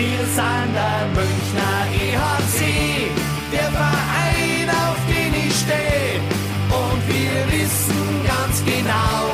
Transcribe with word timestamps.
Wir 0.00 0.24
sind 0.24 0.72
der 0.72 1.08
Münchner 1.08 1.84
EHC, 1.92 3.10
der 3.52 3.70
Verein, 3.70 4.70
auf 4.70 4.96
den 5.06 5.34
ich 5.34 5.54
stehe. 5.54 6.22
Und 6.70 7.00
wir 7.06 7.52
wissen 7.52 8.24
ganz 8.26 8.64
genau, 8.64 9.28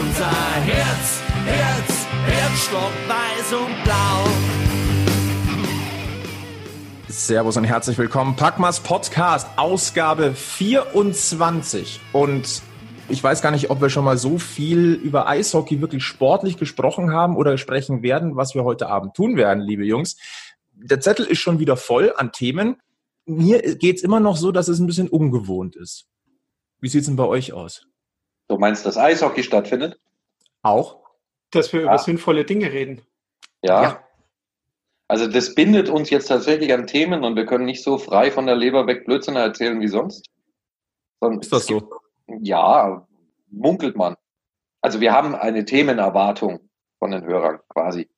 unser 0.00 0.30
Herz, 0.64 1.20
Herz, 1.44 2.06
Herzschlag 2.24 2.92
weiß 3.06 3.52
und 3.52 3.84
blau. 3.84 4.24
Servus 7.08 7.58
und 7.58 7.64
herzlich 7.64 7.98
willkommen. 7.98 8.34
Packmas 8.34 8.80
Podcast, 8.80 9.46
Ausgabe 9.56 10.32
24. 10.32 12.00
Und 12.12 12.62
ich 13.08 13.22
weiß 13.22 13.42
gar 13.42 13.50
nicht, 13.50 13.70
ob 13.70 13.80
wir 13.80 13.90
schon 13.90 14.04
mal 14.04 14.18
so 14.18 14.38
viel 14.38 14.94
über 14.94 15.28
Eishockey 15.28 15.80
wirklich 15.80 16.04
sportlich 16.04 16.58
gesprochen 16.58 17.12
haben 17.12 17.36
oder 17.36 17.56
sprechen 17.56 18.02
werden, 18.02 18.36
was 18.36 18.54
wir 18.54 18.64
heute 18.64 18.88
Abend 18.88 19.14
tun 19.14 19.36
werden, 19.36 19.60
liebe 19.60 19.84
Jungs. 19.84 20.16
Der 20.72 21.00
Zettel 21.00 21.26
ist 21.26 21.38
schon 21.38 21.58
wieder 21.58 21.76
voll 21.76 22.12
an 22.16 22.32
Themen. 22.32 22.80
Mir 23.24 23.76
geht 23.76 23.96
es 23.96 24.02
immer 24.02 24.20
noch 24.20 24.36
so, 24.36 24.52
dass 24.52 24.68
es 24.68 24.78
ein 24.78 24.86
bisschen 24.86 25.08
ungewohnt 25.08 25.76
ist. 25.76 26.06
Wie 26.80 26.88
sieht 26.88 27.00
es 27.00 27.06
denn 27.06 27.16
bei 27.16 27.24
euch 27.24 27.52
aus? 27.52 27.86
Du 28.48 28.58
meinst, 28.58 28.86
dass 28.86 28.96
Eishockey 28.96 29.42
stattfindet? 29.42 29.98
Auch? 30.62 31.02
Dass 31.50 31.72
wir 31.72 31.80
ja. 31.80 31.86
über 31.86 31.98
sinnvolle 31.98 32.44
Dinge 32.44 32.72
reden. 32.72 33.02
Ja. 33.62 33.82
ja. 33.82 34.04
Also 35.08 35.26
das 35.26 35.54
bindet 35.54 35.88
uns 35.88 36.10
jetzt 36.10 36.26
tatsächlich 36.26 36.72
an 36.72 36.86
Themen 36.86 37.24
und 37.24 37.34
wir 37.34 37.46
können 37.46 37.64
nicht 37.64 37.82
so 37.82 37.96
frei 37.96 38.30
von 38.30 38.46
der 38.46 38.56
Leber 38.56 38.86
weg 38.86 39.06
Blödsinn 39.06 39.36
erzählen 39.36 39.80
wie 39.80 39.88
sonst. 39.88 40.26
Sondern 41.20 41.40
ist 41.40 41.52
das 41.52 41.66
so? 41.66 41.97
Ja, 42.40 43.06
munkelt 43.50 43.96
man. 43.96 44.16
Also 44.80 45.00
wir 45.00 45.12
haben 45.12 45.34
eine 45.34 45.64
Themenerwartung 45.64 46.60
von 46.98 47.10
den 47.10 47.24
Hörern 47.24 47.58
quasi. 47.68 48.08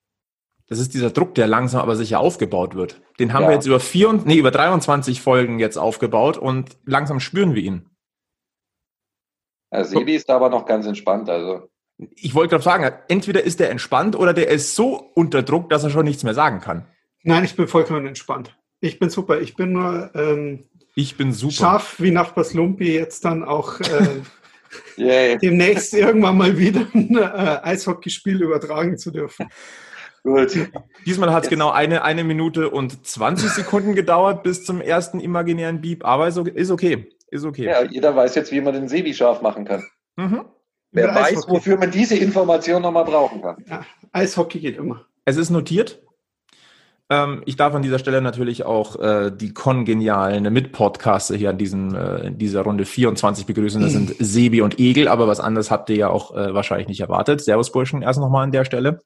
Das 0.68 0.78
ist 0.78 0.94
dieser 0.94 1.10
Druck, 1.10 1.34
der 1.34 1.48
langsam 1.48 1.80
aber 1.80 1.96
sicher 1.96 2.20
aufgebaut 2.20 2.76
wird. 2.76 3.00
Den 3.18 3.32
haben 3.32 3.42
ja. 3.42 3.48
wir 3.48 3.54
jetzt 3.54 3.66
über 3.66 3.80
vier 3.80 4.08
und, 4.08 4.24
nee, 4.26 4.36
über 4.36 4.52
23 4.52 5.20
Folgen 5.20 5.58
jetzt 5.58 5.76
aufgebaut 5.76 6.38
und 6.38 6.78
langsam 6.84 7.18
spüren 7.18 7.54
wir 7.54 7.62
ihn. 7.62 7.90
Ja, 9.72 9.84
Sebi 9.84 10.14
ist 10.14 10.28
da 10.28 10.36
aber 10.36 10.48
noch 10.48 10.66
ganz 10.66 10.86
entspannt, 10.86 11.28
also. 11.28 11.68
Ich 12.14 12.34
wollte 12.34 12.50
gerade 12.50 12.64
sagen, 12.64 12.90
entweder 13.08 13.42
ist 13.42 13.60
er 13.60 13.70
entspannt 13.70 14.16
oder 14.16 14.32
der 14.32 14.48
ist 14.48 14.74
so 14.74 15.10
unter 15.14 15.42
Druck, 15.42 15.70
dass 15.70 15.84
er 15.84 15.90
schon 15.90 16.04
nichts 16.04 16.22
mehr 16.22 16.34
sagen 16.34 16.60
kann. 16.60 16.86
Nein, 17.24 17.44
ich 17.44 17.56
bin 17.56 17.68
vollkommen 17.68 18.06
entspannt. 18.06 18.56
Ich 18.80 18.98
bin 18.98 19.10
super. 19.10 19.40
Ich 19.40 19.56
bin 19.56 19.72
nur 19.72 20.10
ähm, 20.14 20.69
ich 21.00 21.16
bin 21.16 21.32
super. 21.32 21.54
Scharf 21.54 22.00
wie 22.00 22.10
Nachbars 22.10 22.54
Lumpi 22.54 22.94
jetzt 22.94 23.24
dann 23.24 23.44
auch 23.44 23.80
äh, 23.80 24.20
yeah. 24.98 25.36
demnächst 25.36 25.94
irgendwann 25.94 26.38
mal 26.38 26.58
wieder 26.58 26.86
ein 26.94 27.16
äh, 27.16 27.60
Eishockeyspiel 27.62 28.42
übertragen 28.42 28.98
zu 28.98 29.10
dürfen. 29.10 29.48
Gut. 30.22 30.68
Diesmal 31.06 31.32
hat 31.32 31.44
es 31.44 31.50
genau 31.50 31.70
eine, 31.70 32.04
eine 32.04 32.24
Minute 32.24 32.70
und 32.70 33.06
20 33.06 33.50
Sekunden 33.50 33.94
gedauert 33.94 34.42
bis 34.42 34.64
zum 34.64 34.80
ersten 34.82 35.18
imaginären 35.18 35.80
Beep, 35.80 36.04
aber 36.04 36.28
ist 36.28 36.36
okay. 36.36 36.52
Ist 36.54 36.70
okay. 36.70 37.10
Ist 37.30 37.44
okay. 37.44 37.64
Ja, 37.64 37.84
jeder 37.84 38.14
weiß 38.14 38.34
jetzt, 38.34 38.52
wie 38.52 38.60
man 38.60 38.74
den 38.74 38.88
Sebi 38.88 39.14
scharf 39.14 39.40
machen 39.40 39.64
kann. 39.64 39.84
Mhm. 40.16 40.44
Wer 40.92 41.14
weiß, 41.14 41.46
wofür 41.48 41.78
man 41.78 41.90
diese 41.90 42.16
Information 42.16 42.82
nochmal 42.82 43.04
brauchen 43.04 43.40
kann. 43.42 43.64
Ja, 43.68 43.86
Eishockey 44.12 44.58
geht 44.58 44.76
immer. 44.76 45.06
Es 45.24 45.36
ist 45.36 45.50
notiert. 45.50 46.02
Ähm, 47.10 47.42
ich 47.44 47.56
darf 47.56 47.74
an 47.74 47.82
dieser 47.82 47.98
Stelle 47.98 48.22
natürlich 48.22 48.64
auch 48.64 48.96
äh, 49.00 49.32
die 49.34 49.52
kongenialen 49.52 50.50
Mitpodcaster 50.52 51.34
hier 51.34 51.50
an 51.50 51.58
diesem, 51.58 51.92
äh, 51.94 52.28
in 52.28 52.38
dieser 52.38 52.62
Runde 52.62 52.84
24 52.84 53.46
begrüßen. 53.46 53.82
Das 53.82 53.92
sind 53.92 54.14
Sebi 54.20 54.62
und 54.62 54.78
Egel, 54.78 55.08
aber 55.08 55.26
was 55.26 55.40
anderes 55.40 55.72
habt 55.72 55.90
ihr 55.90 55.96
ja 55.96 56.08
auch 56.08 56.36
äh, 56.36 56.54
wahrscheinlich 56.54 56.86
nicht 56.86 57.00
erwartet. 57.00 57.40
Servus 57.40 57.72
Burschen, 57.72 58.02
erst 58.02 58.20
nochmal 58.20 58.44
an 58.44 58.52
der 58.52 58.64
Stelle. 58.64 59.00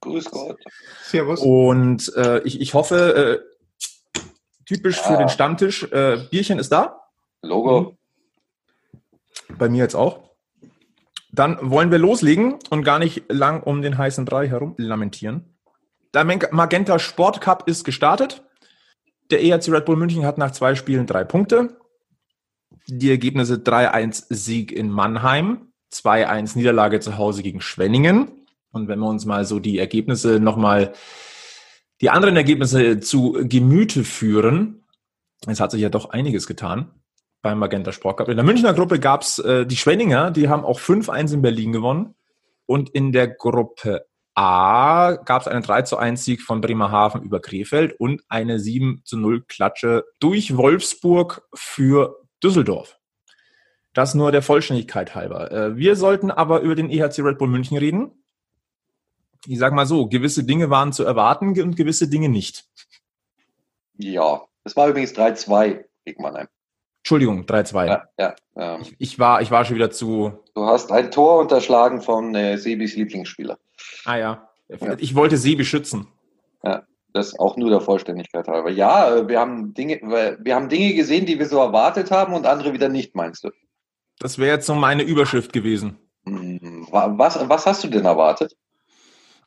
Grüß 0.00 0.30
Gott. 0.30 0.58
Servus. 1.02 1.40
Und 1.40 2.14
äh, 2.14 2.40
ich, 2.44 2.60
ich 2.60 2.72
hoffe, 2.74 3.42
äh, 3.42 4.20
typisch 4.64 4.98
ja. 4.98 5.02
für 5.02 5.16
den 5.16 5.28
Stammtisch, 5.28 5.82
äh, 5.90 6.18
Bierchen 6.30 6.60
ist 6.60 6.70
da. 6.70 7.00
Logo. 7.42 7.98
Bei 9.58 9.68
mir 9.68 9.78
jetzt 9.82 9.96
auch. 9.96 10.30
Dann 11.32 11.58
wollen 11.62 11.90
wir 11.90 11.98
loslegen 11.98 12.58
und 12.70 12.84
gar 12.84 13.00
nicht 13.00 13.24
lang 13.28 13.62
um 13.62 13.82
den 13.82 13.98
heißen 13.98 14.24
Brei 14.24 14.48
herum 14.48 14.74
lamentieren. 14.78 15.56
Der 16.12 16.24
Magenta 16.24 16.98
Sport 16.98 17.40
Cup 17.40 17.68
ist 17.68 17.84
gestartet. 17.84 18.42
Der 19.30 19.42
ERC 19.42 19.68
Red 19.68 19.84
Bull 19.84 19.96
München 19.96 20.24
hat 20.24 20.38
nach 20.38 20.50
zwei 20.50 20.74
Spielen 20.74 21.06
drei 21.06 21.24
Punkte. 21.24 21.76
Die 22.86 23.10
Ergebnisse 23.10 23.56
3-1 23.56 24.26
Sieg 24.30 24.72
in 24.72 24.90
Mannheim, 24.90 25.72
2-1 25.92 26.56
Niederlage 26.56 26.98
zu 27.00 27.16
Hause 27.18 27.42
gegen 27.42 27.60
Schwenningen. 27.60 28.28
Und 28.72 28.88
wenn 28.88 28.98
wir 28.98 29.08
uns 29.08 29.24
mal 29.24 29.44
so 29.44 29.60
die 29.60 29.78
Ergebnisse 29.78 30.40
nochmal, 30.40 30.92
die 32.00 32.10
anderen 32.10 32.36
Ergebnisse 32.36 32.98
zu 33.00 33.32
Gemüte 33.42 34.02
führen, 34.04 34.84
es 35.46 35.60
hat 35.60 35.70
sich 35.70 35.80
ja 35.80 35.88
doch 35.88 36.10
einiges 36.10 36.46
getan 36.46 36.90
beim 37.42 37.58
Magenta 37.58 37.92
Sport 37.92 38.18
Cup. 38.18 38.28
In 38.28 38.36
der 38.36 38.44
Münchner 38.44 38.74
Gruppe 38.74 38.98
gab 38.98 39.22
es 39.22 39.38
äh, 39.38 39.64
die 39.64 39.76
Schwenninger, 39.76 40.30
die 40.30 40.48
haben 40.48 40.64
auch 40.64 40.80
5-1 40.80 41.34
in 41.34 41.42
Berlin 41.42 41.72
gewonnen. 41.72 42.14
Und 42.66 42.90
in 42.90 43.10
der 43.10 43.26
Gruppe 43.26 44.06
A 44.40 45.16
gab 45.16 45.42
es 45.42 45.48
einen 45.48 45.62
3 45.62 45.82
zu 45.82 45.98
1 45.98 46.24
Sieg 46.24 46.40
von 46.40 46.62
Bremerhaven 46.62 47.22
über 47.22 47.40
Krefeld 47.40 48.00
und 48.00 48.22
eine 48.30 48.58
7 48.58 49.02
zu 49.04 49.18
0 49.18 49.44
Klatsche 49.46 50.06
durch 50.18 50.56
Wolfsburg 50.56 51.46
für 51.52 52.22
Düsseldorf. 52.42 52.98
Das 53.92 54.14
nur 54.14 54.32
der 54.32 54.40
Vollständigkeit 54.40 55.14
halber. 55.14 55.52
Äh, 55.52 55.76
wir 55.76 55.94
sollten 55.94 56.30
aber 56.30 56.60
über 56.60 56.74
den 56.74 56.88
EHC 56.88 57.18
Red 57.18 57.36
Bull 57.36 57.48
München 57.48 57.76
reden. 57.76 58.24
Ich 59.46 59.58
sage 59.58 59.74
mal 59.74 59.84
so, 59.84 60.06
gewisse 60.06 60.42
Dinge 60.44 60.70
waren 60.70 60.94
zu 60.94 61.04
erwarten 61.04 61.60
und 61.60 61.76
gewisse 61.76 62.08
Dinge 62.08 62.30
nicht. 62.30 62.64
Ja, 63.98 64.46
es 64.64 64.74
war 64.74 64.88
übrigens 64.88 65.12
3-2 65.12 65.84
gegen 66.06 66.22
Mannheim. 66.22 66.48
Entschuldigung, 67.00 67.44
3-2. 67.44 67.86
Ja, 67.86 68.04
ja, 68.18 68.34
ähm, 68.56 68.82
ich, 68.82 68.96
ich, 68.98 69.18
war, 69.18 69.40
ich 69.40 69.50
war 69.50 69.64
schon 69.64 69.76
wieder 69.76 69.90
zu. 69.90 70.32
Du 70.54 70.66
hast 70.66 70.92
ein 70.92 71.10
Tor 71.10 71.38
unterschlagen 71.40 72.02
von 72.02 72.34
äh, 72.34 72.58
Sebis 72.58 72.94
Lieblingsspieler. 72.96 73.58
Ah 74.04 74.16
ja. 74.16 74.48
Ich 74.98 75.14
wollte 75.14 75.36
Sebi 75.36 75.64
schützen. 75.64 76.06
Ja, 76.62 76.84
das 77.12 77.38
auch 77.38 77.56
nur 77.56 77.70
der 77.70 77.80
Vollständigkeit 77.80 78.46
halber. 78.46 78.70
Ja, 78.70 79.16
äh, 79.16 79.28
wir 79.28 79.40
haben 79.40 79.74
Dinge, 79.74 80.00
wir 80.02 80.54
haben 80.54 80.68
Dinge 80.68 80.94
gesehen, 80.94 81.26
die 81.26 81.38
wir 81.38 81.46
so 81.46 81.58
erwartet 81.58 82.10
haben 82.10 82.34
und 82.34 82.46
andere 82.46 82.72
wieder 82.72 82.88
nicht, 82.88 83.16
meinst 83.16 83.44
du? 83.44 83.50
Das 84.18 84.38
wäre 84.38 84.56
jetzt 84.56 84.66
so 84.66 84.74
meine 84.74 85.02
Überschrift 85.02 85.52
gewesen. 85.52 85.98
Hm, 86.26 86.86
was, 86.90 87.48
was 87.48 87.66
hast 87.66 87.82
du 87.82 87.88
denn 87.88 88.04
erwartet? 88.04 88.56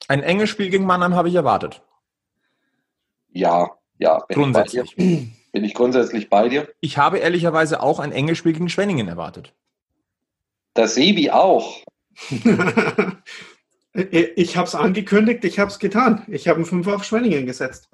Ein 0.07 0.23
enges 0.23 0.49
Spiel 0.49 0.69
gegen 0.69 0.85
Mannheim 0.85 1.15
habe 1.15 1.29
ich 1.29 1.35
erwartet. 1.35 1.81
Ja, 3.31 3.69
ja. 3.99 4.19
Grundsätzlich. 4.29 4.95
Bin 5.53 5.63
ich 5.63 5.75
grundsätzlich 5.75 6.29
bei 6.31 6.49
dir? 6.49 6.67
Ich 6.81 6.97
habe 6.97 7.19
ehrlicherweise 7.19 7.81
auch 7.81 7.99
ein 7.99 8.11
enges 8.11 8.39
Spiel 8.39 8.53
gegen 8.53 8.69
Schwenningen 8.69 9.07
erwartet. 9.07 9.53
Das 10.73 10.95
Sebi 10.95 11.29
auch. 11.29 11.83
ich 13.93 14.57
habe 14.57 14.67
es 14.67 14.73
angekündigt, 14.73 15.45
ich 15.45 15.59
habe 15.59 15.69
es 15.69 15.77
getan. 15.77 16.25
Ich 16.27 16.47
habe 16.47 16.57
einen 16.57 16.65
Fünfer 16.65 16.95
auf 16.95 17.03
Schwenningen 17.03 17.45
gesetzt. 17.45 17.87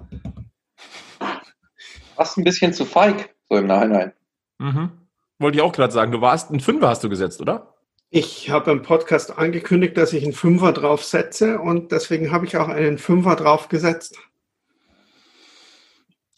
Fast 2.16 2.38
ein 2.38 2.44
bisschen 2.44 2.72
zu 2.72 2.86
feig, 2.86 3.34
so 3.50 3.58
im 3.58 3.66
Nachhinein. 3.66 4.12
Mhm. 4.58 4.92
Wollte 5.38 5.58
ich 5.58 5.62
auch 5.62 5.72
gerade 5.72 5.92
sagen. 5.92 6.12
Du 6.12 6.22
warst 6.22 6.50
ein 6.50 6.60
Fünfer 6.60 6.88
hast 6.88 7.04
du 7.04 7.10
gesetzt, 7.10 7.42
oder? 7.42 7.74
Ich 8.08 8.48
habe 8.48 8.70
im 8.70 8.80
Podcast 8.80 9.36
angekündigt, 9.36 9.98
dass 9.98 10.14
ich 10.14 10.24
einen 10.24 10.32
Fünfer 10.32 10.72
drauf 10.72 11.04
setze 11.04 11.58
und 11.58 11.92
deswegen 11.92 12.32
habe 12.32 12.46
ich 12.46 12.56
auch 12.56 12.68
einen 12.68 12.96
Fünfer 12.96 13.36
drauf 13.36 13.68
gesetzt. 13.68 14.18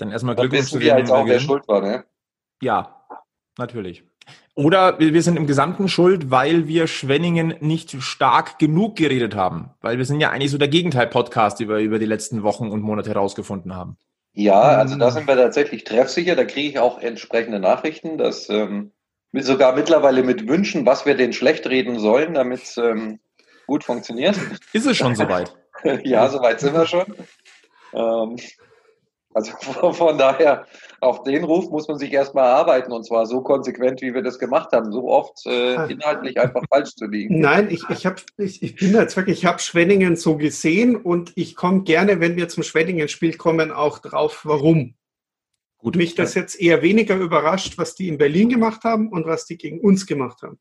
Dann 0.03 0.11
erstmal 0.11 0.35
Glückwunsch 0.35 0.69
zu 0.69 0.81
wir 0.81 0.99
jetzt 0.99 1.13
auch, 1.13 1.27
wer 1.27 1.39
schuld 1.39 1.69
war, 1.69 1.81
ne? 1.81 2.05
Ja, 2.61 3.07
natürlich. 3.57 4.03
Oder 4.55 4.99
wir 4.99 5.23
sind 5.23 5.37
im 5.37 5.47
Gesamten 5.47 5.89
schuld, 5.89 6.31
weil 6.31 6.67
wir 6.67 6.89
Schwenningen 6.89 7.55
nicht 7.61 8.03
stark 8.03 8.59
genug 8.59 8.97
geredet 8.97 9.37
haben. 9.37 9.71
Weil 9.81 9.99
wir 9.99 10.05
sind 10.05 10.21
ja 10.21 10.31
eigentlich 10.31 10.51
so 10.51 10.59
der 10.59 10.69
Gegenteil-Podcast, 10.69 11.61
über, 11.61 11.79
über 11.79 12.01
die 12.01 12.07
letzten 12.07 12.43
Wochen 12.43 12.69
und 12.69 12.83
Monate 12.83 13.11
herausgefunden 13.11 13.77
haben. 13.77 13.97
Ja, 14.35 14.61
also 14.61 14.97
da 14.97 15.13
sind 15.13 15.29
wir 15.29 15.37
tatsächlich 15.37 15.85
treffsicher. 15.85 16.35
Da 16.35 16.45
kriege 16.45 16.69
ich 16.69 16.79
auch 16.81 16.99
entsprechende 16.99 17.61
Nachrichten, 17.61 18.19
dass 18.19 18.49
ähm, 18.51 18.91
sogar 19.33 19.75
mittlerweile 19.77 20.25
mit 20.25 20.49
Wünschen, 20.49 20.85
was 20.85 21.07
wir 21.07 21.15
denn 21.15 21.33
schlecht 21.33 21.67
reden 21.69 22.01
sollen, 22.01 22.35
damit 22.35 22.63
es 22.65 22.77
ähm, 22.77 23.21
gut 23.69 23.85
funktioniert. 23.85 24.37
Ist 24.73 24.87
es 24.87 24.97
schon 24.97 25.15
soweit? 25.15 25.55
ja, 26.03 26.29
soweit 26.29 26.59
sind 26.59 26.75
wir 26.75 26.87
schon. 26.87 27.05
Ähm, 27.95 28.37
also 29.35 29.53
von 29.93 30.19
daher, 30.19 30.67
auf 31.01 31.23
den 31.23 31.45
Ruf 31.45 31.71
muss 31.71 31.89
man 31.89 31.99
sich 31.99 32.13
erstmal 32.13 32.45
erarbeiten 32.45 32.93
und 32.93 33.05
zwar 33.05 33.27
so 33.27 33.43
konsequent, 33.43 34.03
wie 34.03 34.15
wir 34.15 34.23
das 34.23 34.39
gemacht 34.39 34.73
haben, 34.73 34.93
so 34.93 35.09
oft 35.09 35.47
äh, 35.47 35.75
inhaltlich 35.93 36.39
einfach 36.39 36.63
falsch 36.71 36.95
zu 36.95 37.07
liegen. 37.07 37.41
Nein, 37.41 37.69
ich, 37.71 37.83
ich, 37.89 38.07
hab, 38.07 38.21
ich, 38.39 38.63
ich 38.63 38.77
bin 38.77 38.95
jetzt 38.95 39.17
wirklich, 39.17 39.39
ich 39.39 39.47
habe 39.47 39.59
Schwenningen 39.59 40.17
so 40.17 40.37
gesehen 40.37 40.97
und 40.97 41.33
ich 41.37 41.57
komme 41.57 41.83
gerne, 41.83 42.21
wenn 42.21 42.37
wir 42.37 42.49
zum 42.49 42.63
Schwenningen-Spiel 42.63 43.37
kommen, 43.37 43.73
auch 43.73 43.99
drauf, 43.99 44.43
warum. 44.45 44.95
Gut. 45.79 45.97
Mich 45.97 46.15
das 46.15 46.35
jetzt 46.35 46.61
eher 46.61 46.81
weniger 46.81 47.17
überrascht, 47.17 47.77
was 47.77 47.97
die 47.97 48.07
in 48.07 48.17
Berlin 48.17 48.49
gemacht 48.49 48.85
haben 48.85 49.09
und 49.09 49.27
was 49.27 49.47
die 49.47 49.59
gegen 49.59 49.81
uns 49.81 50.07
gemacht 50.07 50.43
haben. 50.43 50.61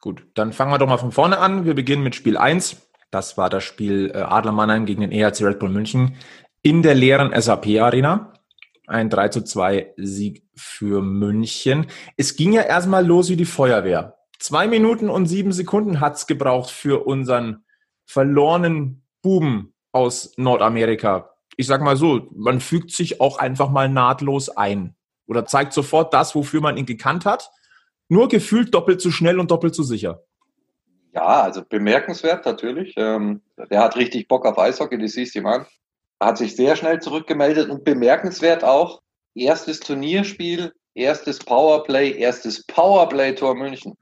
Gut, 0.00 0.26
dann 0.32 0.54
fangen 0.54 0.72
wir 0.72 0.78
doch 0.78 0.86
mal 0.86 0.96
von 0.96 1.12
vorne 1.12 1.38
an. 1.38 1.66
Wir 1.66 1.74
beginnen 1.74 2.02
mit 2.02 2.14
Spiel 2.14 2.38
1. 2.38 2.76
Das 3.10 3.36
war 3.36 3.50
das 3.50 3.64
Spiel 3.64 4.10
äh, 4.14 4.18
Adler 4.18 4.52
Mannheim 4.52 4.86
gegen 4.86 5.02
den 5.02 5.12
ERC 5.12 5.42
Red 5.42 5.58
Bull 5.58 5.68
München. 5.68 6.16
In 6.62 6.82
der 6.82 6.94
leeren 6.94 7.32
SAP-Arena. 7.38 8.32
Ein 8.86 9.08
3 9.08 9.28
zu 9.28 9.44
2 9.44 9.94
Sieg 9.96 10.42
für 10.54 11.00
München. 11.00 11.86
Es 12.16 12.36
ging 12.36 12.52
ja 12.52 12.62
erstmal 12.62 13.06
los 13.06 13.30
wie 13.30 13.36
die 13.36 13.44
Feuerwehr. 13.44 14.18
Zwei 14.38 14.66
Minuten 14.66 15.10
und 15.10 15.26
sieben 15.26 15.52
Sekunden 15.52 16.00
hat's 16.00 16.26
gebraucht 16.26 16.70
für 16.70 17.06
unseren 17.06 17.64
verlorenen 18.04 19.02
Buben 19.22 19.74
aus 19.92 20.32
Nordamerika. 20.36 21.34
Ich 21.56 21.66
sag 21.66 21.82
mal 21.82 21.96
so, 21.96 22.28
man 22.34 22.60
fügt 22.60 22.90
sich 22.90 23.20
auch 23.20 23.38
einfach 23.38 23.70
mal 23.70 23.88
nahtlos 23.88 24.48
ein 24.48 24.96
oder 25.26 25.44
zeigt 25.44 25.72
sofort 25.72 26.12
das, 26.14 26.34
wofür 26.34 26.60
man 26.60 26.76
ihn 26.76 26.86
gekannt 26.86 27.24
hat. 27.26 27.50
Nur 28.08 28.28
gefühlt 28.28 28.74
doppelt 28.74 29.00
so 29.00 29.10
schnell 29.10 29.38
und 29.38 29.50
doppelt 29.50 29.74
so 29.74 29.82
sicher. 29.82 30.24
Ja, 31.12 31.42
also 31.42 31.62
bemerkenswert 31.64 32.46
natürlich. 32.46 32.94
Ähm, 32.96 33.42
der 33.70 33.82
hat 33.82 33.96
richtig 33.96 34.26
Bock 34.26 34.46
auf 34.46 34.58
Eishockey, 34.58 34.98
das 34.98 35.12
siehst 35.12 35.34
du 35.34 35.40
ihm 35.40 35.46
an. 35.46 35.66
Hat 36.20 36.38
sich 36.38 36.54
sehr 36.54 36.76
schnell 36.76 37.00
zurückgemeldet 37.00 37.70
und 37.70 37.84
bemerkenswert 37.84 38.62
auch, 38.62 39.00
erstes 39.34 39.80
Turnierspiel, 39.80 40.72
erstes 40.94 41.38
Powerplay, 41.38 42.12
erstes 42.12 42.64
Powerplay-Tor 42.66 43.54
München. 43.54 43.96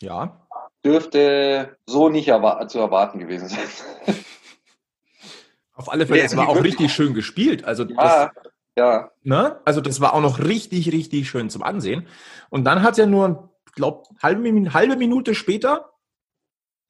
Ja. 0.00 0.46
Dürfte 0.84 1.76
so 1.86 2.08
nicht 2.08 2.28
erwa 2.28 2.66
zu 2.68 2.78
erwarten 2.78 3.18
gewesen 3.18 3.48
sein. 3.48 4.16
Auf 5.74 5.90
alle 5.90 6.06
Fälle, 6.06 6.22
es 6.22 6.36
war 6.36 6.48
auch 6.48 6.62
richtig 6.62 6.92
schön 6.92 7.14
gespielt. 7.14 7.64
Also 7.64 7.84
ja, 7.84 8.30
das, 8.34 8.52
ja. 8.76 9.10
Ne? 9.22 9.60
Also 9.64 9.80
das 9.80 10.00
war 10.00 10.12
auch 10.14 10.20
noch 10.20 10.38
richtig, 10.40 10.92
richtig 10.92 11.28
schön 11.30 11.50
zum 11.50 11.62
Ansehen. 11.62 12.06
Und 12.50 12.64
dann 12.64 12.82
hat 12.82 12.98
er 12.98 13.06
nur, 13.06 13.54
glaube 13.74 14.08
halbe, 14.22 14.74
halbe 14.74 14.96
Minute 14.96 15.34
später 15.34 15.91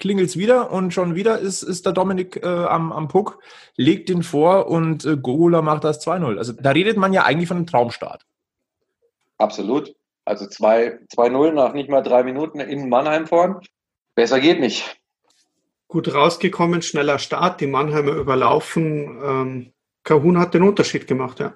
klingelt's 0.03 0.37
wieder 0.37 0.73
und 0.73 0.93
schon 0.93 1.15
wieder 1.15 1.39
ist, 1.39 1.63
ist 1.63 1.87
der 1.87 1.93
Dominik 1.93 2.43
äh, 2.43 2.49
am, 2.49 2.93
am 2.93 3.07
Puck, 3.07 3.39
legt 3.77 4.09
den 4.09 4.25
vor 4.25 4.67
und 4.67 5.05
äh, 5.05 5.17
Gogola 5.17 5.63
macht 5.63 5.85
das 5.85 6.05
2-0. 6.05 6.39
Also 6.39 6.53
da 6.53 6.73
redet 6.73 6.97
man 6.97 7.13
ja 7.13 7.23
eigentlich 7.23 7.47
von 7.47 7.57
einem 7.57 7.67
Traumstart. 7.67 8.27
Absolut. 9.39 9.95
Also 10.25 10.45
2-0 10.47 11.53
nach 11.53 11.73
nicht 11.73 11.89
mal 11.89 12.03
drei 12.03 12.25
Minuten 12.25 12.59
in 12.59 12.89
Mannheim 12.89 13.29
vorn. 13.29 13.61
Besser 14.17 14.41
geht 14.41 14.59
nicht. 14.59 15.01
Gut 15.87 16.13
rausgekommen, 16.13 16.83
schneller 16.83 17.21
Start, 17.21 17.61
die 17.61 17.69
Mannheimer 17.69 18.13
überlaufen. 18.13 19.21
Ähm, 19.23 19.73
Kahun 20.03 20.39
hat 20.39 20.55
den 20.55 20.63
Unterschied 20.63 21.07
gemacht, 21.07 21.39
ja. 21.39 21.55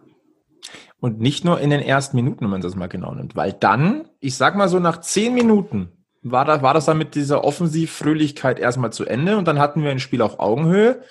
Und 1.00 1.18
nicht 1.20 1.44
nur 1.44 1.60
in 1.60 1.70
den 1.70 1.80
ersten 1.80 2.16
Minuten, 2.16 2.42
wenn 2.42 2.50
man 2.50 2.60
das 2.60 2.76
mal 2.76 2.86
genau 2.86 3.12
nimmt. 3.12 3.34
Weil 3.34 3.52
dann, 3.52 4.08
ich 4.20 4.36
sag 4.36 4.54
mal 4.54 4.68
so 4.68 4.78
nach 4.78 5.00
zehn 5.00 5.34
Minuten, 5.34 6.05
war 6.30 6.44
das, 6.44 6.62
war 6.62 6.74
das 6.74 6.86
dann 6.86 6.98
mit 6.98 7.14
dieser 7.14 7.44
Offensivfröhlichkeit 7.44 8.58
erstmal 8.58 8.92
zu 8.92 9.04
Ende 9.04 9.36
und 9.36 9.46
dann 9.46 9.58
hatten 9.58 9.82
wir 9.82 9.90
ein 9.90 9.98
Spiel 9.98 10.22
auf 10.22 10.38
Augenhöhe. 10.40 11.02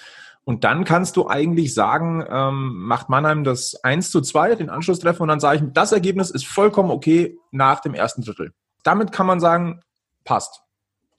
Und 0.43 0.63
dann 0.63 0.83
kannst 0.83 1.17
du 1.17 1.27
eigentlich 1.27 1.73
sagen, 1.73 2.23
ähm, 2.29 2.75
macht 2.77 3.09
Mannheim 3.09 3.43
das 3.43 3.83
1 3.83 4.11
zu 4.11 4.21
2, 4.21 4.55
den 4.55 4.69
Anschlusstreffer, 4.69 5.21
und 5.21 5.27
dann 5.27 5.39
sage 5.39 5.57
ich, 5.57 5.73
das 5.73 5.91
Ergebnis 5.91 6.29
ist 6.29 6.45
vollkommen 6.45 6.91
okay 6.91 7.39
nach 7.51 7.79
dem 7.79 7.95
ersten 7.95 8.21
Drittel. 8.21 8.53
Damit 8.83 9.11
kann 9.11 9.25
man 9.25 9.39
sagen, 9.39 9.81
passt. 10.23 10.61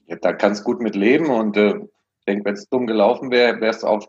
Ja, 0.05 0.15
da 0.15 0.31
kannst 0.31 0.63
gut 0.63 0.79
mit 0.79 0.95
leben 0.95 1.29
und 1.29 1.57
äh, 1.57 1.75
ich 1.75 2.25
denke, 2.25 2.45
wenn 2.45 2.53
es 2.53 2.69
dumm 2.69 2.87
gelaufen 2.87 3.29
wäre, 3.29 3.59
wäre 3.59 3.73
es 3.73 3.83
auch 3.83 4.07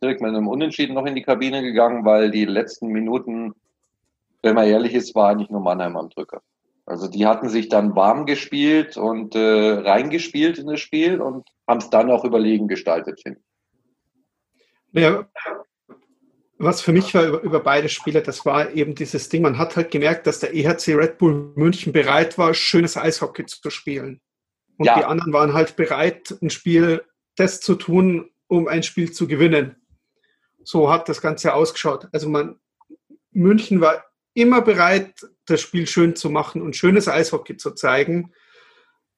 direkt 0.00 0.20
mit 0.20 0.28
einem 0.28 0.46
Unentschieden 0.46 0.94
noch 0.94 1.06
in 1.06 1.16
die 1.16 1.22
Kabine 1.22 1.62
gegangen, 1.62 2.04
weil 2.04 2.30
die 2.30 2.44
letzten 2.44 2.88
Minuten, 2.88 3.54
wenn 4.42 4.54
man 4.54 4.68
ehrlich 4.68 4.94
ist, 4.94 5.14
war 5.16 5.30
eigentlich 5.30 5.50
nur 5.50 5.60
Mannheim 5.60 5.96
am 5.96 6.08
Drücker. 6.08 6.40
Also 6.84 7.08
die 7.08 7.26
hatten 7.26 7.48
sich 7.48 7.68
dann 7.68 7.94
warm 7.94 8.26
gespielt 8.26 8.96
und 8.96 9.34
äh, 9.34 9.38
reingespielt 9.38 10.58
in 10.58 10.66
das 10.66 10.80
Spiel 10.80 11.20
und 11.20 11.48
haben 11.68 11.78
es 11.78 11.90
dann 11.90 12.10
auch 12.10 12.24
überlegen 12.24 12.68
gestaltet, 12.68 13.20
finde 13.22 13.40
ich. 13.40 15.02
Ja, 15.02 15.26
was 16.58 16.80
für 16.80 16.92
mich 16.92 17.12
war 17.14 17.24
über, 17.24 17.40
über, 17.42 17.60
beide 17.60 17.88
Spiele, 17.88 18.22
das 18.22 18.46
war 18.46 18.70
eben 18.70 18.94
dieses 18.94 19.28
Ding. 19.28 19.42
Man 19.42 19.58
hat 19.58 19.74
halt 19.74 19.90
gemerkt, 19.90 20.26
dass 20.26 20.38
der 20.38 20.54
EHC 20.54 20.94
Red 20.94 21.18
Bull 21.18 21.52
München 21.56 21.92
bereit 21.92 22.38
war, 22.38 22.54
schönes 22.54 22.96
Eishockey 22.96 23.46
zu 23.46 23.70
spielen. 23.70 24.20
Und 24.76 24.86
ja. 24.86 24.96
die 24.96 25.04
anderen 25.04 25.32
waren 25.32 25.54
halt 25.54 25.76
bereit, 25.76 26.36
ein 26.40 26.50
Spiel 26.50 27.04
das 27.36 27.60
zu 27.60 27.74
tun, 27.74 28.30
um 28.46 28.68
ein 28.68 28.82
Spiel 28.82 29.10
zu 29.10 29.26
gewinnen. 29.26 29.76
So 30.62 30.90
hat 30.90 31.08
das 31.08 31.20
Ganze 31.20 31.54
ausgeschaut. 31.54 32.08
Also 32.12 32.28
man, 32.28 32.60
München 33.32 33.80
war 33.80 34.04
immer 34.34 34.62
bereit, 34.62 35.14
das 35.46 35.60
Spiel 35.60 35.86
schön 35.86 36.16
zu 36.16 36.30
machen 36.30 36.62
und 36.62 36.76
schönes 36.76 37.08
Eishockey 37.08 37.56
zu 37.56 37.72
zeigen, 37.72 38.32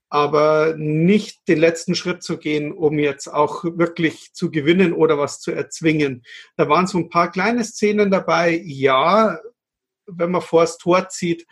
aber 0.08 0.74
nicht 0.76 1.48
den 1.48 1.58
letzten 1.58 1.94
Schritt 1.94 2.22
zu 2.22 2.38
gehen, 2.38 2.72
um 2.72 2.98
jetzt 2.98 3.26
auch 3.28 3.64
wirklich 3.64 4.32
zu 4.32 4.50
gewinnen 4.50 4.92
oder 4.92 5.18
was 5.18 5.40
zu 5.40 5.50
erzwingen. 5.50 6.22
Da 6.56 6.68
waren 6.68 6.86
so 6.86 6.98
ein 6.98 7.08
paar 7.08 7.30
kleine 7.30 7.64
Szenen 7.64 8.10
dabei, 8.10 8.60
ja, 8.64 9.40
wenn 10.06 10.30
man 10.30 10.42
vor 10.42 10.62
das 10.62 10.78
Tor 10.78 11.08
zieht, 11.08 11.46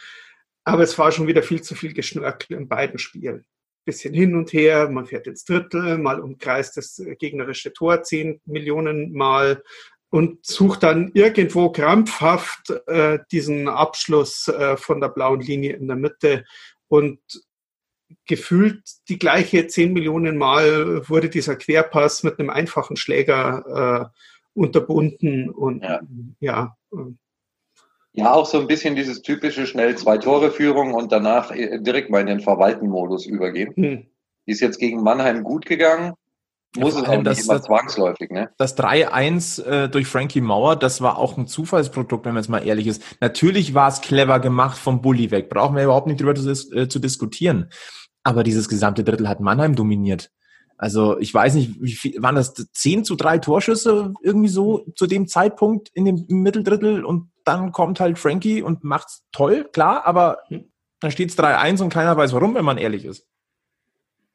aber 0.64 0.82
es 0.82 0.97
war 0.99 1.11
schon 1.11 1.26
wieder 1.26 1.43
viel 1.43 1.62
zu 1.62 1.75
viel 1.75 1.93
Geschnörkel 1.93 2.56
in 2.56 2.69
beiden 2.69 2.99
Spielen. 2.99 3.44
Bisschen 3.85 4.14
hin 4.14 4.37
und 4.37 4.53
her, 4.53 4.88
man 4.88 5.06
fährt 5.06 5.26
ins 5.26 5.44
Drittel, 5.44 5.99
mal 5.99 6.20
umkreist 6.20 6.76
das 6.76 7.03
gegnerische 7.19 7.73
Tor 7.73 8.05
zehn 8.05 8.41
Millionen 8.44 9.12
Mal, 9.12 9.64
und 10.12 10.44
sucht 10.44 10.82
dann 10.82 11.11
irgendwo 11.14 11.70
krampfhaft 11.70 12.70
äh, 12.87 13.19
diesen 13.32 13.67
Abschluss 13.67 14.47
äh, 14.47 14.76
von 14.76 15.00
der 15.00 15.09
blauen 15.09 15.41
Linie 15.41 15.73
in 15.73 15.88
der 15.88 15.97
Mitte 15.97 16.44
und 16.88 17.19
gefühlt 18.26 18.82
die 19.09 19.19
gleiche 19.19 19.67
10 19.67 19.94
Millionen 19.94 20.37
Mal 20.37 21.09
wurde 21.09 21.31
dieser 21.31 21.56
Querpass 21.56 22.25
mit 22.25 22.38
einem 22.38 22.50
einfachen 22.50 22.97
Schläger 22.97 24.12
äh, 24.12 24.19
unterbunden 24.53 25.49
und 25.49 25.82
ja. 25.82 26.00
ja. 26.41 26.76
Ja, 28.12 28.35
auch 28.35 28.44
so 28.44 28.61
ein 28.61 28.67
bisschen 28.67 28.94
dieses 28.94 29.23
typische 29.23 29.67
schnell 29.67 29.97
zwei 29.97 30.19
Tore 30.19 30.50
Führung 30.50 30.93
und 30.93 31.11
danach 31.11 31.50
äh, 31.53 31.81
direkt 31.81 32.11
mal 32.11 32.20
in 32.20 32.26
den 32.26 32.41
Verwalten-Modus 32.41 33.25
übergehen. 33.25 33.75
Hm. 33.75 34.06
Die 34.47 34.53
ist 34.53 34.61
jetzt 34.61 34.79
gegen 34.79 35.03
Mannheim 35.03 35.43
gut 35.43 35.64
gegangen. 35.64 36.12
Muss 36.77 36.95
es 36.95 37.03
auch 37.03 37.09
nicht 37.09 37.27
das, 37.27 37.45
immer 37.45 37.61
zwangsläufig, 37.61 38.31
ne? 38.31 38.51
Das 38.57 38.77
3-1 38.79 39.63
äh, 39.63 39.89
durch 39.89 40.07
Frankie 40.07 40.41
Mauer, 40.41 40.77
das 40.77 41.03
war 41.03 41.19
auch 41.19 41.37
ein 41.37 41.47
Zufallsprodukt, 41.47 42.25
wenn 42.25 42.33
man 42.33 42.43
jetzt 42.43 42.49
mal 42.49 42.67
ehrlich 42.67 42.87
ist. 42.87 43.03
Natürlich 43.21 43.75
war 43.75 43.89
es 43.89 44.01
clever 44.01 44.41
gemacht 44.41 44.79
vom 44.79 45.03
Bulli 45.03 45.31
weg. 45.31 45.51
Brauchen 45.51 45.77
wir 45.77 45.85
überhaupt 45.85 46.07
nicht 46.07 46.21
drüber 46.21 46.35
zu, 46.35 46.51
äh, 46.51 46.89
zu 46.89 46.99
diskutieren. 46.99 47.71
Aber 48.23 48.43
dieses 48.43 48.69
gesamte 48.69 49.05
Drittel 49.05 49.29
hat 49.29 49.41
Mannheim 49.41 49.75
dominiert. 49.75 50.31
Also 50.79 51.19
ich 51.19 51.33
weiß 51.33 51.55
nicht, 51.55 51.81
wie 51.81 51.93
viel, 51.93 52.23
waren 52.23 52.35
das 52.35 52.55
10 52.55 53.05
zu 53.05 53.15
3 53.17 53.39
Torschüsse 53.39 54.15
irgendwie 54.23 54.49
so 54.49 54.85
zu 54.97 55.07
dem 55.07 55.29
Zeitpunkt 55.29 55.91
in 55.95 56.05
dem 56.05 56.25
Mitteldrittel 56.29 57.05
und 57.05 57.31
dann 57.45 57.71
kommt 57.71 58.00
halt 58.00 58.19
Frankie 58.19 58.62
und 58.62 58.83
macht's 58.83 59.25
toll, 59.31 59.69
klar, 59.73 60.07
aber 60.07 60.38
dann 61.00 61.11
steht's 61.11 61.38
3-1 61.38 61.83
und 61.83 61.91
keiner 61.91 62.17
weiß 62.17 62.33
warum, 62.33 62.55
wenn 62.55 62.64
man 62.64 62.79
ehrlich 62.79 63.05
ist. 63.05 63.29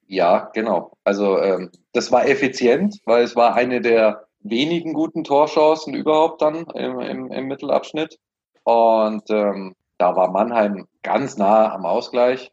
Ja, 0.08 0.50
genau. 0.54 0.98
Also 1.04 1.40
ähm, 1.40 1.70
das 1.94 2.12
war 2.12 2.28
effizient, 2.28 3.00
weil 3.06 3.24
es 3.24 3.36
war 3.36 3.56
eine 3.56 3.82
der 3.82 4.28
wenigen 4.40 4.94
guten 4.94 5.24
Torchancen 5.24 5.94
überhaupt 5.94 6.42
dann 6.42 6.66
im, 6.76 7.00
im, 7.00 7.32
im 7.32 7.48
Mittelabschnitt. 7.48 8.18
Und 8.64 9.30
ähm, 9.30 9.76
da 9.98 10.16
war 10.16 10.32
Mannheim 10.32 10.88
ganz 11.04 11.38
nah 11.38 11.74
am 11.74 11.86
Ausgleich. 11.86 12.52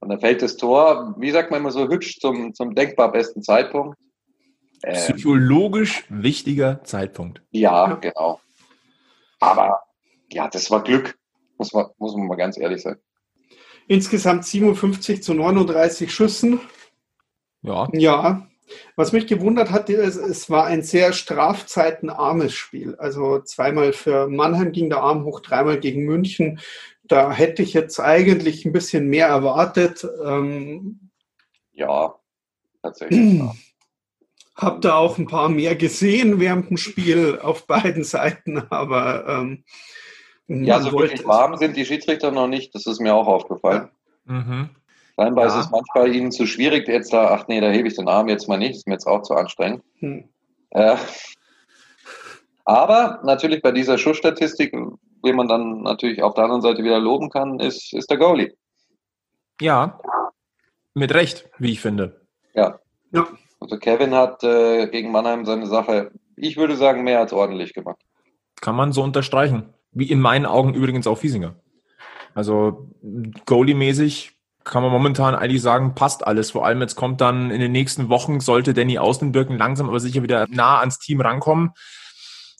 Und 0.00 0.10
dann 0.10 0.20
fällt 0.20 0.42
das 0.42 0.56
Tor, 0.56 1.14
wie 1.18 1.30
sagt 1.30 1.50
man 1.50 1.60
immer 1.60 1.70
so 1.70 1.88
hübsch, 1.88 2.18
zum, 2.20 2.54
zum 2.54 2.74
denkbar 2.74 3.12
besten 3.12 3.42
Zeitpunkt. 3.42 3.98
Ähm, 4.84 4.94
Psychologisch 4.94 6.04
wichtiger 6.08 6.82
Zeitpunkt. 6.84 7.42
Ja, 7.50 7.94
genau. 7.94 8.40
Aber 9.40 9.82
ja, 10.30 10.48
das 10.48 10.70
war 10.70 10.84
Glück, 10.84 11.18
muss 11.58 11.72
man, 11.72 11.86
muss 11.98 12.16
man 12.16 12.26
mal 12.26 12.36
ganz 12.36 12.56
ehrlich 12.56 12.82
sein. 12.82 12.96
Insgesamt 13.88 14.44
57 14.44 15.22
zu 15.22 15.34
39 15.34 16.12
Schüssen. 16.12 16.60
Ja. 17.62 17.88
Ja. 17.92 18.46
Was 18.96 19.12
mich 19.12 19.26
gewundert 19.26 19.70
hat, 19.70 19.88
ist, 19.88 20.16
es 20.16 20.50
war 20.50 20.66
ein 20.66 20.82
sehr 20.82 21.12
strafzeitenarmes 21.12 22.52
Spiel. 22.52 22.96
Also 22.96 23.40
zweimal 23.40 23.92
für 23.92 24.28
Mannheim 24.28 24.72
ging 24.72 24.90
der 24.90 25.00
Arm 25.00 25.24
hoch, 25.24 25.40
dreimal 25.40 25.80
gegen 25.80 26.04
München. 26.04 26.60
Da 27.04 27.32
hätte 27.32 27.62
ich 27.62 27.72
jetzt 27.72 27.98
eigentlich 27.98 28.66
ein 28.66 28.72
bisschen 28.72 29.08
mehr 29.08 29.28
erwartet. 29.28 30.06
Ähm, 30.22 31.10
ja, 31.72 32.14
tatsächlich. 32.82 33.38
Ja. 33.38 33.54
Hab 34.54 34.80
da 34.82 34.96
auch 34.96 35.18
ein 35.18 35.28
paar 35.28 35.48
mehr 35.48 35.76
gesehen 35.76 36.40
während 36.40 36.68
dem 36.68 36.78
Spiel 36.78 37.38
auf 37.40 37.68
beiden 37.68 38.02
Seiten, 38.02 38.58
aber 38.70 39.24
ähm, 39.28 39.64
ja, 40.48 40.80
so 40.80 40.90
wirklich 40.92 41.24
warm 41.24 41.56
sind 41.58 41.76
die 41.76 41.86
Schiedsrichter 41.86 42.32
noch 42.32 42.48
nicht, 42.48 42.74
das 42.74 42.86
ist 42.86 43.00
mir 43.00 43.14
auch 43.14 43.28
aufgefallen. 43.28 43.88
Ja. 44.26 44.32
Mhm. 44.32 44.70
Scheinbar 45.18 45.46
ja. 45.46 45.52
ist 45.52 45.66
es 45.66 45.70
manchmal 45.70 46.14
ihnen 46.14 46.30
zu 46.30 46.46
schwierig, 46.46 46.86
jetzt 46.86 47.12
da, 47.12 47.30
ach 47.30 47.48
nee, 47.48 47.60
da 47.60 47.70
hebe 47.70 47.88
ich 47.88 47.96
den 47.96 48.08
Arm 48.08 48.28
jetzt 48.28 48.48
mal 48.48 48.58
nicht, 48.58 48.76
ist 48.76 48.86
mir 48.86 48.94
jetzt 48.94 49.06
auch 49.06 49.22
zu 49.22 49.34
anstrengend. 49.34 49.82
Hm. 49.98 50.28
Äh, 50.70 50.96
aber 52.64 53.20
natürlich 53.24 53.62
bei 53.62 53.72
dieser 53.72 53.98
Schussstatistik, 53.98 54.76
wie 55.22 55.32
man 55.32 55.48
dann 55.48 55.82
natürlich 55.82 56.22
auf 56.22 56.34
der 56.34 56.44
anderen 56.44 56.62
Seite 56.62 56.84
wieder 56.84 57.00
loben 57.00 57.30
kann, 57.30 57.58
ist, 57.58 57.92
ist 57.94 58.10
der 58.10 58.18
Goalie. 58.18 58.54
Ja, 59.60 59.98
mit 60.94 61.12
Recht, 61.14 61.48
wie 61.58 61.72
ich 61.72 61.80
finde. 61.80 62.20
Ja. 62.54 62.78
ja. 63.12 63.26
Also 63.60 63.76
Kevin 63.78 64.14
hat 64.14 64.44
äh, 64.44 64.86
gegen 64.88 65.10
Mannheim 65.10 65.44
seine 65.44 65.66
Sache 65.66 66.12
ich 66.40 66.56
würde 66.56 66.76
sagen, 66.76 67.04
mehr 67.04 67.20
als 67.20 67.32
ordentlich 67.32 67.74
gemacht. 67.74 68.00
Kann 68.60 68.76
man 68.76 68.92
so 68.92 69.02
unterstreichen. 69.02 69.74
Wie 69.92 70.10
in 70.10 70.20
meinen 70.20 70.46
Augen 70.46 70.74
übrigens 70.74 71.06
auch 71.06 71.18
Fiesinger. 71.18 71.56
Also 72.34 72.88
Goalie-mäßig 73.46 74.32
kann 74.68 74.82
man 74.82 74.92
momentan 74.92 75.34
eigentlich 75.34 75.62
sagen, 75.62 75.94
passt 75.94 76.26
alles. 76.26 76.52
Vor 76.52 76.64
allem 76.64 76.80
jetzt 76.80 76.94
kommt 76.94 77.20
dann 77.20 77.50
in 77.50 77.60
den 77.60 77.72
nächsten 77.72 78.08
Wochen, 78.08 78.40
sollte 78.40 78.74
Danny 78.74 78.98
Außenbirken 78.98 79.58
langsam 79.58 79.88
aber 79.88 79.98
sicher 79.98 80.22
wieder 80.22 80.46
nah 80.50 80.78
ans 80.78 80.98
Team 80.98 81.20
rankommen. 81.20 81.72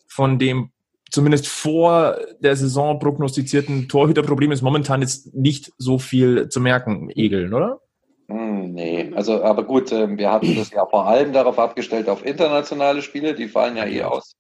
Von 0.08 0.38
dem 0.38 0.72
zumindest 1.10 1.48
vor 1.48 2.18
der 2.40 2.56
Saison 2.56 2.98
prognostizierten 2.98 3.88
Torhüterproblem 3.88 4.52
ist 4.52 4.62
momentan 4.62 5.00
jetzt 5.00 5.34
nicht 5.34 5.72
so 5.78 5.98
viel 5.98 6.48
zu 6.48 6.60
merken, 6.60 7.10
Egeln, 7.14 7.54
oder? 7.54 7.80
Hm, 8.28 8.72
nee, 8.72 9.10
also 9.14 9.42
aber 9.42 9.64
gut, 9.64 9.90
ähm, 9.92 10.18
wir 10.18 10.30
hatten 10.30 10.54
das 10.56 10.70
ja 10.70 10.84
vor 10.86 11.06
allem 11.06 11.32
darauf 11.32 11.58
abgestellt, 11.58 12.08
auf 12.08 12.24
internationale 12.26 13.00
Spiele, 13.00 13.34
die 13.34 13.48
fallen 13.48 13.76
ja 13.76 13.86
eh 13.86 14.02
aus. 14.02 14.36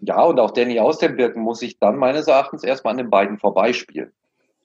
Ja, 0.00 0.22
und 0.24 0.40
auch 0.40 0.50
Danny 0.50 0.78
aus 0.78 0.98
dem 0.98 1.16
Birken 1.16 1.42
muss 1.42 1.60
sich 1.60 1.78
dann 1.78 1.96
meines 1.96 2.26
Erachtens 2.26 2.64
erstmal 2.64 2.92
an 2.92 2.98
den 2.98 3.10
beiden 3.10 3.38
vorbeispielen. 3.38 4.12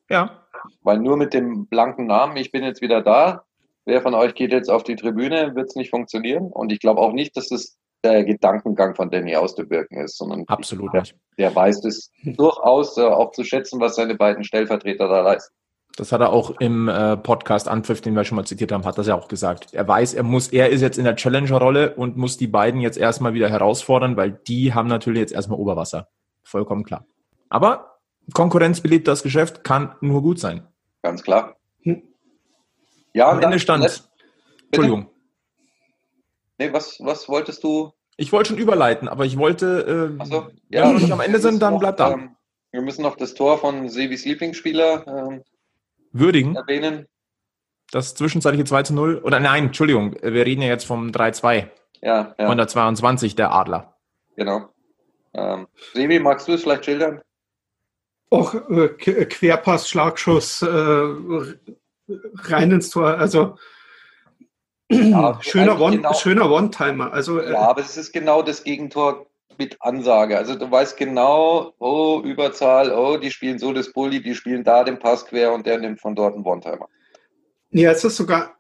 Ja. 0.09 0.44
Weil 0.85 0.99
nur 0.99 1.17
mit 1.17 1.33
dem 1.33 1.65
blanken 1.65 2.05
Namen, 2.05 2.37
ich 2.37 2.51
bin 2.51 2.63
jetzt 2.63 2.81
wieder 2.81 3.01
da, 3.01 3.43
wer 3.85 4.01
von 4.01 4.13
euch 4.13 4.35
geht 4.35 4.51
jetzt 4.51 4.69
auf 4.69 4.83
die 4.83 4.95
Tribüne, 4.95 5.55
wird 5.55 5.69
es 5.69 5.75
nicht 5.75 5.89
funktionieren. 5.89 6.51
Und 6.51 6.71
ich 6.71 6.79
glaube 6.79 7.01
auch 7.01 7.11
nicht, 7.11 7.35
dass 7.35 7.49
das 7.49 7.75
der 8.03 8.23
Gedankengang 8.23 8.93
von 8.93 9.09
Danny 9.09 9.35
aus 9.35 9.55
dem 9.55 9.67
Birken 9.67 9.97
ist, 9.97 10.15
sondern 10.15 10.43
absolut 10.45 10.93
nicht. 10.93 11.15
Der 11.39 11.55
weiß 11.55 11.83
es 11.85 12.11
durchaus 12.23 12.97
äh, 12.99 13.01
auch 13.01 13.31
zu 13.31 13.43
schätzen, 13.43 13.79
was 13.79 13.95
seine 13.95 14.13
beiden 14.13 14.43
Stellvertreter 14.43 15.07
da 15.07 15.21
leisten. 15.21 15.55
Das 15.97 16.11
hat 16.11 16.21
er 16.21 16.31
auch 16.31 16.51
im 16.59 16.87
äh, 16.87 17.17
Podcast 17.17 17.67
Anpfiff, 17.67 18.01
den 18.01 18.13
wir 18.13 18.23
schon 18.23 18.35
mal 18.35 18.45
zitiert 18.45 18.71
haben, 18.71 18.85
hat 18.85 18.97
das 18.99 19.07
ja 19.07 19.15
auch 19.15 19.27
gesagt. 19.27 19.73
Er 19.73 19.87
weiß, 19.87 20.13
er 20.13 20.23
muss, 20.23 20.49
er 20.49 20.69
ist 20.69 20.81
jetzt 20.81 20.99
in 20.99 21.05
der 21.05 21.15
Challenger-Rolle 21.15 21.95
und 21.95 22.15
muss 22.15 22.37
die 22.37 22.47
beiden 22.47 22.79
jetzt 22.79 22.97
erstmal 22.97 23.33
wieder 23.33 23.49
herausfordern, 23.49 24.17
weil 24.17 24.31
die 24.31 24.73
haben 24.73 24.87
natürlich 24.87 25.21
jetzt 25.21 25.33
erstmal 25.33 25.57
Oberwasser. 25.57 26.09
Vollkommen 26.43 26.83
klar. 26.83 27.07
Aber 27.49 27.97
Konkurrenz 28.33 28.81
belebt 28.81 29.07
das 29.07 29.23
Geschäft, 29.23 29.63
kann 29.63 29.95
nur 30.01 30.21
gut 30.21 30.39
sein. 30.39 30.67
Ganz 31.05 31.21
klar. 31.21 31.55
Hm. 31.83 32.01
Ja, 33.13 33.29
Am 33.29 33.39
Ende 33.39 33.59
stand. 33.59 34.09
Entschuldigung. 34.71 35.07
Nee, 36.57 36.73
was, 36.73 36.97
was 36.99 37.29
wolltest 37.29 37.63
du? 37.63 37.93
Ich 38.17 38.31
wollte 38.31 38.49
schon 38.49 38.57
überleiten, 38.57 39.07
aber 39.07 39.23
ich 39.23 39.37
wollte, 39.37 40.17
äh, 40.19 40.25
so, 40.25 40.47
ja, 40.69 40.81
wenn 40.81 40.95
wir 40.95 41.01
nicht 41.01 41.11
am 41.11 41.19
Ende 41.19 41.37
sind, 41.37 41.61
dann 41.61 41.77
bleibt 41.77 41.99
da. 41.99 42.13
Ähm, 42.13 42.35
wir 42.71 42.81
müssen 42.81 43.03
noch 43.03 43.17
das 43.17 43.35
Tor 43.35 43.59
von 43.59 43.87
Sebis 43.87 44.25
Lieblingsspieler 44.25 45.05
ähm, 45.05 45.43
würdigen. 46.11 46.55
Erwähnen. 46.55 47.05
Das 47.91 48.15
zwischenzeitliche 48.15 48.65
2 48.65 48.81
zu 48.81 48.95
0. 48.95 49.21
Oder 49.23 49.39
nein, 49.39 49.65
Entschuldigung, 49.65 50.15
wir 50.23 50.43
reden 50.43 50.63
ja 50.63 50.69
jetzt 50.69 50.85
vom 50.85 51.11
3-2. 51.11 51.69
Ja, 52.01 52.33
ja. 52.39 52.47
Von 52.47 52.57
der 52.57 52.67
22, 52.67 53.35
der 53.35 53.53
Adler. 53.53 53.95
Genau. 54.37 54.69
Ähm, 55.35 55.67
Sebi, 55.93 56.17
magst 56.19 56.47
du 56.47 56.53
es 56.53 56.63
vielleicht 56.63 56.85
schildern? 56.85 57.21
Auch 58.35 58.53
äh, 58.69 58.89
Querpass, 59.25 59.89
Schlagschuss, 59.89 60.61
äh, 60.61 61.55
rein 62.43 62.71
ins 62.71 62.89
Tor. 62.89 63.17
Also 63.17 63.57
ja, 64.91 65.39
schöner 65.41 65.79
One, 65.79 65.97
genau, 65.97 66.13
schöner 66.13 66.51
One-Timer. 66.51 67.11
Also, 67.11 67.39
äh, 67.39 67.51
ja, 67.51 67.59
aber 67.59 67.81
es 67.81 67.97
ist 67.97 68.13
genau 68.13 68.41
das 68.41 68.63
Gegentor 68.63 69.25
mit 69.57 69.77
Ansage. 69.81 70.37
Also 70.37 70.55
du 70.55 70.69
weißt 70.69 70.97
genau, 70.97 71.73
oh, 71.79 72.21
Überzahl, 72.23 72.91
oh, 72.91 73.17
die 73.17 73.31
spielen 73.31 73.57
so 73.57 73.73
das 73.73 73.91
Bulli, 73.91 74.21
die 74.21 74.35
spielen 74.35 74.63
da 74.63 74.83
den 74.83 74.99
Pass 74.99 75.25
quer 75.25 75.53
und 75.53 75.65
der 75.65 75.79
nimmt 75.79 76.01
von 76.01 76.15
dort 76.15 76.35
einen 76.35 76.45
One-Timer. 76.45 76.87
Ja, 77.71 77.91
es 77.91 78.03
ist 78.03 78.17
sogar, 78.17 78.55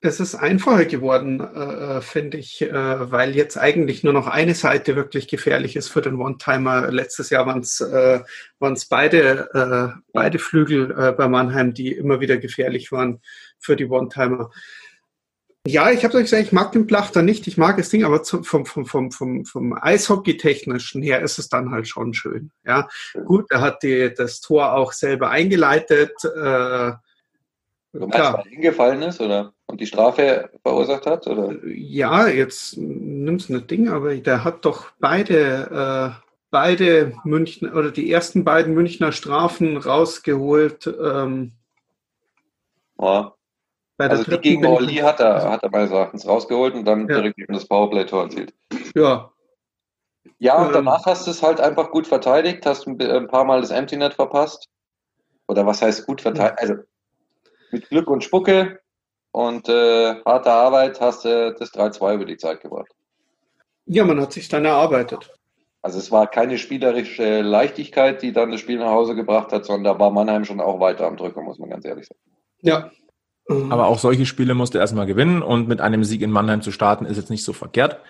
es 0.00 0.20
ist 0.20 0.36
einfacher 0.36 0.84
geworden, 0.84 1.40
äh, 1.40 2.00
finde 2.00 2.38
ich, 2.38 2.62
äh, 2.62 3.10
weil 3.10 3.34
jetzt 3.34 3.56
eigentlich 3.56 4.04
nur 4.04 4.12
noch 4.12 4.28
eine 4.28 4.54
Seite 4.54 4.94
wirklich 4.94 5.26
gefährlich 5.26 5.74
ist 5.74 5.88
für 5.88 6.00
den 6.00 6.16
One-Timer. 6.16 6.92
Letztes 6.92 7.30
Jahr 7.30 7.46
waren 7.46 7.60
es 7.60 7.80
äh, 7.80 8.20
beide, 8.58 9.50
äh, 9.54 10.00
beide 10.12 10.38
Flügel 10.38 10.92
äh, 10.92 11.12
bei 11.12 11.28
Mannheim, 11.28 11.74
die 11.74 11.92
immer 11.92 12.20
wieder 12.20 12.36
gefährlich 12.36 12.92
waren 12.92 13.20
für 13.58 13.74
die 13.74 13.86
One-Timer. 13.86 14.50
Ja, 15.66 15.90
ich 15.90 16.04
habe 16.04 16.16
euch 16.16 16.24
gesagt, 16.24 16.44
ich 16.44 16.52
mag 16.52 16.70
den 16.72 16.86
Plachter 16.86 17.22
nicht, 17.22 17.46
ich 17.48 17.58
mag 17.58 17.76
das 17.76 17.88
Ding, 17.90 18.04
aber 18.04 18.22
zum, 18.22 18.44
vom, 18.44 18.64
vom, 18.64 18.86
vom, 18.86 19.10
vom, 19.10 19.44
vom 19.44 19.76
Eishockey-technischen 19.78 21.02
her 21.02 21.20
ist 21.20 21.38
es 21.38 21.48
dann 21.48 21.72
halt 21.72 21.88
schon 21.88 22.14
schön. 22.14 22.52
Ja, 22.64 22.88
gut, 23.26 23.50
er 23.50 23.60
hat 23.60 23.82
die, 23.82 24.14
das 24.16 24.40
Tor 24.40 24.74
auch 24.74 24.92
selber 24.92 25.30
eingeleitet. 25.30 26.12
Äh, 26.24 26.92
klar. 28.06 28.44
hingefallen 28.44 29.02
ist 29.02 29.20
oder 29.20 29.52
und 29.66 29.80
die 29.80 29.86
Strafe 29.86 30.50
verursacht 30.62 31.06
hat? 31.06 31.26
Oder? 31.26 31.54
Ja, 31.66 32.26
jetzt 32.26 32.76
nimmst 32.76 33.48
du 33.48 33.54
ein 33.54 33.66
Ding, 33.66 33.88
aber 33.88 34.14
der 34.16 34.44
hat 34.44 34.64
doch 34.64 34.90
beide, 34.98 36.14
äh, 36.16 36.22
beide 36.50 37.12
München 37.24 37.72
oder 37.72 37.90
die 37.90 38.10
ersten 38.10 38.44
beiden 38.44 38.74
Münchner 38.74 39.12
Strafen 39.12 39.76
rausgeholt. 39.76 40.86
Ähm, 40.86 41.52
ja. 42.98 43.34
Bei 43.96 44.08
also 44.08 44.24
die 44.24 44.38
gegen 44.38 44.64
Orly 44.64 44.96
hat 44.96 45.20
er, 45.20 45.50
hat 45.50 45.62
er 45.62 45.70
meines 45.70 45.90
Erachtens 45.90 46.26
rausgeholt 46.26 46.74
und 46.74 46.84
dann 46.84 47.00
ja. 47.08 47.16
direkt 47.16 47.38
eben 47.38 47.52
das 47.52 47.66
Powerplay-Tor 47.66 48.24
erzielt. 48.24 48.54
Ja. 48.94 49.32
Ja, 50.38 50.60
und 50.60 50.68
ähm, 50.68 50.72
danach 50.72 51.04
hast 51.04 51.26
du 51.26 51.32
es 51.32 51.42
halt 51.42 51.60
einfach 51.60 51.90
gut 51.90 52.06
verteidigt, 52.06 52.64
hast 52.64 52.86
ein 52.86 53.26
paar 53.26 53.44
Mal 53.44 53.60
das 53.60 53.70
Empty 53.70 53.96
Net 53.96 54.14
verpasst. 54.14 54.68
Oder 55.48 55.66
was 55.66 55.82
heißt 55.82 56.06
gut 56.06 56.20
verteidigt? 56.20 56.58
Also 56.60 56.74
mit 57.72 57.88
Glück 57.88 58.08
und 58.08 58.24
Spucke 58.24 58.80
und 59.32 59.68
äh, 59.68 60.22
harter 60.24 60.52
Arbeit 60.52 61.00
hast 61.00 61.24
du 61.24 61.54
das 61.58 61.72
3-2 61.72 62.14
über 62.14 62.24
die 62.24 62.36
Zeit 62.36 62.60
gebracht. 62.60 62.90
Ja, 63.86 64.04
man 64.04 64.20
hat 64.20 64.32
sich 64.32 64.48
dann 64.48 64.64
erarbeitet. 64.64 65.30
Also 65.80 65.98
es 65.98 66.10
war 66.10 66.26
keine 66.26 66.58
spielerische 66.58 67.40
Leichtigkeit, 67.40 68.20
die 68.22 68.32
dann 68.32 68.50
das 68.50 68.60
Spiel 68.60 68.78
nach 68.78 68.90
Hause 68.90 69.14
gebracht 69.14 69.52
hat, 69.52 69.64
sondern 69.64 69.94
da 69.94 69.98
war 70.00 70.10
Mannheim 70.10 70.44
schon 70.44 70.60
auch 70.60 70.80
weiter 70.80 71.06
am 71.06 71.16
Drücken, 71.16 71.44
muss 71.44 71.58
man 71.58 71.70
ganz 71.70 71.84
ehrlich 71.84 72.06
sagen. 72.06 72.20
Ja. 72.60 72.90
Aber 73.70 73.86
auch 73.86 73.98
solche 73.98 74.26
Spiele 74.26 74.54
musste 74.54 74.78
er 74.78 74.82
erstmal 74.82 75.06
gewinnen 75.06 75.40
und 75.40 75.68
mit 75.68 75.80
einem 75.80 76.04
Sieg 76.04 76.20
in 76.20 76.30
Mannheim 76.30 76.60
zu 76.60 76.70
starten 76.70 77.06
ist 77.06 77.16
jetzt 77.16 77.30
nicht 77.30 77.44
so 77.44 77.54
verkehrt. 77.54 78.00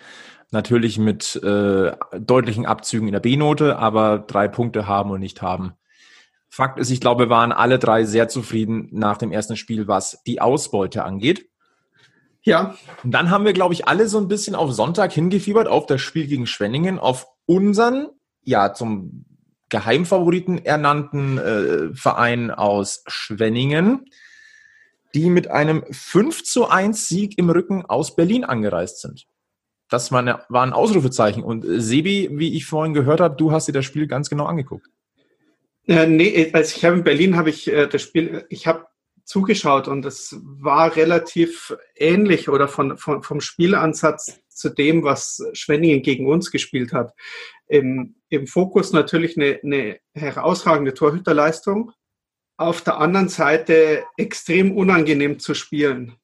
Natürlich 0.50 0.98
mit 0.98 1.36
äh, 1.44 1.92
deutlichen 2.18 2.66
Abzügen 2.66 3.06
in 3.06 3.12
der 3.12 3.20
B-Note, 3.20 3.78
aber 3.78 4.18
drei 4.18 4.48
Punkte 4.48 4.88
haben 4.88 5.10
und 5.10 5.20
nicht 5.20 5.42
haben. 5.42 5.74
Fakt 6.48 6.78
ist, 6.78 6.90
ich 6.90 7.00
glaube, 7.00 7.24
wir 7.24 7.30
waren 7.30 7.52
alle 7.52 7.78
drei 7.78 8.04
sehr 8.04 8.28
zufrieden 8.28 8.88
nach 8.90 9.18
dem 9.18 9.32
ersten 9.32 9.56
Spiel, 9.56 9.86
was 9.86 10.22
die 10.26 10.40
Ausbeute 10.40 11.04
angeht. 11.04 11.48
Ja. 12.42 12.76
Und 13.04 13.12
dann 13.12 13.30
haben 13.30 13.44
wir, 13.44 13.52
glaube 13.52 13.74
ich, 13.74 13.86
alle 13.86 14.08
so 14.08 14.18
ein 14.18 14.28
bisschen 14.28 14.54
auf 14.54 14.72
Sonntag 14.72 15.12
hingefiebert, 15.12 15.68
auf 15.68 15.86
das 15.86 16.00
Spiel 16.00 16.26
gegen 16.26 16.46
Schwenningen, 16.46 16.98
auf 16.98 17.26
unseren, 17.46 18.08
ja, 18.42 18.72
zum 18.72 19.26
Geheimfavoriten 19.68 20.64
ernannten 20.64 21.38
äh, 21.38 21.94
Verein 21.94 22.50
aus 22.50 23.04
Schwenningen 23.06 24.06
die 25.14 25.30
mit 25.30 25.48
einem 25.48 25.84
5 25.90 26.44
zu 26.44 26.68
1 26.68 27.08
Sieg 27.08 27.38
im 27.38 27.50
Rücken 27.50 27.84
aus 27.86 28.16
Berlin 28.16 28.44
angereist 28.44 29.00
sind. 29.00 29.26
Das 29.88 30.12
war, 30.12 30.20
eine, 30.20 30.44
war 30.48 30.64
ein 30.64 30.72
Ausrufezeichen. 30.72 31.42
Und 31.42 31.64
äh, 31.64 31.80
Sebi, 31.80 32.28
wie 32.32 32.54
ich 32.54 32.66
vorhin 32.66 32.92
gehört 32.92 33.20
habe, 33.20 33.36
du 33.36 33.52
hast 33.52 33.68
dir 33.68 33.72
das 33.72 33.84
Spiel 33.84 34.06
ganz 34.06 34.28
genau 34.28 34.44
angeguckt. 34.44 34.86
Äh, 35.88 36.06
nee, 36.06 36.50
als 36.52 36.76
ich 36.76 36.84
habe 36.84 36.96
in 36.96 37.04
Berlin 37.04 37.36
habe 37.36 37.48
ich 37.48 37.66
äh, 37.66 37.88
das 37.88 38.02
Spiel, 38.02 38.44
ich 38.50 38.66
habe 38.66 38.86
zugeschaut 39.24 39.88
und 39.88 40.04
es 40.04 40.36
war 40.42 40.94
relativ 40.96 41.74
ähnlich 41.96 42.48
oder 42.50 42.68
von, 42.68 42.98
von, 42.98 43.22
vom 43.22 43.40
Spielansatz 43.40 44.38
zu 44.48 44.68
dem, 44.68 45.02
was 45.02 45.42
Schwenningen 45.54 46.02
gegen 46.02 46.26
uns 46.26 46.50
gespielt 46.50 46.92
hat. 46.92 47.14
Im, 47.68 48.16
im 48.28 48.46
Fokus 48.46 48.92
natürlich 48.92 49.36
eine, 49.36 49.60
eine 49.62 49.98
herausragende 50.14 50.92
Torhüterleistung, 50.92 51.92
auf 52.58 52.82
der 52.82 52.98
anderen 52.98 53.28
Seite 53.28 54.04
extrem 54.16 54.76
unangenehm 54.76 55.38
zu 55.38 55.54
spielen. 55.54 56.16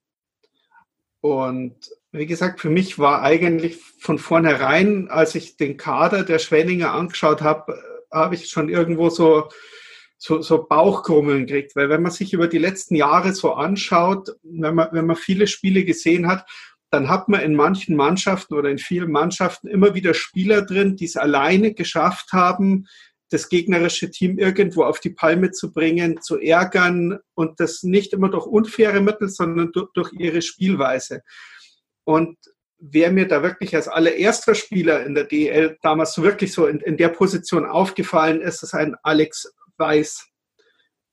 Und 1.20 1.90
wie 2.12 2.26
gesagt, 2.26 2.60
für 2.60 2.70
mich 2.70 2.98
war 2.98 3.22
eigentlich 3.22 3.78
von 3.98 4.18
vornherein, 4.18 5.08
als 5.08 5.34
ich 5.34 5.56
den 5.56 5.78
Kader 5.78 6.22
der 6.22 6.38
Schwenninger 6.38 6.92
angeschaut 6.92 7.40
habe, 7.40 7.93
habe 8.12 8.34
ich 8.34 8.48
schon 8.48 8.68
irgendwo 8.68 9.10
so, 9.10 9.48
so, 10.18 10.42
so 10.42 10.66
Bauchkrummeln 10.66 11.46
gekriegt. 11.46 11.76
Weil 11.76 11.88
wenn 11.88 12.02
man 12.02 12.12
sich 12.12 12.32
über 12.32 12.48
die 12.48 12.58
letzten 12.58 12.94
Jahre 12.94 13.32
so 13.32 13.52
anschaut, 13.54 14.30
wenn 14.42 14.74
man, 14.74 14.88
wenn 14.92 15.06
man 15.06 15.16
viele 15.16 15.46
Spiele 15.46 15.84
gesehen 15.84 16.26
hat, 16.26 16.46
dann 16.90 17.08
hat 17.08 17.28
man 17.28 17.40
in 17.40 17.54
manchen 17.54 17.96
Mannschaften 17.96 18.54
oder 18.54 18.70
in 18.70 18.78
vielen 18.78 19.10
Mannschaften 19.10 19.66
immer 19.66 19.94
wieder 19.94 20.14
Spieler 20.14 20.62
drin, 20.62 20.96
die 20.96 21.06
es 21.06 21.16
alleine 21.16 21.74
geschafft 21.74 22.32
haben, 22.32 22.86
das 23.30 23.48
gegnerische 23.48 24.10
Team 24.10 24.38
irgendwo 24.38 24.84
auf 24.84 25.00
die 25.00 25.10
Palme 25.10 25.50
zu 25.50 25.72
bringen, 25.72 26.20
zu 26.22 26.38
ärgern 26.38 27.18
und 27.34 27.58
das 27.58 27.82
nicht 27.82 28.12
immer 28.12 28.28
durch 28.28 28.46
unfaire 28.46 29.00
Mittel, 29.00 29.28
sondern 29.28 29.72
durch, 29.72 29.90
durch 29.92 30.12
ihre 30.12 30.40
Spielweise. 30.40 31.22
Und 32.04 32.36
wer 32.90 33.10
mir 33.10 33.26
da 33.26 33.42
wirklich 33.42 33.74
als 33.74 33.88
allererster 33.88 34.54
Spieler 34.54 35.04
in 35.04 35.14
der 35.14 35.24
DL 35.24 35.78
damals 35.82 36.20
wirklich 36.20 36.52
so 36.52 36.66
in, 36.66 36.80
in 36.80 36.96
der 36.96 37.08
Position 37.08 37.64
aufgefallen 37.64 38.40
ist, 38.40 38.62
ist 38.62 38.74
ein 38.74 38.96
Alex 39.02 39.52
Weiß. 39.76 40.28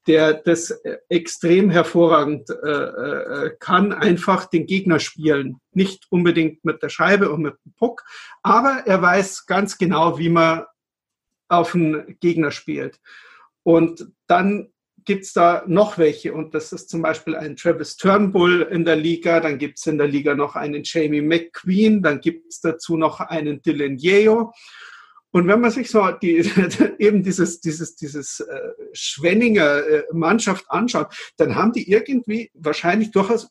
der 0.08 0.34
das 0.34 0.72
äh, 0.72 0.98
extrem 1.10 1.70
hervorragend 1.70 2.50
äh, 2.50 2.70
äh, 2.70 3.52
kann, 3.60 3.94
einfach 3.94 4.46
den 4.46 4.66
Gegner 4.66 5.00
spielen. 5.00 5.60
Nicht 5.74 6.06
unbedingt 6.10 6.66
mit 6.66 6.82
der 6.84 6.90
Scheibe 6.90 7.32
und 7.32 7.44
mit 7.44 7.56
dem 7.66 7.74
Puck, 7.74 8.04
aber 8.44 8.84
er 8.86 9.02
weiß 9.02 9.46
ganz 9.46 9.78
genau, 9.78 10.18
wie 10.18 10.30
man 10.30 10.66
auf 11.48 11.76
einen 11.76 12.18
Gegner 12.20 12.52
spielt. 12.52 13.00
Und 13.64 14.08
dann 14.28 14.72
gibt's 15.06 15.34
da 15.34 15.64
noch 15.68 15.98
welche 15.98 16.34
und 16.34 16.54
das 16.54 16.74
ist 16.74 16.90
zum 16.90 17.02
Beispiel 17.02 17.36
ein 17.36 17.56
Travis 17.56 17.98
Turnbull 17.98 18.68
in 18.72 18.86
der 18.86 18.96
Liga, 18.96 19.40
dann 19.40 19.58
gibt's 19.58 19.88
in 19.88 19.98
der 19.98 20.08
Liga 20.08 20.36
noch 20.36 20.56
einen 20.56 20.84
Jamie 20.84 21.22
McQueen, 21.22 22.02
dann 22.02 22.22
gibt's 22.22 22.62
dazu 22.62 22.98
noch 22.98 23.20
einen 23.20 23.62
Dylan 23.62 23.98
Yeo 23.98 24.52
und 25.34 25.48
wenn 25.48 25.62
man 25.62 25.72
sich 25.72 25.90
so 25.90 26.12
die, 26.12 26.38
eben 27.00 27.24
dieses, 27.24 27.62
dieses, 27.62 27.96
dieses 27.96 28.42
äh, 28.42 28.60
Schwenninger 28.92 29.88
äh, 29.88 30.04
Mannschaft 30.12 30.66
anschaut, 30.70 31.14
dann 31.38 31.56
haben 31.56 31.72
die 31.72 31.90
irgendwie 31.90 32.52
wahrscheinlich 32.54 33.12
durchaus 33.12 33.50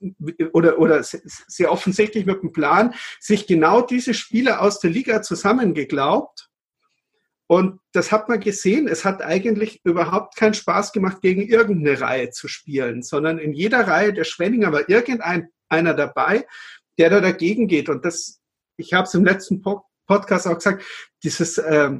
oder, 0.52 0.78
oder 0.78 1.02
sehr 1.02 1.72
offensichtlich 1.72 2.26
mit 2.26 2.42
dem 2.42 2.52
Plan, 2.52 2.94
sich 3.18 3.46
genau 3.46 3.80
diese 3.80 4.14
Spieler 4.14 4.60
aus 4.60 4.78
der 4.80 4.90
Liga 4.90 5.22
zusammengeglaubt. 5.22 6.49
Und 7.50 7.80
das 7.90 8.12
hat 8.12 8.28
man 8.28 8.38
gesehen. 8.38 8.86
Es 8.86 9.04
hat 9.04 9.22
eigentlich 9.22 9.80
überhaupt 9.82 10.36
keinen 10.36 10.54
Spaß 10.54 10.92
gemacht, 10.92 11.20
gegen 11.20 11.42
irgendeine 11.42 12.00
Reihe 12.00 12.30
zu 12.30 12.46
spielen, 12.46 13.02
sondern 13.02 13.38
in 13.38 13.54
jeder 13.54 13.88
Reihe 13.88 14.12
der 14.12 14.22
Schwenninger 14.22 14.70
war 14.70 14.88
irgendein 14.88 15.48
einer 15.68 15.94
dabei, 15.94 16.46
der 16.96 17.10
da 17.10 17.20
dagegen 17.20 17.66
geht. 17.66 17.88
Und 17.88 18.04
das, 18.04 18.40
ich 18.76 18.92
habe 18.92 19.08
es 19.08 19.14
im 19.14 19.24
letzten 19.24 19.62
Podcast 19.62 20.46
auch 20.46 20.54
gesagt, 20.54 20.84
dieses, 21.24 21.58
äh, 21.58 21.98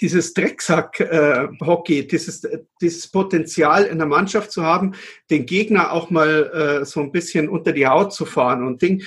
dieses 0.00 0.34
Drecksack-Hockey, 0.34 2.00
äh, 2.00 2.06
dieses, 2.06 2.46
dieses 2.80 3.08
Potenzial 3.08 3.84
in 3.84 3.98
der 3.98 4.06
Mannschaft 4.06 4.52
zu 4.52 4.62
haben, 4.62 4.94
den 5.30 5.46
Gegner 5.46 5.92
auch 5.92 6.10
mal 6.10 6.80
äh, 6.80 6.84
so 6.84 7.00
ein 7.00 7.12
bisschen 7.12 7.48
unter 7.48 7.72
die 7.72 7.86
Haut 7.86 8.12
zu 8.12 8.24
fahren 8.24 8.66
und 8.66 8.82
Ding, 8.82 9.02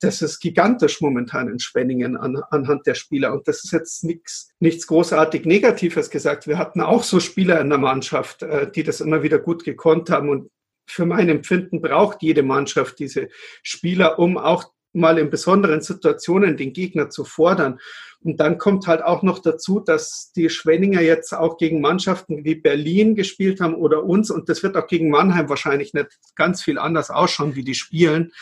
das 0.00 0.22
ist 0.22 0.40
gigantisch 0.40 1.00
momentan 1.00 1.48
in 1.48 1.58
Schwenningen 1.58 2.16
an, 2.16 2.36
anhand 2.50 2.86
der 2.86 2.94
Spieler. 2.94 3.32
Und 3.32 3.48
das 3.48 3.64
ist 3.64 3.72
jetzt 3.72 4.04
nichts, 4.04 4.50
nichts 4.60 4.86
großartig 4.86 5.44
Negatives 5.44 6.10
gesagt. 6.10 6.46
Wir 6.46 6.58
hatten 6.58 6.80
auch 6.80 7.02
so 7.02 7.20
Spieler 7.20 7.60
in 7.60 7.68
der 7.68 7.78
Mannschaft, 7.78 8.42
äh, 8.42 8.70
die 8.70 8.82
das 8.82 9.00
immer 9.00 9.22
wieder 9.22 9.38
gut 9.38 9.64
gekonnt 9.64 10.10
haben 10.10 10.28
und 10.28 10.50
für 10.86 11.06
mein 11.06 11.28
Empfinden 11.28 11.80
braucht 11.80 12.22
jede 12.22 12.42
Mannschaft 12.42 12.98
diese 12.98 13.28
Spieler, 13.62 14.18
um 14.18 14.36
auch 14.36 14.72
mal 14.92 15.18
in 15.18 15.30
besonderen 15.30 15.80
Situationen 15.80 16.56
den 16.56 16.72
Gegner 16.72 17.10
zu 17.10 17.24
fordern. 17.24 17.78
Und 18.20 18.38
dann 18.38 18.58
kommt 18.58 18.86
halt 18.86 19.02
auch 19.02 19.22
noch 19.22 19.40
dazu, 19.40 19.80
dass 19.80 20.32
die 20.36 20.48
Schwenninger 20.48 21.00
jetzt 21.00 21.32
auch 21.34 21.56
gegen 21.56 21.80
Mannschaften 21.80 22.44
wie 22.44 22.54
Berlin 22.54 23.14
gespielt 23.14 23.60
haben 23.60 23.74
oder 23.74 24.04
uns. 24.04 24.30
Und 24.30 24.48
das 24.48 24.62
wird 24.62 24.76
auch 24.76 24.86
gegen 24.86 25.10
Mannheim 25.10 25.48
wahrscheinlich 25.48 25.92
nicht 25.92 26.18
ganz 26.36 26.62
viel 26.62 26.78
anders 26.78 27.10
ausschauen, 27.10 27.56
wie 27.56 27.64
die 27.64 27.74
spielen. 27.74 28.32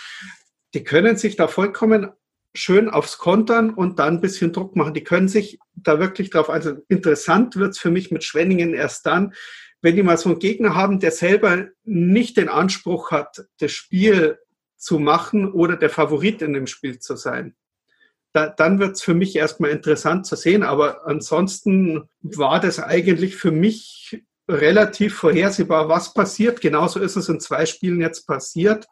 Die 0.75 0.85
können 0.85 1.17
sich 1.17 1.37
da 1.37 1.49
vollkommen 1.49 2.11
schön 2.55 2.91
aufs 2.91 3.19
Kontern 3.19 3.71
und 3.73 3.99
dann 3.99 4.15
ein 4.15 4.21
bisschen 4.21 4.53
Druck 4.53 4.77
machen. 4.77 4.95
Die 4.95 5.05
können 5.05 5.29
sich 5.29 5.59
da 5.75 5.99
wirklich 6.01 6.31
drauf, 6.31 6.51
also 6.51 6.73
interessant 6.89 7.57
wird's 7.57 7.79
für 7.79 7.91
mich 7.91 8.11
mit 8.11 8.25
Schwenningen 8.25 8.75
erst 8.75 9.07
dann, 9.07 9.35
wenn 9.83 9.97
die 9.97 10.03
mal 10.03 10.19
so 10.19 10.31
einen 10.31 10.39
Gegner 10.41 10.75
haben, 10.75 11.01
der 11.01 11.11
selber 11.11 11.69
nicht 11.85 12.37
den 12.37 12.49
Anspruch 12.49 13.13
hat, 13.13 13.47
das 13.61 13.73
Spiel 13.73 14.39
zu 14.81 14.99
machen 14.99 15.53
oder 15.53 15.77
der 15.77 15.91
Favorit 15.91 16.43
in 16.43 16.55
dem 16.55 16.67
Spiel 16.67 16.99
zu 16.99 17.17
sein. 17.17 17.55
Da, 18.33 18.49
dann 18.49 18.79
wird 18.79 18.97
es 18.97 19.03
für 19.03 19.15
mich 19.15 19.37
erstmal 19.37 19.71
interessant 19.71 20.27
zu 20.27 20.37
sehen, 20.37 20.63
aber 20.63 21.07
ansonsten 21.07 22.09
war 22.23 22.61
das 22.61 22.79
eigentlich 22.79 23.37
für 23.37 23.51
mich 23.51 24.25
relativ 24.49 25.17
vorhersehbar, 25.17 25.89
was 25.89 26.15
passiert. 26.15 26.61
Genauso 26.61 27.01
ist 27.01 27.17
es 27.17 27.29
in 27.29 27.41
zwei 27.41 27.67
Spielen 27.67 28.01
jetzt 28.01 28.27
passiert. 28.27 28.87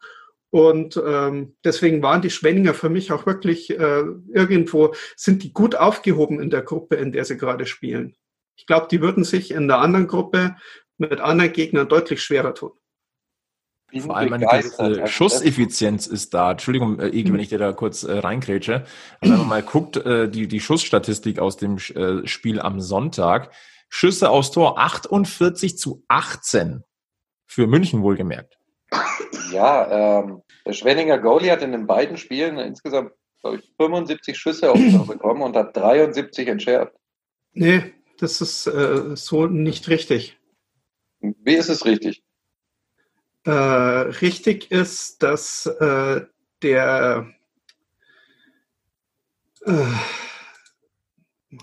Und 0.51 1.01
ähm, 1.05 1.55
deswegen 1.63 2.01
waren 2.01 2.21
die 2.21 2.31
Schwenninger 2.31 2.73
für 2.73 2.89
mich 2.89 3.11
auch 3.11 3.25
wirklich 3.25 3.69
äh, 3.69 4.03
irgendwo, 4.33 4.95
sind 5.15 5.43
die 5.43 5.53
gut 5.53 5.75
aufgehoben 5.75 6.39
in 6.39 6.49
der 6.49 6.63
Gruppe, 6.63 6.95
in 6.95 7.11
der 7.11 7.23
sie 7.25 7.37
gerade 7.37 7.65
spielen. 7.65 8.15
Ich 8.55 8.65
glaube, 8.65 8.87
die 8.89 9.01
würden 9.01 9.23
sich 9.23 9.51
in 9.51 9.67
der 9.67 9.79
anderen 9.79 10.07
Gruppe 10.07 10.55
mit 10.97 11.21
anderen 11.21 11.53
Gegnern 11.53 11.87
deutlich 11.87 12.21
schwerer 12.23 12.53
tun. 12.53 12.71
Vor 13.97 14.15
allem 14.15 14.33
eine 14.33 14.45
gewisse 14.45 14.79
also 14.79 15.07
Schusseffizienz 15.07 16.07
ist 16.07 16.33
da. 16.33 16.51
Entschuldigung, 16.51 16.99
äh, 16.99 17.11
wenn 17.11 17.33
mhm. 17.33 17.39
ich 17.39 17.49
dir 17.49 17.57
da 17.57 17.71
kurz 17.73 18.03
äh, 18.03 18.19
reingrätsche. 18.19 18.85
Wenn 19.21 19.31
man 19.31 19.47
mal 19.47 19.63
guckt, 19.63 19.97
äh, 19.97 20.29
die, 20.29 20.47
die 20.47 20.59
Schussstatistik 20.59 21.39
aus 21.39 21.57
dem 21.57 21.77
äh, 21.77 22.27
Spiel 22.27 22.59
am 22.59 22.79
Sonntag. 22.79 23.51
Schüsse 23.89 24.29
aus 24.29 24.51
Tor 24.51 24.77
48 24.77 25.77
zu 25.77 26.03
18. 26.07 26.83
Für 27.47 27.65
München 27.65 28.03
wohlgemerkt. 28.03 28.59
Ja, 29.51 30.19
ähm, 30.19 30.43
der 30.65 30.73
Schwenninger 30.73 31.17
Goalie 31.17 31.51
hat 31.51 31.63
in 31.63 31.71
den 31.71 31.87
beiden 31.87 32.17
Spielen 32.17 32.59
insgesamt, 32.59 33.11
glaube 33.41 33.57
ich, 33.57 33.73
75 33.77 34.37
Schüsse 34.37 34.71
aufs 34.71 34.91
Tor 34.91 35.07
bekommen 35.07 35.41
und 35.41 35.55
hat 35.55 35.75
73 35.75 36.47
entschärft. 36.47 36.93
Nee, 37.53 37.93
das 38.19 38.41
ist 38.41 38.67
äh, 38.67 39.15
so 39.15 39.47
nicht 39.47 39.89
richtig. 39.89 40.37
Wie 41.19 41.55
ist 41.55 41.69
es 41.69 41.85
richtig? 41.85 42.23
Äh, 43.49 44.09
richtig 44.21 44.71
ist, 44.71 45.23
dass 45.23 45.65
äh, 45.65 46.21
der 46.61 47.27
äh, 49.65 49.73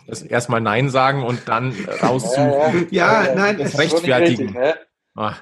das 0.07 0.23
erstmal 0.23 0.61
Nein 0.61 0.91
sagen 0.91 1.23
und 1.23 1.49
dann 1.49 1.73
raussuchen. 2.03 2.89
Ja, 2.91 3.23
ja, 3.23 3.27
ja 3.29 3.35
nein, 3.35 3.59
das 3.59 3.79
rechtfertigen. 3.79 4.57
Richtig, 4.57 4.87
ah. 5.15 5.37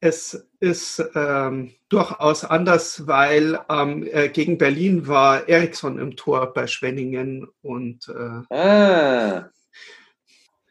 Es 0.00 0.48
ist 0.60 1.04
ähm, 1.14 1.74
durchaus 1.90 2.44
anders, 2.44 3.06
weil 3.06 3.60
ähm, 3.68 4.08
äh, 4.10 4.30
gegen 4.30 4.56
Berlin 4.56 5.06
war 5.06 5.46
Eriksson 5.48 5.98
im 5.98 6.16
Tor 6.16 6.54
bei 6.54 6.66
Schwenningen 6.66 7.46
und 7.60 8.08
äh, 8.08 8.54
ah. 8.54 9.50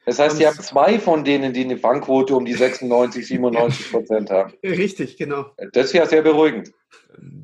Das 0.09 0.17
heißt, 0.17 0.37
Sie 0.37 0.47
haben 0.47 0.59
zwei 0.59 0.97
von 0.97 1.23
denen, 1.23 1.53
die 1.53 1.63
eine 1.63 1.77
Fangquote 1.77 2.35
um 2.35 2.43
die 2.43 2.55
96, 2.55 3.27
97 3.27 3.91
Prozent 3.91 4.31
haben. 4.31 4.53
Richtig, 4.63 5.17
genau. 5.17 5.51
Das 5.71 5.85
ist 5.85 5.93
ja 5.93 6.07
sehr 6.07 6.23
beruhigend. 6.23 6.71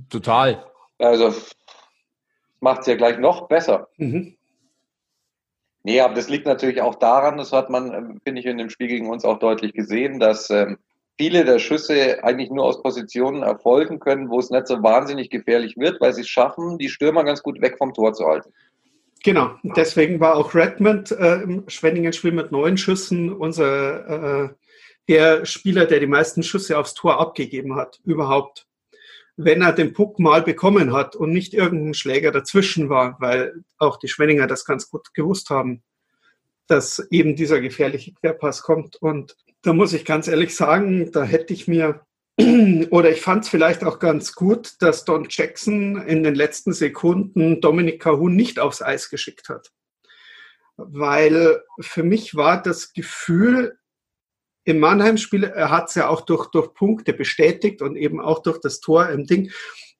Total. 0.10 0.65
Also 0.97 1.32
macht 2.62 2.82
es 2.82 2.88
ja 2.88 2.95
gleich 2.95 3.19
noch 3.19 3.47
besser. 3.47 3.89
Mhm. 3.97 4.36
Nee, 5.84 6.01
aber 6.01 6.15
das 6.15 6.28
liegt 6.28 6.47
natürlich 6.47 6.82
auch 6.82 6.95
daran, 6.95 7.38
das 7.38 7.51
hat 7.51 7.69
man, 7.69 7.93
ähm, 7.93 8.19
finde 8.23 8.41
ich, 8.41 8.47
in 8.47 8.58
dem 8.58 8.71
Spiel 8.71 8.88
gegen 8.88 9.12
uns 9.12 9.25
auch 9.25 9.38
deutlich 9.38 9.73
gesehen, 9.73 10.19
dass 10.19 10.49
ähm, 10.49 10.80
viele 11.19 11.45
der 11.45 11.60
Schüsse 11.60 12.23
eigentlich 12.23 12.49
nur 12.49 12.65
aus 12.65 12.82
Positionen 12.82 13.43
erfolgen 13.43 13.99
können, 13.99 14.32
wo 14.32 14.39
es 14.39 14.49
nicht 14.49 14.65
so 14.65 14.82
wahnsinnig 14.82 15.30
gefährlich 15.30 15.78
wird, 15.78 16.01
weil 16.01 16.13
sie 16.13 16.21
es 16.21 16.30
schaffen, 16.30 16.80
die 16.80 16.89
Stürmer 16.89 17.23
ganz 17.25 17.43
gut 17.43 17.62
weg 17.62 17.78
vom 17.78 17.93
Tor 17.93 18.13
zu 18.13 18.25
halten. 18.25 18.51
Genau, 19.23 19.58
deswegen 19.63 20.19
war 20.19 20.36
auch 20.36 20.54
Redmond 20.54 21.12
äh, 21.12 21.41
im 21.41 21.67
Schwenningen-Spiel 21.67 22.32
mit 22.32 22.51
neun 22.51 22.78
Schüssen 22.78 23.34
unser 23.34 24.45
äh, 24.45 24.49
der 25.08 25.45
Spieler, 25.45 25.86
der 25.86 25.99
die 25.99 26.08
meisten 26.08 26.43
Schüsse 26.43 26.78
aufs 26.78 26.93
Tor 26.93 27.19
abgegeben 27.19 27.75
hat, 27.75 27.99
überhaupt. 28.06 28.67
Wenn 29.38 29.62
er 29.62 29.73
den 29.73 29.93
Puck 29.93 30.19
mal 30.19 30.41
bekommen 30.41 30.93
hat 30.93 31.15
und 31.15 31.32
nicht 31.32 31.54
irgendein 31.54 31.93
Schläger 31.93 32.32
dazwischen 32.32 32.89
war, 32.89 33.17
weil 33.19 33.63
auch 33.78 33.97
die 33.97 34.08
Schwenninger 34.08 34.47
das 34.47 34.65
ganz 34.65 34.89
gut 34.89 35.13
gewusst 35.13 35.49
haben, 35.49 35.84
dass 36.67 37.06
eben 37.12 37.36
dieser 37.36 37.60
gefährliche 37.62 38.13
Querpass 38.13 38.62
kommt. 38.62 38.95
Und 38.95 39.36
da 39.62 39.73
muss 39.73 39.93
ich 39.93 40.06
ganz 40.06 40.28
ehrlich 40.28 40.56
sagen, 40.56 41.12
da 41.12 41.23
hätte 41.23 41.54
ich 41.54 41.67
mir 41.67 42.06
oder 42.38 43.12
ich 43.12 43.21
fand 43.21 43.43
es 43.43 43.50
vielleicht 43.50 43.84
auch 43.84 44.00
ganz 44.00 44.34
gut, 44.34 44.74
dass 44.80 45.06
Don 45.06 45.28
Jackson 45.30 46.02
in 46.06 46.24
den 46.24 46.36
letzten 46.36 46.74
Sekunden 46.74 47.62
Dominik 47.62 48.02
Cahun 48.02 48.36
nicht 48.36 48.60
aufs 48.60 48.82
Eis 48.82 49.10
geschickt 49.10 49.48
hat. 49.48 49.71
Weil 50.76 51.63
für 51.80 52.04
mich 52.04 52.36
war 52.36 52.62
das 52.62 52.91
Gefühl 52.91 53.78
im 54.65 54.80
Mannheim-Spiel, 54.80 55.45
er 55.45 55.69
hat 55.69 55.89
es 55.89 55.95
ja 55.95 56.10
auch 56.10 56.21
durch, 56.21 56.48
durch 56.48 56.74
Punkte 56.74 57.13
bestätigt 57.13 57.82
und 57.82 57.95
eben 57.95 58.19
auch 58.19 58.41
durch 58.41 58.60
das 58.60 58.82
Tor 58.82 59.10
im 59.10 59.26
Ding, 59.26 59.52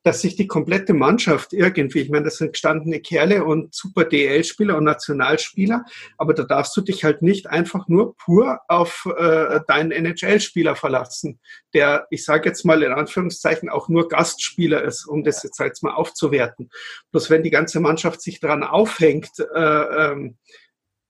dass 0.06 0.22
sich 0.22 0.36
die 0.36 0.46
komplette 0.46 0.94
Mannschaft 0.94 1.52
irgendwie, 1.52 2.02
ich 2.02 2.12
meine, 2.12 2.26
das 2.26 2.38
sind 2.38 2.54
gestandene 2.54 3.00
Kerle 3.00 3.44
und 3.44 3.74
super 3.74 4.06
DL-Spieler 4.06 4.78
und 4.78 4.84
Nationalspieler, 4.84 5.84
aber 6.20 6.36
da 6.36 6.44
darfst 6.44 6.78
du 6.78 6.82
dich 6.82 7.04
halt 7.04 7.24
nicht 7.24 7.48
einfach 7.48 7.88
nur 7.88 8.16
pur 8.16 8.60
auf 8.68 9.12
äh, 9.18 9.62
deinen 9.68 9.92
NHL-Spieler 9.92 10.76
verlassen, 10.76 11.40
der, 11.74 12.06
ich 12.12 12.24
sage 12.24 12.48
jetzt 12.48 12.66
mal 12.66 12.84
in 12.84 12.92
Anführungszeichen, 12.92 13.68
auch 13.68 13.90
nur 13.90 14.08
Gastspieler 14.08 14.84
ist, 14.84 15.08
um 15.08 15.24
das 15.24 15.42
jetzt, 15.42 15.60
jetzt 15.60 15.82
mal 15.82 15.96
aufzuwerten. 15.96 16.70
Bloß 17.12 17.32
wenn 17.32 17.42
die 17.42 17.50
ganze 17.50 17.80
Mannschaft 17.80 18.22
sich 18.22 18.40
daran 18.40 18.62
aufhängt, 18.62 19.32
äh, 19.56 19.60
ähm, 19.60 20.38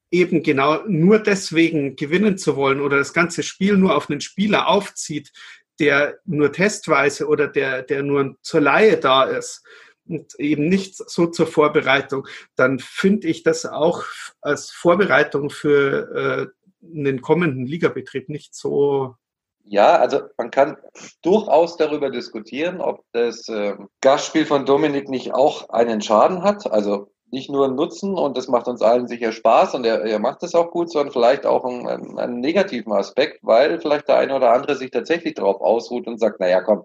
eben 0.09 0.41
genau 0.41 0.85
nur 0.87 1.19
deswegen 1.19 1.97
gewinnen 1.97 2.37
zu 2.37 2.55
wollen 2.55 2.79
oder 2.79 2.97
das 2.97 3.11
ganze 3.11 3.43
Spiel 3.43 3.75
nur 3.75 3.93
auf 3.93 4.09
einen 4.09 4.21
Spieler 4.21 4.69
aufzieht, 4.69 5.33
der 5.79 6.19
nur 6.25 6.51
testweise 6.51 7.27
oder 7.27 7.47
der, 7.47 7.83
der 7.83 8.03
nur 8.03 8.35
zur 8.41 8.61
Laie 8.61 8.97
da 8.97 9.23
ist 9.23 9.63
und 10.07 10.33
eben 10.39 10.67
nicht 10.67 10.95
so 11.09 11.27
zur 11.27 11.47
Vorbereitung, 11.47 12.27
dann 12.55 12.79
finde 12.79 13.27
ich 13.27 13.43
das 13.43 13.65
auch 13.65 14.03
als 14.41 14.71
Vorbereitung 14.71 15.49
für 15.49 16.51
äh, 16.53 16.97
einen 16.97 17.21
kommenden 17.21 17.65
Ligabetrieb 17.65 18.29
nicht 18.29 18.55
so. 18.55 19.15
Ja, 19.63 19.97
also 19.97 20.21
man 20.37 20.51
kann 20.51 20.77
durchaus 21.23 21.75
darüber 21.77 22.11
diskutieren, 22.11 22.81
ob 22.81 23.03
das 23.13 23.47
äh, 23.49 23.75
Gastspiel 24.01 24.45
von 24.45 24.65
Dominik 24.65 25.09
nicht 25.09 25.33
auch 25.33 25.69
einen 25.69 26.01
Schaden 26.01 26.43
hat. 26.43 26.71
Also 26.71 27.11
nicht 27.31 27.49
nur 27.49 27.65
einen 27.65 27.75
Nutzen 27.75 28.17
und 28.17 28.37
das 28.37 28.47
macht 28.47 28.67
uns 28.67 28.81
allen 28.81 29.07
sicher 29.07 29.31
Spaß 29.31 29.75
und 29.75 29.85
er, 29.85 30.01
er 30.03 30.19
macht 30.19 30.43
das 30.43 30.55
auch 30.55 30.71
gut, 30.71 30.91
sondern 30.91 31.11
vielleicht 31.11 31.45
auch 31.45 31.65
einen, 31.65 32.17
einen, 32.17 32.39
negativen 32.39 32.93
Aspekt, 32.93 33.39
weil 33.41 33.79
vielleicht 33.79 34.07
der 34.07 34.17
eine 34.17 34.35
oder 34.35 34.53
andere 34.53 34.75
sich 34.75 34.91
tatsächlich 34.91 35.33
darauf 35.33 35.61
ausruht 35.61 36.07
und 36.07 36.19
sagt, 36.19 36.39
naja, 36.39 36.61
komm, 36.61 36.83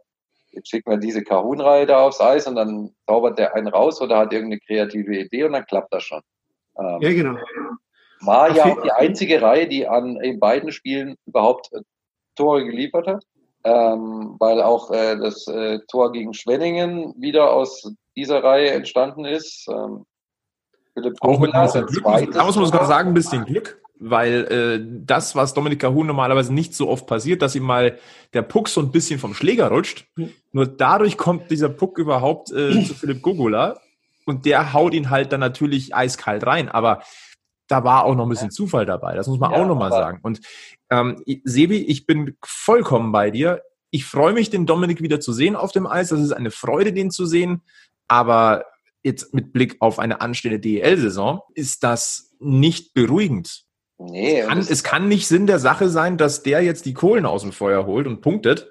jetzt 0.51 0.69
schicken 0.69 0.91
wir 0.91 0.99
diese 0.99 1.23
Kahun-Reihe 1.23 1.87
da 1.87 2.03
aufs 2.03 2.21
Eis 2.21 2.47
und 2.47 2.57
dann 2.57 2.95
zaubert 3.07 3.39
der 3.39 3.55
einen 3.55 3.69
raus 3.69 4.01
oder 4.01 4.19
hat 4.19 4.33
irgendeine 4.33 4.61
kreative 4.61 5.17
Idee 5.17 5.45
und 5.45 5.53
dann 5.53 5.67
klappt 5.67 5.93
das 5.93 6.03
schon. 6.03 6.23
Ähm, 6.79 6.99
ja, 7.01 7.13
genau. 7.13 7.39
War 8.23 8.55
ja 8.55 8.65
auch 8.65 8.83
die 8.83 8.93
einzige 8.93 9.41
Reihe, 9.41 9.67
die 9.67 9.87
an 9.87 10.17
in 10.17 10.41
beiden 10.41 10.73
Spielen 10.73 11.17
überhaupt 11.27 11.73
äh, 11.73 11.81
Tore 12.35 12.65
geliefert 12.65 13.07
hat. 13.07 13.25
Ähm, 13.63 14.37
weil 14.39 14.63
auch 14.63 14.91
äh, 14.91 15.19
das 15.19 15.47
äh, 15.47 15.81
Tor 15.91 16.13
gegen 16.13 16.33
Schwenningen 16.33 17.15
wieder 17.19 17.53
aus 17.53 17.93
dieser 18.17 18.43
Reihe 18.43 18.71
entstanden 18.71 19.27
ist. 19.27 19.69
Ähm, 19.69 20.07
Philipp 21.01 21.17
auch 21.21 21.39
mit 21.39 21.55
ein 21.55 21.87
Glück. 21.87 22.33
Da 22.33 22.45
muss 22.45 22.57
man 22.57 22.67
sogar 22.67 22.87
sagen, 22.87 23.09
ein 23.09 23.15
bisschen 23.15 23.45
Glück 23.45 23.81
weil 24.01 24.47
äh, 24.51 25.03
das, 25.05 25.37
was 25.37 25.53
Dominik 25.53 25.81
Cahun 25.81 26.07
normalerweise 26.07 26.53
nicht 26.55 26.75
so 26.75 26.89
oft 26.89 27.07
passiert, 27.07 27.43
dass 27.43 27.55
ihm 27.55 27.65
mal 27.65 27.99
der 28.33 28.43
Puck 28.43 28.69
so 28.69 28.81
ein 28.81 28.91
bisschen 28.91 29.21
vom 29.21 29.35
Schläger 29.35 29.69
rutscht. 29.69 30.07
Nur 30.53 30.67
dadurch 30.67 31.19
kommt 31.19 31.51
dieser 31.51 31.69
Puck 31.69 31.99
überhaupt 31.99 32.51
äh, 32.51 32.83
zu 32.87 32.95
Philipp 32.95 33.21
Gogula 33.21 33.79
und 34.25 34.47
der 34.47 34.73
haut 34.73 34.95
ihn 34.95 35.11
halt 35.11 35.33
dann 35.33 35.41
natürlich 35.41 35.95
eiskalt 35.95 36.47
rein. 36.47 36.71
Aber 36.71 37.03
da 37.69 37.85
war 37.85 38.05
auch 38.05 38.15
noch 38.15 38.25
ein 38.25 38.31
bisschen 38.31 38.51
Zufall 38.51 38.87
dabei. 38.87 39.15
Das 39.15 39.29
muss 39.29 39.39
man 39.39 39.53
ja, 39.53 39.59
auch 39.59 39.67
nochmal 39.67 39.91
sagen. 39.91 40.19
Und 40.23 40.41
ähm, 40.89 41.23
Sebi, 41.45 41.77
ich 41.77 42.07
bin 42.07 42.37
vollkommen 42.43 43.13
bei 43.13 43.31
dir. 43.31 43.63
Ich 43.91 44.07
freue 44.07 44.33
mich, 44.33 44.49
den 44.49 44.67
Dominik 44.67 45.03
wieder 45.03 45.21
zu 45.21 45.33
sehen 45.33 45.57
auf 45.57 45.73
dem 45.73 45.87
Eis. 45.87 46.09
Das 46.09 46.21
ist 46.21 46.33
eine 46.33 46.51
Freude, 46.51 46.93
den 46.93 47.11
zu 47.11 47.27
sehen. 47.27 47.63
Aber 48.09 48.65
jetzt 49.03 49.35
mit 49.35 49.53
Blick 49.53 49.77
auf 49.81 49.99
eine 49.99 50.21
anstehende 50.21 50.61
DEL-Saison 50.61 51.41
ist 51.55 51.83
das 51.85 52.35
nicht 52.39 52.95
beruhigend. 52.95 53.65
Nee, 53.99 54.41
es 54.41 54.47
kann, 54.49 54.59
es 54.59 54.85
kann 54.85 55.09
nicht 55.09 55.27
Sinn 55.27 55.47
der 55.47 55.59
Sache 55.59 55.91
sein, 55.91 56.17
dass 56.17 56.43
der 56.43 56.63
jetzt 56.63 56.87
die 56.87 56.95
Kohlen 56.95 57.27
aus 57.27 57.43
dem 57.43 57.53
Feuer 57.53 57.85
holt 57.85 58.07
und 58.07 58.23
punktet, 58.23 58.71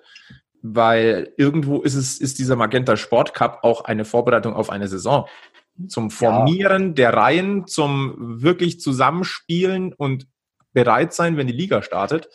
weil 0.61 1.33
irgendwo 1.37 1.81
ist 1.81 1.95
es, 1.95 2.19
ist 2.19 2.39
dieser 2.39 2.55
Magenta 2.55 2.97
Sport 2.97 3.33
Cup 3.33 3.59
auch 3.63 3.81
eine 3.81 4.05
Vorbereitung 4.05 4.53
auf 4.53 4.69
eine 4.71 4.87
Saison. 4.87 5.27
Zum 5.87 6.09
Formieren 6.09 6.87
ja. 6.87 6.93
der 6.93 7.13
Reihen, 7.13 7.67
zum 7.67 8.41
wirklich 8.41 8.79
Zusammenspielen 8.81 9.93
und 9.93 10.27
bereit 10.73 11.13
sein, 11.13 11.37
wenn 11.37 11.47
die 11.47 11.53
Liga 11.53 11.81
startet. 11.81 12.29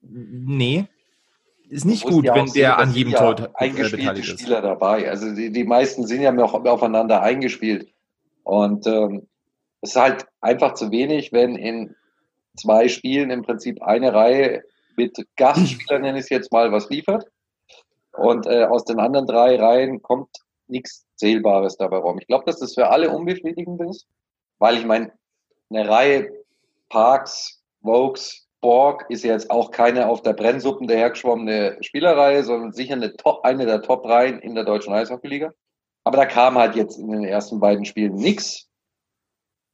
Nee, 0.00 0.88
ist 1.74 1.84
nicht 1.84 2.04
gut, 2.04 2.24
wenn 2.24 2.46
der 2.46 2.46
sehen, 2.46 2.70
an 2.70 2.92
jedem 2.92 3.12
ja 3.12 3.34
Tor 3.34 3.50
eingespielte 3.54 4.22
Spieler 4.22 4.62
dabei. 4.62 5.10
Also 5.10 5.34
die, 5.34 5.50
die 5.50 5.64
meisten 5.64 6.06
sind 6.06 6.22
ja 6.22 6.30
noch 6.30 6.54
aufeinander 6.54 7.20
eingespielt. 7.20 7.92
Und 8.44 8.86
ähm, 8.86 9.26
es 9.80 9.90
ist 9.90 9.96
halt 9.96 10.26
einfach 10.40 10.74
zu 10.74 10.92
wenig, 10.92 11.32
wenn 11.32 11.56
in 11.56 11.96
zwei 12.56 12.86
Spielen 12.88 13.30
im 13.30 13.42
Prinzip 13.42 13.82
eine 13.82 14.14
Reihe 14.14 14.62
mit 14.96 15.16
Gastspielern, 15.36 16.02
nenne 16.02 16.18
ich 16.18 16.24
es 16.24 16.30
jetzt 16.30 16.52
mal, 16.52 16.70
was 16.70 16.88
liefert. 16.90 17.26
Und 18.12 18.46
äh, 18.46 18.64
aus 18.64 18.84
den 18.84 19.00
anderen 19.00 19.26
drei 19.26 19.56
Reihen 19.56 20.00
kommt 20.00 20.28
nichts 20.68 21.04
Zählbares 21.16 21.76
dabei 21.76 21.96
rum. 21.96 22.18
Ich 22.20 22.28
glaube, 22.28 22.44
dass 22.44 22.60
das 22.60 22.74
für 22.74 22.88
alle 22.90 23.10
unbefriedigend 23.10 23.80
ist, 23.90 24.06
weil 24.58 24.78
ich 24.78 24.84
meine, 24.84 25.12
eine 25.70 25.88
Reihe 25.88 26.30
Parks, 26.88 27.60
Vokes, 27.80 28.43
Borg 28.64 29.04
ist 29.10 29.24
jetzt 29.24 29.50
auch 29.50 29.70
keine 29.70 30.08
auf 30.08 30.22
der 30.22 30.32
Brennsuppen 30.32 30.88
dahergeschwommene 30.88 31.76
Spielerreihe, 31.82 32.42
sondern 32.44 32.72
sicher 32.72 32.94
eine, 32.94 33.14
Top, 33.14 33.44
eine 33.44 33.66
der 33.66 33.82
Top-Reihen 33.82 34.38
in 34.38 34.54
der 34.54 34.64
deutschen 34.64 34.94
Eishockeyliga. 34.94 35.52
Aber 36.02 36.16
da 36.16 36.24
kam 36.24 36.56
halt 36.56 36.74
jetzt 36.74 36.98
in 36.98 37.10
den 37.10 37.24
ersten 37.24 37.60
beiden 37.60 37.84
Spielen 37.84 38.14
nichts. 38.14 38.70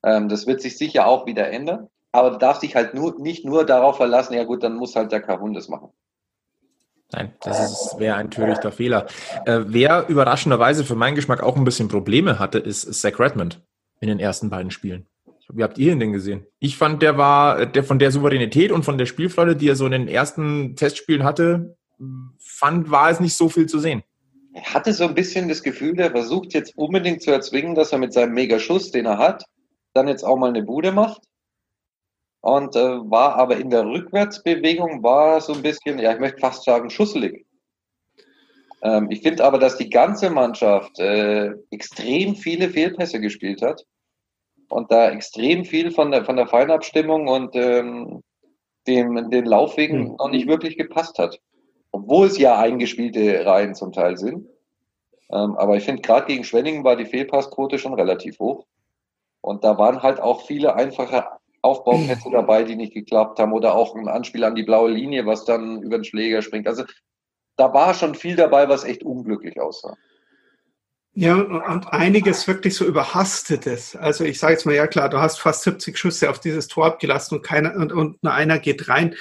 Ähm, 0.03 0.29
das 0.29 0.49
wird 0.49 0.61
sich 0.61 0.77
sicher 0.77 1.07
auch 1.07 1.25
wieder 1.27 1.49
ändern. 1.51 1.89
Aber 2.11 2.33
du 2.33 2.39
darfst 2.39 2.65
dich 2.65 2.75
halt 2.75 2.93
nur, 2.95 3.17
nicht 3.21 3.45
nur 3.45 3.65
darauf 3.65 3.97
verlassen, 3.97 4.35
ja 4.35 4.43
gut, 4.43 4.65
dann 4.65 4.75
muss 4.75 4.97
halt 4.97 5.13
der 5.13 5.23
Kahun 5.23 5.55
das 5.55 5.69
machen. 5.69 5.91
Nein, 7.13 7.33
das 7.43 7.95
wäre 7.97 8.17
ein 8.17 8.33
törichter 8.33 8.73
Fehler. 8.73 9.07
Äh, 9.47 9.61
wer 9.67 10.09
überraschenderweise 10.09 10.85
für 10.85 10.97
meinen 10.97 11.15
Geschmack 11.15 11.45
auch 11.45 11.55
ein 11.55 11.65
bisschen 11.65 11.87
Probleme 11.87 12.41
hatte, 12.41 12.59
ist 12.59 12.93
Zach 13.01 13.21
Redmond 13.21 13.63
in 14.01 14.09
den 14.09 14.19
ersten 14.19 14.51
beiden 14.51 14.73
Spielen. 14.73 15.07
Wie 15.53 15.63
habt 15.63 15.79
ihr 15.79 15.93
ihn 15.93 16.01
denn 16.01 16.13
gesehen? 16.13 16.47
Ich 16.59 16.77
fand, 16.77 17.03
der 17.03 17.17
war, 17.17 17.67
der 17.67 17.85
von 17.85 17.99
der 17.99 18.11
Souveränität 18.11 18.73
und 18.73 18.85
von 18.85 18.99
der 18.99 19.07
Spielfreude, 19.07 19.57
die 19.57 19.69
er 19.69 19.77
so 19.77 19.87
in 19.87 19.93
den 19.93 20.09
ersten 20.09 20.77
Testspielen 20.77 21.25
hatte, 21.25 21.77
fand, 22.39 22.91
war 22.91 23.11
es 23.11 23.21
nicht 23.21 23.37
so 23.37 23.49
viel 23.49 23.67
zu 23.67 23.79
sehen. 23.79 24.03
Er 24.53 24.75
hatte 24.75 24.93
so 24.93 25.05
ein 25.05 25.15
bisschen 25.15 25.49
das 25.49 25.63
Gefühl, 25.63 25.95
der 25.95 26.11
versucht 26.11 26.55
jetzt 26.55 26.77
unbedingt 26.77 27.23
zu 27.23 27.31
erzwingen, 27.31 27.75
dass 27.75 27.93
er 27.93 27.99
mit 27.99 28.13
seinem 28.13 28.35
Megaschuss, 28.35 28.91
den 28.91 29.07
er 29.07 29.19
hat, 29.19 29.45
dann 29.95 30.09
jetzt 30.09 30.25
auch 30.25 30.37
mal 30.37 30.51
eine 30.51 30.63
Bude 30.63 30.93
macht. 30.93 31.23
Und 32.41 32.75
äh, 32.75 32.81
war 32.81 33.37
aber 33.37 33.59
in 33.59 33.71
der 33.71 33.85
Rückwärtsbewegung 33.85 35.03
war 35.03 35.41
so 35.41 35.53
ein 35.53 35.63
bisschen, 35.63 35.99
ja, 35.99 36.13
ich 36.15 36.21
möchte 36.21 36.41
fast 36.41 36.65
sagen, 36.65 36.89
schusselig. 36.89 37.45
Ähm, 38.83 39.09
ich 39.11 39.21
finde 39.21 39.45
aber, 39.45 39.59
dass 39.59 39.77
die 39.77 39.91
ganze 39.91 40.31
Mannschaft 40.31 40.99
äh, 40.99 41.53
extrem 41.71 42.35
viele 42.35 42.71
Fehlpässe 42.71 43.21
gespielt 43.21 43.61
hat 43.63 43.85
und 44.71 44.91
da 44.91 45.11
extrem 45.11 45.65
viel 45.65 45.91
von 45.91 46.11
der, 46.11 46.25
von 46.25 46.37
der 46.37 46.47
Feinabstimmung 46.47 47.29
und 47.29 47.55
ähm, 47.57 48.23
dem, 48.87 49.31
den 49.31 49.45
Laufwegen 49.45 50.11
mhm. 50.11 50.17
noch 50.19 50.31
nicht 50.31 50.47
wirklich 50.47 50.77
gepasst 50.77 51.19
hat. 51.19 51.41
Obwohl 51.93 52.29
es 52.29 52.39
ja 52.39 52.59
eingespielte 52.59 53.45
Reihen 53.45 53.75
zum 53.75 53.93
Teil 53.93 54.17
sind. 54.17 54.47
Ähm, 55.31 55.57
aber 55.57 55.77
ich 55.77 55.85
finde, 55.85 56.03
gerade 56.03 56.27
gegen 56.27 56.45
Schwenningen 56.45 56.85
war 56.85 56.97
die 56.97 57.05
Fehlpassquote 57.05 57.79
schon 57.79 57.95
relativ 57.95 58.39
hoch. 58.39 58.65
Und 59.41 59.65
da 59.65 59.77
waren 59.77 60.03
halt 60.03 60.21
auch 60.21 60.47
viele 60.47 60.77
einfache 60.77 61.27
Aufbaupässe 61.63 62.31
dabei, 62.31 62.63
die 62.63 62.77
nicht 62.77 62.95
geklappt 62.95 63.41
haben 63.41 63.53
oder 63.53 63.75
auch 63.75 63.97
ein 63.97 64.09
Anspiel 64.09 64.45
an 64.45 64.55
die 64.55 64.63
blaue 64.63 64.91
Linie, 64.91 65.27
was 65.27 65.45
dann 65.45 65.83
über 65.83 65.99
den 65.99 66.05
Schläger 66.05 66.43
springt. 66.43 66.69
Also 66.69 66.85
da 67.57 67.73
war 67.75 67.93
schon 67.95 68.15
viel 68.15 68.37
dabei, 68.37 68.69
was 68.69 68.85
echt 68.85 69.03
unglücklich 69.03 69.61
aussah. 69.61 69.97
Ja, 71.13 71.35
und 71.35 71.93
einiges 71.93 72.47
wirklich 72.47 72.75
so 72.75 72.85
überhastetes. 72.85 73.97
Also 73.97 74.25
ich 74.25 74.39
sage 74.39 74.53
jetzt 74.53 74.65
mal, 74.65 74.75
ja 74.75 74.87
klar, 74.87 75.09
du 75.09 75.19
hast 75.19 75.41
fast 75.41 75.65
70 75.65 75.99
Schüsse 75.99 76.31
auf 76.31 76.39
dieses 76.39 76.69
Tor 76.69 76.87
abgelassen 76.87 77.39
und 77.39 77.45
keiner 77.45 77.75
und, 77.75 77.93
und 77.93 78.23
nur 78.23 78.33
einer 78.33 78.59
geht 78.59 78.89
rein. 78.89 79.17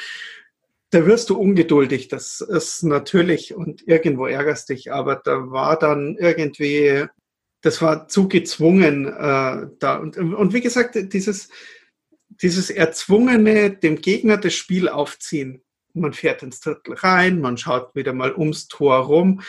Da 0.91 1.05
wirst 1.05 1.29
du 1.29 1.37
ungeduldig. 1.37 2.07
Das 2.07 2.41
ist 2.41 2.83
natürlich 2.83 3.55
und 3.55 3.87
irgendwo 3.87 4.27
ärgerst 4.27 4.69
dich, 4.69 4.91
aber 4.91 5.15
da 5.15 5.51
war 5.51 5.77
dann 5.79 6.15
irgendwie 6.17 7.07
das 7.61 7.81
war 7.81 8.07
zu 8.07 8.27
gezwungen 8.27 9.05
äh, 9.05 9.67
da. 9.79 9.97
Und, 9.97 10.17
und 10.17 10.53
wie 10.53 10.61
gesagt, 10.61 10.97
dieses, 11.13 11.49
dieses 12.29 12.69
erzwungene, 12.69 13.71
dem 13.71 14.01
Gegner 14.01 14.37
das 14.37 14.53
Spiel 14.53 14.87
aufziehen. 14.87 15.61
Man 15.93 16.13
fährt 16.13 16.43
ins 16.43 16.61
Drittel 16.61 16.93
rein, 16.93 17.41
man 17.41 17.57
schaut 17.57 17.95
wieder 17.95 18.13
mal 18.13 18.33
ums 18.33 18.67
Tor 18.67 18.97
rum. 18.99 19.41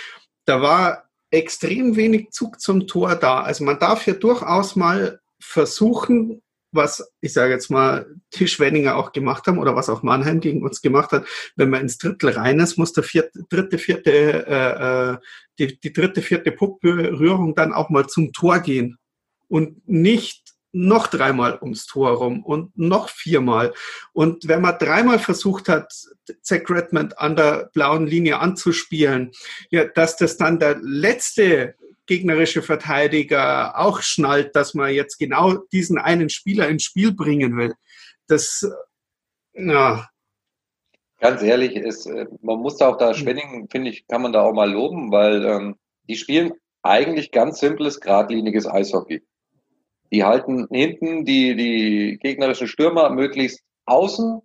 Da 0.46 0.60
war 0.62 1.09
extrem 1.30 1.96
wenig 1.96 2.30
Zug 2.30 2.60
zum 2.60 2.86
Tor 2.86 3.14
da. 3.14 3.42
Also 3.42 3.64
man 3.64 3.78
darf 3.78 4.06
ja 4.06 4.14
durchaus 4.14 4.76
mal 4.76 5.20
versuchen, 5.38 6.42
was 6.72 7.12
ich 7.20 7.32
sage 7.32 7.52
jetzt 7.52 7.70
mal 7.70 8.06
Tischwenninger 8.30 8.96
auch 8.96 9.12
gemacht 9.12 9.46
haben 9.46 9.58
oder 9.58 9.74
was 9.74 9.88
auch 9.88 10.02
Mannheim 10.02 10.40
gegen 10.40 10.62
uns 10.62 10.80
gemacht 10.82 11.10
hat, 11.12 11.26
wenn 11.56 11.70
man 11.70 11.82
ins 11.82 11.98
Drittel 11.98 12.30
rein 12.30 12.60
ist, 12.60 12.78
muss 12.78 12.92
der 12.92 13.02
vierte, 13.02 13.44
dritte, 13.48 13.78
vierte, 13.78 14.46
äh, 14.46 15.12
äh, 15.12 15.18
die, 15.58 15.80
die 15.80 15.92
dritte, 15.92 16.22
vierte 16.22 16.52
Puckberührung 16.52 17.54
dann 17.54 17.72
auch 17.72 17.90
mal 17.90 18.06
zum 18.06 18.32
Tor 18.32 18.60
gehen 18.60 18.98
und 19.48 19.88
nicht 19.88 20.49
noch 20.72 21.08
dreimal 21.08 21.58
ums 21.60 21.86
Tor 21.86 22.12
rum 22.12 22.44
und 22.44 22.76
noch 22.78 23.08
viermal. 23.08 23.72
Und 24.12 24.46
wenn 24.48 24.60
man 24.60 24.78
dreimal 24.78 25.18
versucht 25.18 25.68
hat, 25.68 25.92
Zach 26.42 26.62
Redmond 26.68 27.18
an 27.18 27.36
der 27.36 27.70
blauen 27.72 28.06
Linie 28.06 28.38
anzuspielen, 28.38 29.32
ja, 29.70 29.84
dass 29.84 30.16
das 30.16 30.36
dann 30.36 30.58
der 30.58 30.78
letzte 30.80 31.74
gegnerische 32.06 32.62
Verteidiger 32.62 33.78
auch 33.78 34.02
schnallt, 34.02 34.56
dass 34.56 34.74
man 34.74 34.92
jetzt 34.92 35.18
genau 35.18 35.58
diesen 35.72 35.96
einen 35.96 36.28
Spieler 36.28 36.68
ins 36.68 36.82
Spiel 36.82 37.12
bringen 37.12 37.56
will. 37.56 37.74
Das, 38.26 38.68
ja. 39.54 40.08
Ganz 41.20 41.42
ehrlich, 41.42 41.76
ist, 41.76 42.06
äh, 42.06 42.26
man 42.42 42.58
muss 42.58 42.78
da 42.78 42.88
auch 42.88 42.96
da, 42.96 43.14
Schwenningen, 43.14 43.68
finde 43.70 43.90
ich, 43.90 44.06
kann 44.08 44.22
man 44.22 44.32
da 44.32 44.42
auch 44.42 44.52
mal 44.52 44.70
loben, 44.70 45.12
weil 45.12 45.44
ähm, 45.44 45.76
die 46.08 46.16
spielen 46.16 46.52
eigentlich 46.82 47.30
ganz 47.30 47.60
simples, 47.60 48.00
geradliniges 48.00 48.66
Eishockey. 48.66 49.22
Die 50.12 50.24
halten 50.24 50.66
hinten 50.70 51.24
die, 51.24 51.56
die 51.56 52.18
gegnerischen 52.20 52.66
Stürmer 52.66 53.10
möglichst 53.10 53.62
außen, 53.86 54.40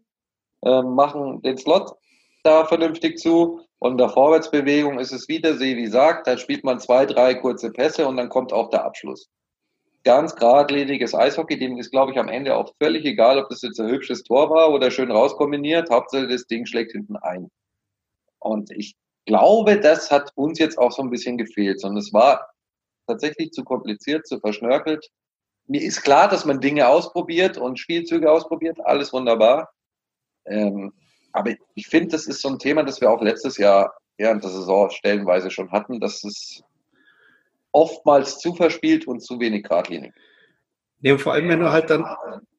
äh, 0.64 0.82
machen 0.84 1.42
den 1.42 1.58
Slot 1.58 1.94
da 2.44 2.66
vernünftig 2.66 3.18
zu 3.18 3.62
und 3.80 3.94
in 3.94 3.98
der 3.98 4.10
Vorwärtsbewegung 4.10 5.00
ist 5.00 5.12
es 5.12 5.28
wieder, 5.28 5.60
wie 5.60 5.88
sagt, 5.88 6.28
da 6.28 6.38
spielt 6.38 6.64
man 6.64 6.80
zwei, 6.80 7.06
drei 7.06 7.36
kurze 7.36 7.72
Pässe 7.72 8.08
und 8.08 8.18
dann 8.18 8.30
kommt 8.30 8.54
auch 8.54 8.70
der 8.70 8.86
Abschluss. 8.86 9.30
ganz 10.06 10.36
geradliniges 10.36 11.14
Eishockey. 11.14 11.58
Dem 11.60 11.78
ist, 11.78 11.92
glaube 11.92 12.12
ich, 12.12 12.20
am 12.20 12.30
Ende 12.30 12.56
auch 12.56 12.74
völlig 12.82 13.06
egal, 13.06 13.40
ob 13.40 13.50
das 13.50 13.62
jetzt 13.64 13.80
ein 13.80 13.90
hübsches 13.90 14.24
Tor 14.24 14.50
war 14.50 14.72
oder 14.72 14.92
schön 14.92 15.12
rauskombiniert. 15.12 15.90
Hauptsache, 15.90 16.28
das 16.28 16.46
Ding 16.48 16.66
schlägt 16.66 16.94
hinten 16.94 17.18
ein. 17.18 17.50
Und 18.40 18.72
ich 18.72 18.96
glaube, 19.26 19.80
das 19.80 20.12
hat 20.12 20.32
uns 20.36 20.60
jetzt 20.60 20.78
auch 20.78 20.92
so 20.92 21.02
ein 21.02 21.10
bisschen 21.10 21.38
gefehlt. 21.38 21.84
Und 21.84 21.98
es 21.98 22.14
war 22.14 22.48
tatsächlich 23.08 23.52
zu 23.52 23.64
kompliziert, 23.64 24.28
zu 24.28 24.40
verschnörkelt. 24.40 25.10
Mir 25.68 25.82
ist 25.82 26.04
klar, 26.04 26.28
dass 26.28 26.46
man 26.46 26.60
Dinge 26.60 26.88
ausprobiert 26.88 27.58
und 27.58 27.80
Spielzüge 27.80 28.32
ausprobiert. 28.32 28.80
Alles 28.86 29.12
wunderbar. 29.14 29.72
Ähm, 30.46 30.94
aber 31.32 31.56
ich 31.74 31.88
finde, 31.88 32.10
das 32.10 32.28
ist 32.28 32.42
so 32.42 32.50
ein 32.50 32.60
Thema, 32.60 32.84
das 32.84 33.02
wir 33.02 33.10
auch 33.10 33.22
letztes 33.22 33.58
Jahr 33.58 33.96
während 34.18 34.44
der 34.44 34.52
Saison 34.52 34.90
stellenweise 34.90 35.52
schon 35.52 35.72
hatten, 35.72 36.00
dass 36.00 36.24
es 36.24 36.64
oftmals 37.72 38.40
zu 38.40 38.54
verspielt 38.54 39.08
und 39.08 39.20
zu 39.20 39.40
wenig 39.40 39.64
geradlinig. 39.64 40.14
Ja, 41.02 41.18
vor 41.18 41.34
allem, 41.34 41.50
wenn 41.50 41.60
du 41.60 41.72
halt 41.72 41.90
dann 41.90 42.06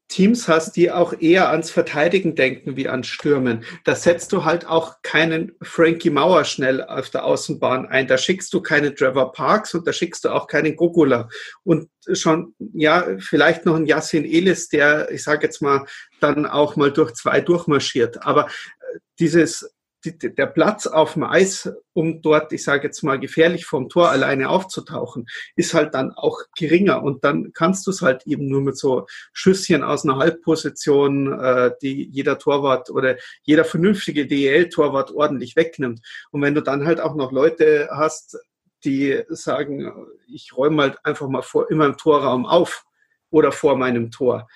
Teams 0.09 0.49
hast, 0.49 0.77
die 0.77 0.91
auch 0.91 1.21
eher 1.21 1.51
ans 1.51 1.71
Verteidigen 1.71 2.35
denken 2.35 2.77
wie 2.77 2.89
ans 2.89 3.09
Stürmen. 3.09 3.65
Da 3.85 3.95
setzt 3.95 4.33
du 4.33 4.45
halt 4.45 4.67
auch 4.67 5.03
keinen 5.03 5.53
Frankie 5.63 6.11
Mauer 6.11 6.45
schnell 6.45 6.83
auf 6.83 7.11
der 7.11 7.25
Außenbahn 7.25 7.87
ein. 7.87 8.07
Da 8.07 8.17
schickst 8.17 8.53
du 8.55 8.61
keinen 8.61 8.95
Trevor 8.95 9.33
Parks 9.33 9.75
und 9.75 9.87
da 9.87 9.93
schickst 9.93 10.25
du 10.25 10.31
auch 10.31 10.47
keinen 10.47 10.77
Gogula. 10.77 11.29
Und 11.65 11.89
schon, 12.13 12.55
ja, 12.73 13.07
vielleicht 13.19 13.67
noch 13.67 13.77
ein 13.77 13.87
Yassin 13.87 14.25
Elis, 14.25 14.69
der, 14.69 15.11
ich 15.11 15.25
sage 15.25 15.47
jetzt 15.47 15.61
mal, 15.61 15.85
dann 16.21 16.47
auch 16.47 16.77
mal 16.77 16.93
durch 16.93 17.13
zwei 17.15 17.41
durchmarschiert. 17.41 18.25
Aber 18.25 18.47
äh, 18.47 18.99
dieses 19.19 19.61
die, 19.61 19.76
der 20.07 20.47
Platz 20.47 20.87
auf 20.87 21.15
dem 21.15 21.25
Eis, 21.25 21.71
um 21.93 22.23
dort, 22.23 22.53
ich 22.53 22.65
sage 22.65 22.87
jetzt 22.87 23.03
mal, 23.03 23.19
gefährlich 23.19 23.65
vom 23.67 23.89
Tor 23.89 24.11
alleine 24.11 24.49
aufzutauchen, 24.49 25.27
ist 25.57 25.75
halt 25.75 25.95
dann 25.95 26.13
auch 26.13 26.41
geringer. 26.57 27.03
Und 27.03 27.25
dann 27.25 27.53
kannst 27.53 27.87
du 27.87 27.91
es 27.91 28.03
halt 28.03 28.27
eben 28.27 28.49
nur 28.49 28.61
mit 28.61 28.79
so 28.79 29.07
Schüsschen 29.33 29.83
aus 29.83 30.05
einer 30.05 30.19
Halbposition, 30.19 31.33
äh, 31.39 31.73
die 31.83 32.09
jeder 32.11 32.39
Torwart 32.39 32.91
oder 32.91 33.17
jeder 33.43 33.65
vernünftige 33.65 34.27
DEL-Torwart 34.27 35.13
ordentlich 35.13 35.57
wegnimmt. 35.57 36.01
Und 36.31 36.43
wenn 36.43 36.55
du 36.55 36.63
dann 36.63 36.87
halt 36.87 37.01
auch 37.01 37.15
noch 37.15 37.33
Leute 37.33 37.89
hast, 37.91 38.39
die 38.85 39.23
sagen, 39.29 40.07
ich 40.29 40.57
räume 40.57 40.83
halt 40.83 40.99
einfach 41.05 41.29
mal 41.29 41.43
vor, 41.43 41.71
immer 41.71 41.87
im 41.87 41.97
Torraum 41.97 42.47
auf 42.47 42.85
oder 43.31 43.53
vor 43.53 43.77
meinem 43.77 44.11
Tor 44.11 44.49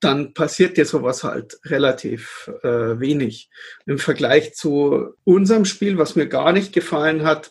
dann 0.00 0.32
passiert 0.32 0.76
dir 0.76 0.84
sowas 0.84 1.24
halt 1.24 1.58
relativ 1.64 2.50
äh, 2.62 3.00
wenig. 3.00 3.50
Im 3.86 3.98
Vergleich 3.98 4.54
zu 4.54 5.14
unserem 5.24 5.64
Spiel, 5.64 5.98
was 5.98 6.14
mir 6.14 6.28
gar 6.28 6.52
nicht 6.52 6.72
gefallen 6.72 7.24
hat, 7.24 7.50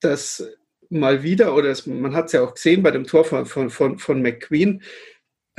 dass 0.00 0.48
mal 0.88 1.22
wieder, 1.22 1.54
oder 1.54 1.68
es, 1.68 1.86
man 1.86 2.14
hat 2.14 2.26
es 2.26 2.32
ja 2.32 2.42
auch 2.42 2.54
gesehen 2.54 2.82
bei 2.82 2.90
dem 2.90 3.06
Tor 3.06 3.24
von, 3.24 3.44
von, 3.44 3.68
von, 3.70 3.98
von 3.98 4.22
McQueen, 4.22 4.82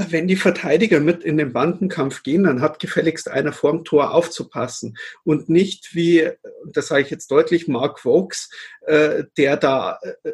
wenn 0.07 0.27
die 0.27 0.37
Verteidiger 0.37 0.99
mit 1.01 1.23
in 1.23 1.37
den 1.37 1.51
Bandenkampf 1.51 2.23
gehen, 2.23 2.45
dann 2.45 2.61
hat 2.61 2.79
gefälligst 2.79 3.29
einer 3.29 3.51
vorm 3.51 3.83
Tor 3.83 4.13
aufzupassen 4.13 4.97
und 5.23 5.49
nicht 5.49 5.93
wie, 5.93 6.31
das 6.65 6.87
sage 6.87 7.01
ich 7.01 7.09
jetzt 7.09 7.29
deutlich, 7.31 7.67
Mark 7.67 8.03
Vokes, 8.05 8.49
äh, 8.81 9.25
der 9.37 9.57
da 9.57 9.99
äh, 10.01 10.31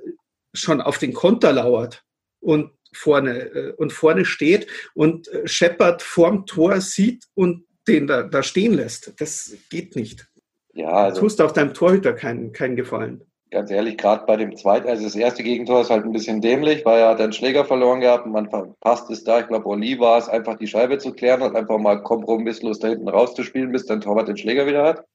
schon 0.54 0.82
auf 0.82 1.00
den 1.00 1.14
Konter 1.14 1.52
lauert 1.52 2.04
und 2.40 2.72
vorne 2.96 3.40
äh, 3.40 3.74
und 3.74 3.94
vorne 3.94 4.26
steht 4.26 4.68
und 4.94 5.28
äh, 5.28 5.48
Shepard 5.48 6.02
vorm 6.02 6.46
Tor 6.46 6.82
sieht 6.82 7.26
und 7.34 7.66
den 7.88 8.08
da, 8.08 8.24
da 8.24 8.44
stehen 8.44 8.74
lässt. 8.74 9.14
Das 9.20 9.56
geht 9.70 9.96
nicht. 9.96 10.28
Ja, 10.74 10.90
also, 10.90 11.22
du 11.22 11.28
tust 11.28 11.42
auch 11.42 11.52
deinem 11.52 11.74
Torhüter 11.74 12.14
keinen, 12.14 12.52
keinen 12.52 12.76
Gefallen. 12.76 13.22
Ganz 13.52 13.72
ehrlich, 13.72 13.98
gerade 13.98 14.26
bei 14.26 14.36
dem 14.36 14.58
zweiten, 14.58 14.90
also 14.90 15.04
das 15.04 15.16
erste 15.16 15.44
Gegentor 15.44 15.82
ist 15.82 15.90
halt 15.90 16.04
ein 16.04 16.12
bisschen 16.12 16.42
dämlich, 16.42 16.84
weil 16.84 17.00
er 17.00 17.10
hat 17.10 17.22
einen 17.22 17.32
Schläger 17.32 17.64
verloren 17.64 18.02
gehabt 18.02 18.26
und 18.26 18.34
man 18.34 18.50
verpasst 18.50 19.10
es 19.12 19.24
da. 19.24 19.40
Ich 19.40 19.48
glaube, 19.48 19.68
Oli 19.68 20.00
war 20.00 20.18
es, 20.18 20.28
einfach 20.28 20.58
die 20.58 20.68
Scheibe 20.68 20.98
zu 20.98 21.14
klären 21.14 21.42
und 21.42 21.56
einfach 21.56 21.78
mal 21.78 22.02
kompromisslos 22.02 22.80
da 22.80 22.90
hinten 22.90 23.08
rauszuspielen, 23.08 23.72
bis 23.72 23.86
dein 23.86 24.02
Torwart 24.02 24.28
den 24.28 24.36
Schläger 24.36 24.68
wieder 24.68 24.84
hat. 24.84 25.06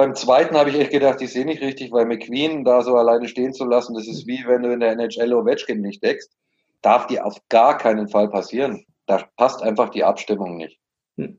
Beim 0.00 0.14
zweiten 0.14 0.56
habe 0.56 0.70
ich 0.70 0.76
echt 0.76 0.92
gedacht, 0.92 1.20
ich 1.20 1.30
sehe 1.30 1.44
nicht 1.44 1.60
richtig, 1.60 1.92
weil 1.92 2.06
McQueen 2.06 2.64
da 2.64 2.80
so 2.80 2.96
alleine 2.96 3.28
stehen 3.28 3.52
zu 3.52 3.66
lassen, 3.66 3.92
das 3.92 4.08
ist 4.08 4.26
wie 4.26 4.42
wenn 4.46 4.62
du 4.62 4.72
in 4.72 4.80
der 4.80 4.92
NHL 4.92 5.34
Ovechkin 5.34 5.82
nicht 5.82 6.02
deckst. 6.02 6.34
Darf 6.80 7.06
dir 7.06 7.26
auf 7.26 7.36
gar 7.50 7.76
keinen 7.76 8.08
Fall 8.08 8.30
passieren. 8.30 8.86
Da 9.04 9.28
passt 9.36 9.60
einfach 9.60 9.90
die 9.90 10.02
Abstimmung 10.02 10.56
nicht. 10.56 10.80
Hm. 11.18 11.38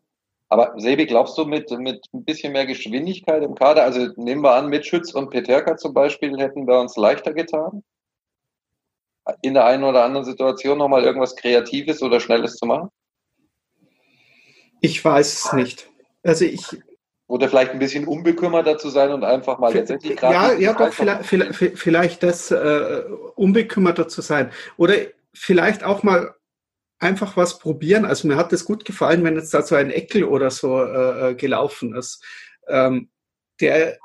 Aber 0.49 0.75
Sebi, 0.77 1.07
glaubst 1.07 1.39
du, 1.39 1.45
mit, 1.45 1.71
mit 1.71 2.05
ein 2.13 2.23
bisschen 2.23 2.53
mehr 2.53 2.67
Geschwindigkeit 2.67 3.41
im 3.41 3.55
Kader, 3.55 3.81
also 3.81 4.09
nehmen 4.17 4.43
wir 4.43 4.53
an, 4.53 4.69
mit 4.69 4.85
Schütz 4.85 5.11
und 5.11 5.31
Peterka 5.31 5.75
zum 5.75 5.95
Beispiel, 5.95 6.37
hätten 6.37 6.67
wir 6.67 6.79
uns 6.79 6.95
leichter 6.97 7.33
getan? 7.33 7.83
In 9.41 9.55
der 9.55 9.65
einen 9.65 9.85
oder 9.85 10.03
anderen 10.03 10.25
Situation 10.25 10.77
nochmal 10.77 11.03
irgendwas 11.03 11.35
Kreatives 11.35 12.03
oder 12.03 12.19
Schnelles 12.19 12.57
zu 12.57 12.67
machen? 12.67 12.89
Ich 14.81 15.03
weiß 15.03 15.45
es 15.45 15.53
nicht. 15.53 15.89
Also 16.21 16.45
ich, 16.45 16.61
oder 17.31 17.47
vielleicht 17.47 17.71
ein 17.71 17.79
bisschen 17.79 18.05
unbekümmerter 18.05 18.77
zu 18.77 18.89
sein 18.89 19.13
und 19.13 19.23
einfach 19.23 19.57
mal 19.57 19.73
letztendlich 19.73 20.17
gerade. 20.17 20.33
Ja, 20.33 20.53
ja, 20.53 20.73
doch, 20.73 20.91
vielleicht, 20.91 21.25
vielleicht, 21.25 21.77
vielleicht 21.79 22.23
das 22.23 22.51
äh, 22.51 23.03
unbekümmerter 23.35 24.09
zu 24.09 24.21
sein. 24.21 24.51
Oder 24.75 24.95
vielleicht 25.33 25.85
auch 25.85 26.03
mal 26.03 26.35
einfach 26.99 27.37
was 27.37 27.57
probieren. 27.57 28.03
Also 28.03 28.27
mir 28.27 28.35
hat 28.35 28.51
das 28.51 28.65
gut 28.65 28.83
gefallen, 28.83 29.23
wenn 29.23 29.37
jetzt 29.37 29.53
da 29.53 29.61
so 29.61 29.75
ein 29.75 29.91
Eckel 29.91 30.25
oder 30.25 30.51
so 30.51 30.83
äh, 30.83 31.29
äh 31.29 31.35
gelaufen 31.35 31.95
ist. 31.95 32.21
Ähm, 32.67 33.09
der, 33.61 33.97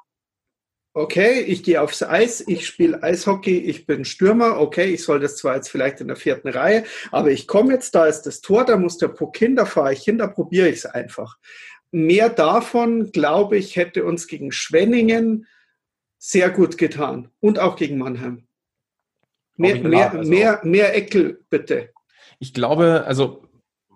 okay, 0.95 1.41
ich 1.41 1.65
gehe 1.65 1.83
aufs 1.83 2.05
Eis, 2.05 2.45
ich 2.47 2.65
spiele 2.65 3.03
Eishockey, 3.03 3.59
ich 3.59 3.87
bin 3.87 4.05
Stürmer, 4.05 4.61
okay, 4.61 4.85
ich 4.85 5.03
soll 5.03 5.19
das 5.19 5.37
zwar 5.37 5.57
jetzt 5.57 5.69
vielleicht 5.69 6.01
in 6.01 6.07
der 6.07 6.17
vierten 6.17 6.49
Reihe, 6.49 6.85
aber 7.11 7.33
ich 7.33 7.49
komme 7.49 7.73
jetzt, 7.73 7.97
da 7.97 8.07
ist 8.07 8.23
das 8.23 8.41
Tor, 8.41 8.65
da 8.65 8.77
muss 8.77 8.99
der 8.99 9.09
Puck 9.09 9.37
hin, 9.37 9.57
da 9.57 9.67
fahre 9.67 9.93
ich 9.93 10.05
hin, 10.05 10.17
da 10.17 10.29
probiere 10.29 10.69
ich 10.69 10.77
es 10.77 10.87
einfach 10.87 11.39
mehr 11.97 12.29
davon, 12.29 13.11
glaube 13.11 13.57
ich, 13.57 13.77
hätte 13.77 14.05
uns 14.05 14.27
gegen 14.27 14.53
Schwenningen 14.53 15.47
sehr 16.19 16.51
gut 16.51 16.77
getan 16.77 17.31
und 17.41 17.59
auch 17.59 17.77
gegen 17.77 17.97
Mannheim. 17.97 18.47
Mehr, 19.57 19.79
mehr, 19.81 20.13
also 20.13 20.31
mehr, 20.31 20.61
mehr 20.63 20.95
Eckel, 20.95 21.41
bitte. 21.49 21.91
Ich 22.39 22.53
glaube, 22.53 23.05
also 23.07 23.49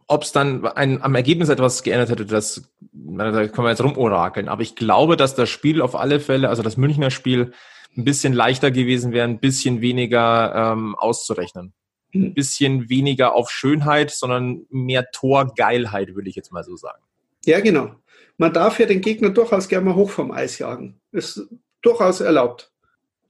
ob 0.06 0.22
es 0.22 0.32
dann 0.32 0.66
ein, 0.66 1.02
am 1.02 1.14
Ergebnis 1.14 1.50
etwas 1.50 1.82
geändert 1.82 2.08
hätte, 2.08 2.24
das 2.24 2.72
da 2.92 3.46
können 3.48 3.66
wir 3.66 3.70
jetzt 3.70 3.84
rumorakeln. 3.84 4.48
Aber 4.48 4.62
ich 4.62 4.74
glaube, 4.74 5.16
dass 5.16 5.34
das 5.34 5.50
Spiel 5.50 5.82
auf 5.82 5.94
alle 5.94 6.20
Fälle, 6.20 6.48
also 6.48 6.62
das 6.62 6.78
Münchner 6.78 7.10
Spiel, 7.10 7.52
ein 7.96 8.04
bisschen 8.04 8.32
leichter 8.32 8.70
gewesen 8.70 9.12
wäre, 9.12 9.28
ein 9.28 9.40
bisschen 9.40 9.82
weniger 9.82 10.72
ähm, 10.72 10.94
auszurechnen. 10.96 11.74
Hm. 12.12 12.22
Ein 12.22 12.34
bisschen 12.34 12.88
weniger 12.88 13.34
auf 13.34 13.50
Schönheit, 13.50 14.10
sondern 14.10 14.64
mehr 14.70 15.10
Torgeilheit, 15.12 16.14
würde 16.14 16.30
ich 16.30 16.36
jetzt 16.36 16.50
mal 16.50 16.64
so 16.64 16.76
sagen. 16.76 17.02
Ja, 17.44 17.60
genau. 17.60 17.90
Man 18.36 18.52
darf 18.52 18.78
ja 18.78 18.86
den 18.86 19.00
Gegner 19.00 19.30
durchaus 19.30 19.68
gerne 19.68 19.86
mal 19.86 19.94
hoch 19.94 20.10
vom 20.10 20.30
Eis 20.30 20.58
jagen. 20.58 21.00
Ist 21.12 21.46
durchaus 21.82 22.20
erlaubt. 22.20 22.72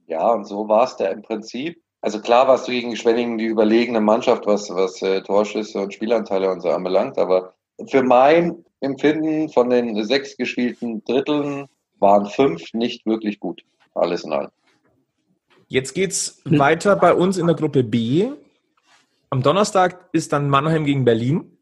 Ja, 0.07 0.33
und 0.33 0.45
so 0.45 0.69
war 0.69 0.85
es 0.85 0.97
da 0.97 1.09
im 1.09 1.23
Prinzip. 1.23 1.81
Also 2.01 2.21
klar 2.21 2.49
warst 2.49 2.67
du 2.67 2.73
gegen 2.73 2.97
Schwenningen 2.97 3.39
die 3.39 3.47
überlegene 3.47 4.01
Mannschaft, 4.01 4.47
was, 4.47 4.71
was 4.71 5.03
äh, 5.03 5.23
Torschüsse 5.23 5.81
und 5.81 5.93
Spielanteile 5.93 6.51
und 6.51 6.61
so 6.61 6.71
anbelangt. 6.71 7.19
Aber 7.19 7.55
für 7.89 8.03
mein 8.03 8.65
Empfinden 8.81 9.49
von 9.51 9.71
den 9.71 10.03
sechs 10.05 10.37
gespielten 10.37 11.05
Dritteln 11.05 11.67
waren 11.99 12.27
fünf 12.27 12.73
nicht 12.73 13.05
wirklich 13.05 13.39
gut. 13.39 13.63
Alles 13.95 14.25
in 14.25 14.33
allem. 14.33 14.51
Jetzt 15.69 15.95
geht's 15.95 16.41
hm. 16.45 16.59
weiter 16.59 16.97
bei 16.97 17.15
uns 17.15 17.37
in 17.37 17.47
der 17.47 17.57
Gruppe 17.57 17.85
B. 17.85 18.31
Am 19.29 19.43
Donnerstag 19.43 20.09
ist 20.13 20.33
dann 20.33 20.49
Mannheim 20.49 20.85
gegen 20.85 21.05
Berlin 21.05 21.57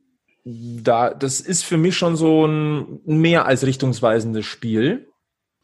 da, 0.50 1.12
das 1.12 1.40
ist 1.40 1.64
für 1.64 1.76
mich 1.76 1.96
schon 1.96 2.16
so 2.16 2.46
ein 2.46 3.00
mehr 3.04 3.46
als 3.46 3.66
richtungsweisendes 3.66 4.46
Spiel. 4.46 5.08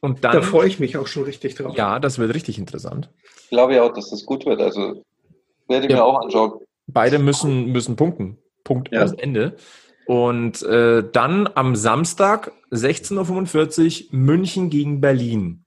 Und 0.01 0.25
dann, 0.25 0.33
da 0.33 0.43
freue 0.43 0.69
ich 0.69 0.79
mich 0.79 0.99
auch 0.99 1.07
schon 1.07 1.25
richtig 1.25 1.55
drauf. 1.55 1.77
Ja, 1.77 1.99
das 1.99 2.19
wird 2.19 2.35
richtig 2.35 2.59
interessant. 2.59 3.11
Ich 3.45 3.51
glaube 3.51 3.75
ja 3.75 3.83
auch, 3.83 3.93
dass 3.93 4.11
das 4.11 4.27
gut 4.27 4.45
wird. 4.45 4.61
Also 4.61 5.03
werde 5.69 5.87
ich 5.87 5.91
ja. 5.91 5.99
mir 5.99 6.05
auch 6.05 6.21
anschauen. 6.21 6.61
Beide 6.87 7.19
müssen, 7.19 7.73
müssen 7.73 7.97
punkten. 7.97 8.37
Punkt 8.65 8.91
ja. 8.93 9.03
aus 9.03 9.13
Ende. 9.13 9.57
Und 10.07 10.63
äh, 10.63 11.03
dann 11.11 11.49
am 11.55 11.77
Samstag 11.77 12.53
16.45 12.71 14.13
Uhr 14.13 14.19
München 14.19 14.69
gegen 14.69 15.01
Berlin. 15.01 15.65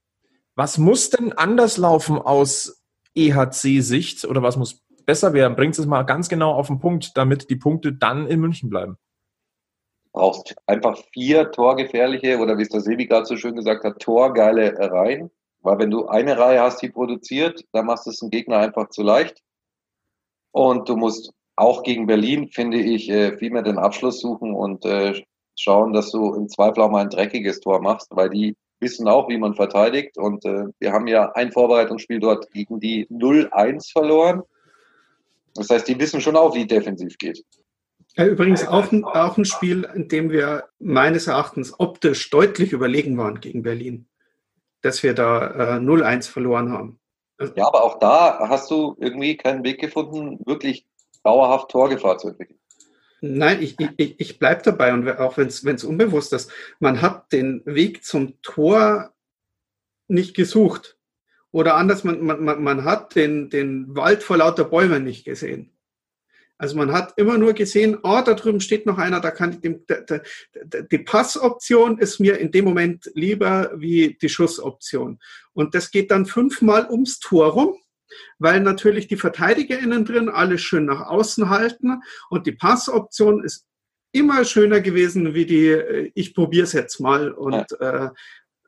Was 0.54 0.78
muss 0.78 1.10
denn 1.10 1.34
anders 1.34 1.78
laufen 1.78 2.20
aus 2.20 2.84
EHC-Sicht 3.16 4.26
oder 4.26 4.44
was 4.44 4.58
muss 4.58 4.86
besser 5.08 5.34
werden? 5.34 5.56
Bringt 5.56 5.78
es 5.80 5.86
mal 5.88 6.04
ganz 6.04 6.30
genau 6.30 6.52
auf 6.52 6.68
den 6.68 6.80
Punkt, 6.80 7.18
damit 7.18 7.50
die 7.50 7.56
Punkte 7.56 7.94
dann 7.94 8.28
in 8.28 8.40
München 8.40 8.70
bleiben 8.70 8.98
brauchst 10.18 10.56
einfach 10.66 10.98
vier 11.14 11.52
torgefährliche 11.52 12.40
oder 12.40 12.58
wie 12.58 12.64
es 12.64 12.70
der 12.70 12.82
Sebi 12.82 13.06
gerade 13.06 13.26
so 13.26 13.38
schön 13.38 13.56
gesagt 13.56 13.84
hat, 13.84 14.00
torgeile 14.00 14.76
Reihen. 14.78 15.30
Weil 15.62 15.78
wenn 15.78 15.92
du 15.92 16.08
eine 16.08 16.38
Reihe 16.38 16.62
hast, 16.62 16.82
die 16.82 16.90
produziert, 16.90 17.64
dann 17.72 17.86
machst 17.86 18.08
du 18.08 18.10
es 18.10 18.20
dem 18.20 18.32
Gegner 18.32 18.58
einfach 18.58 18.90
zu 18.90 19.04
leicht. 19.04 19.44
Und 20.52 20.90
du 20.90 20.96
musst 20.96 21.32
auch 21.56 21.84
gegen 21.84 22.08
Berlin, 22.08 22.50
finde 22.50 22.80
ich, 22.80 23.10
äh, 23.10 23.38
viel 23.38 23.52
mehr 23.52 23.62
den 23.62 23.78
Abschluss 23.78 24.20
suchen 24.20 24.56
und 24.56 24.86
äh, 24.86 25.22
schauen, 25.56 25.94
dass 25.94 26.12
du 26.12 26.34
im 26.34 26.50
Zweifel 26.50 26.82
auch 26.82 26.90
mal 26.90 27.02
ein 27.02 27.10
dreckiges 27.10 27.60
Tor 27.60 27.82
machst, 27.82 28.08
weil 28.12 28.30
die 28.30 28.56
wissen 28.80 29.08
auch, 29.08 29.30
wie 29.30 29.38
man 29.38 29.54
verteidigt. 29.54 30.18
Und 30.18 30.46
äh, 30.46 30.66
wir 30.80 30.94
haben 30.94 31.08
ja 31.08 31.32
ein 31.34 31.52
Vorbereitungsspiel 31.52 32.20
dort 32.20 32.50
gegen 32.52 32.80
die 32.80 33.08
0-1 33.08 33.92
verloren. 33.92 34.42
Das 35.54 35.70
heißt, 35.70 35.88
die 35.88 36.00
wissen 36.00 36.22
schon 36.22 36.36
auch, 36.36 36.56
wie 36.56 36.66
defensiv 36.66 37.18
geht. 37.18 37.44
Übrigens 38.18 38.68
auch 38.68 38.92
ein, 38.92 39.04
auch 39.04 39.38
ein 39.38 39.46
Spiel, 39.46 39.88
in 39.94 40.08
dem 40.08 40.32
wir 40.32 40.70
meines 40.80 41.28
Erachtens 41.28 41.80
optisch 41.80 42.30
deutlich 42.30 42.72
überlegen 42.72 43.18
waren 43.18 43.40
gegen 43.40 43.62
Berlin, 43.62 44.08
dass 44.82 45.04
wir 45.04 45.14
da 45.14 45.78
äh, 45.78 45.80
0-1 45.80 46.30
verloren 46.30 46.72
haben. 46.72 47.00
Ja, 47.56 47.68
aber 47.68 47.84
auch 47.84 48.00
da 48.00 48.50
hast 48.50 48.72
du 48.72 48.96
irgendwie 49.00 49.38
keinen 49.38 49.64
Weg 49.64 49.80
gefunden, 49.80 50.40
wirklich 50.46 50.88
dauerhaft 51.24 51.70
Torgefahr 51.70 52.18
zu 52.18 52.30
entwickeln. 52.30 52.58
Nein, 53.22 53.62
ich, 53.62 53.76
ich, 53.98 54.20
ich 54.20 54.40
bleibe 54.40 54.62
dabei 54.64 54.94
und 54.94 55.08
auch 55.20 55.38
wenn 55.38 55.48
es 55.48 55.84
unbewusst 55.84 56.34
ist, 56.34 56.52
man 56.80 57.02
hat 57.02 57.32
den 57.32 57.62
Weg 57.66 58.04
zum 58.04 58.42
Tor 58.42 59.14
nicht 60.08 60.36
gesucht. 60.36 60.98
Oder 61.52 61.76
anders, 61.76 62.04
man, 62.04 62.24
man, 62.24 62.64
man 62.64 62.84
hat 62.84 63.16
den, 63.16 63.50
den 63.50 63.96
Wald 63.96 64.24
vor 64.24 64.38
lauter 64.38 64.66
Bäumen 64.66 65.04
nicht 65.04 65.26
gesehen. 65.26 65.77
Also 66.58 66.76
man 66.76 66.92
hat 66.92 67.14
immer 67.18 67.38
nur 67.38 67.54
gesehen, 67.54 67.98
oh, 68.02 68.22
da 68.26 68.34
drüben 68.34 68.60
steht 68.62 68.86
noch 68.86 68.98
einer, 68.98 69.20
da 69.20 69.32
kann 69.32 69.54
ich 69.54 69.60
dem, 69.60 69.86
die 70.92 70.98
Passoption 70.98 72.00
ist 72.00 72.20
mir 72.20 72.40
in 72.40 72.52
dem 72.52 72.66
Moment 72.66 73.12
lieber 73.14 73.72
wie 73.76 74.18
die 74.20 74.30
Schussoption. 74.30 75.20
Und 75.54 75.76
das 75.76 75.92
geht 75.92 76.10
dann 76.10 76.26
fünfmal 76.26 76.90
ums 76.90 77.20
Tor 77.20 77.50
rum, 77.50 77.78
weil 78.40 78.60
natürlich 78.60 79.08
die 79.08 79.18
Verteidiger 79.18 79.78
innen 79.78 80.06
drin 80.06 80.30
alles 80.30 80.62
schön 80.62 80.86
nach 80.86 81.02
außen 81.02 81.50
halten 81.50 82.02
und 82.30 82.48
die 82.48 82.54
Passoption 82.54 83.44
ist 83.44 83.66
immer 84.12 84.46
schöner 84.46 84.82
gewesen 84.82 85.34
wie 85.34 85.46
die, 85.46 85.68
äh, 85.68 86.12
ich 86.16 86.34
probiere 86.34 86.64
es 86.64 86.74
jetzt 86.74 87.00
mal 87.00 87.32
und 87.32 87.68
ja. 87.80 88.06
äh, 88.06 88.10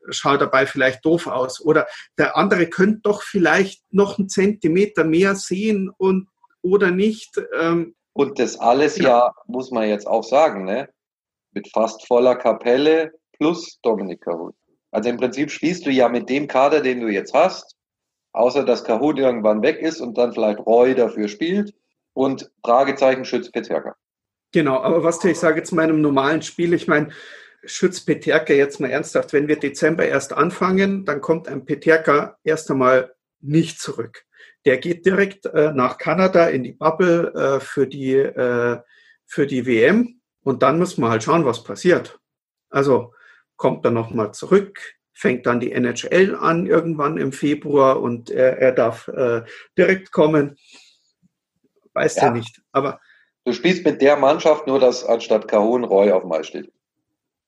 schau 0.10 0.38
dabei 0.38 0.65
vielleicht 0.65 1.06
doof 1.06 1.28
aus. 1.28 1.62
Oder 1.62 1.88
der 2.17 2.38
andere 2.38 2.67
könnte 2.67 3.02
doch 3.04 3.23
vielleicht 3.23 3.82
noch 3.91 4.19
einen 4.19 4.30
Zentimeter 4.30 5.04
mehr 5.04 5.36
sehen 5.36 5.89
und 5.97 6.28
oder 6.62 6.91
nicht. 6.91 7.39
Ähm, 7.60 7.95
und 8.13 8.39
das 8.39 8.60
alles 8.60 8.98
ja. 8.98 9.04
ja, 9.04 9.34
muss 9.48 9.72
man 9.72 9.88
jetzt 9.88 10.08
auch 10.08 10.24
sagen, 10.24 10.65
ne? 10.65 10.89
mit 11.52 11.69
fast 11.72 12.06
voller 12.08 12.36
Kapelle 12.36 13.12
plus 13.38 13.80
Dominik 13.82 14.22
Kahut. 14.22 14.56
Also 14.91 15.10
im 15.10 15.17
Prinzip 15.17 15.52
spielst 15.52 15.86
du 15.86 15.91
ja 15.91 16.10
mit 16.10 16.30
dem 16.30 16.48
Kader, 16.48 16.82
den 16.82 17.02
du 17.02 17.08
jetzt 17.08 17.34
hast, 17.34 17.76
außer 18.34 18.63
dass 18.63 18.84
Kahut 18.84 19.19
irgendwann 19.19 19.62
weg 19.62 19.80
ist 19.80 20.02
und 20.02 20.17
dann 20.17 20.34
vielleicht 20.34 20.60
Roy 20.60 20.95
dafür 20.95 21.28
spielt 21.28 21.74
und 22.13 22.52
Fragezeichen 22.63 23.26
Schütz 23.26 23.52
Peterka. 23.52 23.95
Genau, 24.52 24.80
aber 24.80 25.04
was 25.04 25.24
ich 25.24 25.38
sage 25.38 25.58
jetzt 25.58 25.72
meinem 25.72 26.02
normalen 26.02 26.41
Spiel, 26.41 26.74
ich 26.74 26.88
meine, 26.88 27.10
Schütz 27.65 28.04
Peterka 28.04 28.54
jetzt 28.54 28.80
mal 28.80 28.89
ernsthaft, 28.89 29.34
wenn 29.34 29.48
wir 29.48 29.60
Dezember 29.60 30.06
erst 30.06 30.34
anfangen, 30.34 31.06
dann 31.06 31.22
kommt 31.22 31.48
ein 31.48 31.65
Peterka 31.65 32.38
erst 32.43 32.72
einmal 32.72 33.13
nicht 33.41 33.80
zurück. 33.80 34.26
Der 34.65 34.78
geht 34.78 35.06
direkt 35.06 35.45
äh, 35.45 35.72
nach 35.74 35.98
Kanada 35.98 36.48
in 36.48 36.63
die 36.63 36.74
Bubble 36.74 37.34
äh, 37.34 37.60
für, 37.60 37.88
die, 37.88 38.13
äh, 38.15 38.80
für 39.26 39.48
die 39.48 39.65
WM 39.65 40.19
und 40.43 40.63
dann 40.63 40.80
müssen 40.80 41.02
wir 41.02 41.10
halt 41.10 41.24
schauen, 41.24 41.45
was 41.45 41.63
passiert. 41.63 42.19
Also 42.69 43.13
kommt 43.56 43.86
er 43.86 43.91
nochmal 43.91 44.34
zurück, 44.34 44.80
fängt 45.13 45.45
dann 45.45 45.60
die 45.60 45.72
NHL 45.72 46.36
an 46.36 46.65
irgendwann 46.65 47.17
im 47.17 47.32
Februar 47.32 48.02
und 48.02 48.30
er, 48.30 48.58
er 48.58 48.72
darf 48.72 49.08
äh, 49.10 49.43
direkt 49.78 50.12
kommen. 50.12 50.58
Weiß 51.93 52.15
ja. 52.15 52.24
er 52.24 52.32
nicht. 52.32 52.62
Aber 52.72 53.00
du 53.45 53.54
spielst 53.54 53.86
mit 53.86 54.02
der 54.02 54.17
Mannschaft 54.17 54.67
nur, 54.67 54.80
dass 54.80 55.06
anstatt 55.06 55.48
Kahun 55.48 55.84
Roy 55.84 56.12
auf 56.12 56.24
dem 56.24 56.32
Eis 56.32 56.48
steht. 56.48 56.72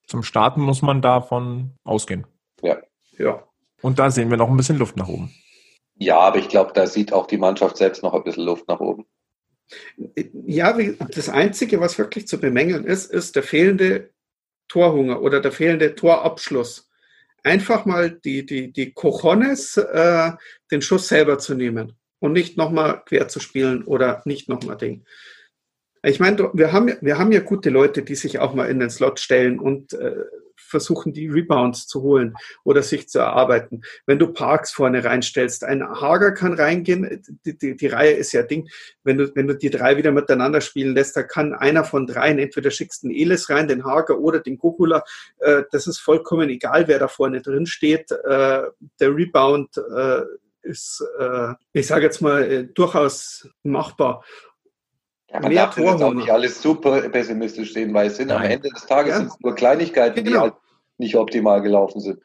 Zum 0.06 0.22
Starten 0.22 0.60
muss 0.60 0.82
man 0.82 1.00
davon 1.00 1.72
ausgehen. 1.84 2.26
Ja. 2.60 2.78
Ja. 3.18 3.42
Und 3.80 3.98
da 3.98 4.10
sehen 4.10 4.30
wir 4.30 4.36
noch 4.36 4.48
ein 4.48 4.56
bisschen 4.56 4.78
Luft 4.78 4.96
nach 4.96 5.08
oben. 5.08 5.32
Ja, 6.02 6.18
aber 6.18 6.38
ich 6.38 6.48
glaube, 6.48 6.72
da 6.74 6.86
sieht 6.86 7.12
auch 7.12 7.28
die 7.28 7.38
Mannschaft 7.38 7.76
selbst 7.76 8.02
noch 8.02 8.12
ein 8.12 8.24
bisschen 8.24 8.44
Luft 8.44 8.66
nach 8.66 8.80
oben. 8.80 9.06
Ja, 10.46 10.76
das 11.14 11.28
Einzige, 11.28 11.80
was 11.80 11.96
wirklich 11.96 12.26
zu 12.26 12.40
bemängeln 12.40 12.84
ist, 12.84 13.10
ist 13.10 13.36
der 13.36 13.44
fehlende 13.44 14.10
Torhunger 14.66 15.22
oder 15.22 15.40
der 15.40 15.52
fehlende 15.52 15.94
Torabschluss. 15.94 16.90
Einfach 17.44 17.84
mal 17.84 18.10
die, 18.10 18.44
die, 18.44 18.72
die 18.72 18.92
Cojones, 18.92 19.76
äh, 19.76 20.32
den 20.72 20.82
Schuss 20.82 21.06
selber 21.06 21.38
zu 21.38 21.54
nehmen 21.54 21.92
und 22.18 22.32
nicht 22.32 22.56
nochmal 22.56 23.02
quer 23.04 23.28
zu 23.28 23.38
spielen 23.38 23.84
oder 23.84 24.22
nicht 24.24 24.48
nochmal 24.48 24.76
Ding. 24.76 25.04
Ich 26.04 26.18
meine, 26.18 26.50
wir 26.52 26.72
haben, 26.72 26.92
wir 27.00 27.18
haben 27.18 27.32
ja 27.32 27.40
gute 27.40 27.70
Leute, 27.70 28.02
die 28.02 28.16
sich 28.16 28.40
auch 28.40 28.54
mal 28.54 28.68
in 28.68 28.80
den 28.80 28.90
Slot 28.90 29.20
stellen 29.20 29.60
und 29.60 29.92
äh, 29.92 30.16
versuchen, 30.56 31.12
die 31.12 31.28
Rebounds 31.28 31.86
zu 31.86 32.02
holen 32.02 32.34
oder 32.64 32.82
sich 32.82 33.08
zu 33.08 33.20
erarbeiten. 33.20 33.82
Wenn 34.06 34.18
du 34.18 34.32
Parks 34.32 34.72
vorne 34.72 35.04
reinstellst, 35.04 35.64
ein 35.64 35.82
Hager 35.82 36.32
kann 36.32 36.54
reingehen, 36.54 37.22
die, 37.44 37.56
die, 37.56 37.76
die 37.76 37.86
Reihe 37.86 38.12
ist 38.12 38.32
ja 38.32 38.42
Ding, 38.42 38.68
wenn 39.04 39.18
du, 39.18 39.34
wenn 39.36 39.46
du 39.46 39.54
die 39.54 39.70
drei 39.70 39.96
wieder 39.96 40.10
miteinander 40.10 40.60
spielen 40.60 40.94
lässt, 40.94 41.16
da 41.16 41.22
kann 41.22 41.54
einer 41.54 41.84
von 41.84 42.06
dreien, 42.06 42.38
entweder 42.38 42.70
schickst 42.70 43.04
den 43.04 43.10
Elis 43.10 43.50
rein, 43.50 43.68
den 43.68 43.84
Hager 43.84 44.18
oder 44.18 44.40
den 44.40 44.58
Gokula, 44.58 45.04
äh, 45.38 45.62
das 45.70 45.86
ist 45.86 45.98
vollkommen 45.98 46.48
egal, 46.48 46.88
wer 46.88 46.98
da 46.98 47.06
vorne 47.06 47.42
drin 47.42 47.66
steht. 47.66 48.10
Äh, 48.10 48.62
der 48.98 49.14
Rebound 49.14 49.76
äh, 49.76 50.22
ist, 50.62 51.04
äh, 51.18 51.54
ich 51.72 51.86
sage 51.86 52.04
jetzt 52.04 52.22
mal, 52.22 52.42
äh, 52.42 52.64
durchaus 52.64 53.48
machbar. 53.62 54.24
Ja, 55.32 55.40
man 55.40 55.52
mehr 55.52 55.66
darf 55.66 55.78
jetzt 55.78 56.02
auch 56.02 56.12
nicht 56.12 56.30
alles 56.30 56.60
super 56.60 57.00
pessimistisch 57.08 57.72
sehen, 57.72 57.94
weil 57.94 58.08
es 58.08 58.16
sind 58.16 58.28
Nein. 58.28 58.38
am 58.38 58.44
Ende 58.44 58.68
des 58.68 58.86
Tages 58.86 59.18
ja. 59.18 59.28
nur 59.40 59.54
Kleinigkeiten, 59.54 60.24
genau. 60.24 60.30
die 60.30 60.38
halt 60.38 60.54
nicht 60.98 61.16
optimal 61.16 61.62
gelaufen 61.62 62.00
sind. 62.00 62.20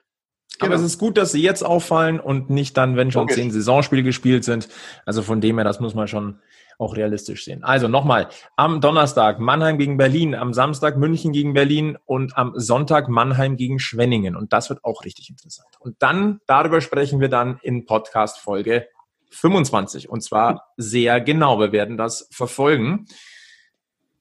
Aber 0.59 0.69
genau. 0.69 0.79
es 0.79 0.85
ist 0.85 0.97
gut, 0.97 1.17
dass 1.17 1.31
sie 1.31 1.41
jetzt 1.41 1.63
auffallen 1.63 2.19
und 2.19 2.49
nicht 2.49 2.75
dann, 2.77 2.95
wenn 2.95 3.11
schon 3.11 3.23
okay. 3.23 3.35
zehn 3.35 3.51
Saisonspiele 3.51 4.03
gespielt 4.03 4.43
sind. 4.43 4.67
Also 5.05 5.21
von 5.21 5.39
dem 5.39 5.57
her, 5.57 5.63
das 5.63 5.79
muss 5.79 5.93
man 5.93 6.07
schon 6.07 6.39
auch 6.79 6.95
realistisch 6.95 7.45
sehen. 7.45 7.63
Also 7.63 7.87
nochmal, 7.87 8.27
am 8.55 8.81
Donnerstag 8.81 9.39
Mannheim 9.39 9.77
gegen 9.77 9.97
Berlin, 9.97 10.35
am 10.35 10.53
Samstag 10.53 10.97
München 10.97 11.31
gegen 11.31 11.53
Berlin 11.53 11.97
und 12.05 12.37
am 12.37 12.53
Sonntag 12.55 13.07
Mannheim 13.07 13.55
gegen 13.55 13.79
Schwenningen. 13.79 14.35
Und 14.35 14.53
das 14.53 14.69
wird 14.69 14.83
auch 14.83 15.03
richtig 15.03 15.29
interessant. 15.29 15.69
Und 15.79 15.95
dann, 15.99 16.39
darüber 16.45 16.81
sprechen 16.81 17.19
wir 17.19 17.29
dann 17.29 17.59
in 17.63 17.85
Podcast 17.85 18.39
Folge 18.39 18.87
25 19.31 20.09
und 20.09 20.21
zwar 20.21 20.73
sehr 20.77 21.21
genau. 21.21 21.59
Wir 21.59 21.71
werden 21.71 21.97
das 21.97 22.27
verfolgen. 22.31 23.05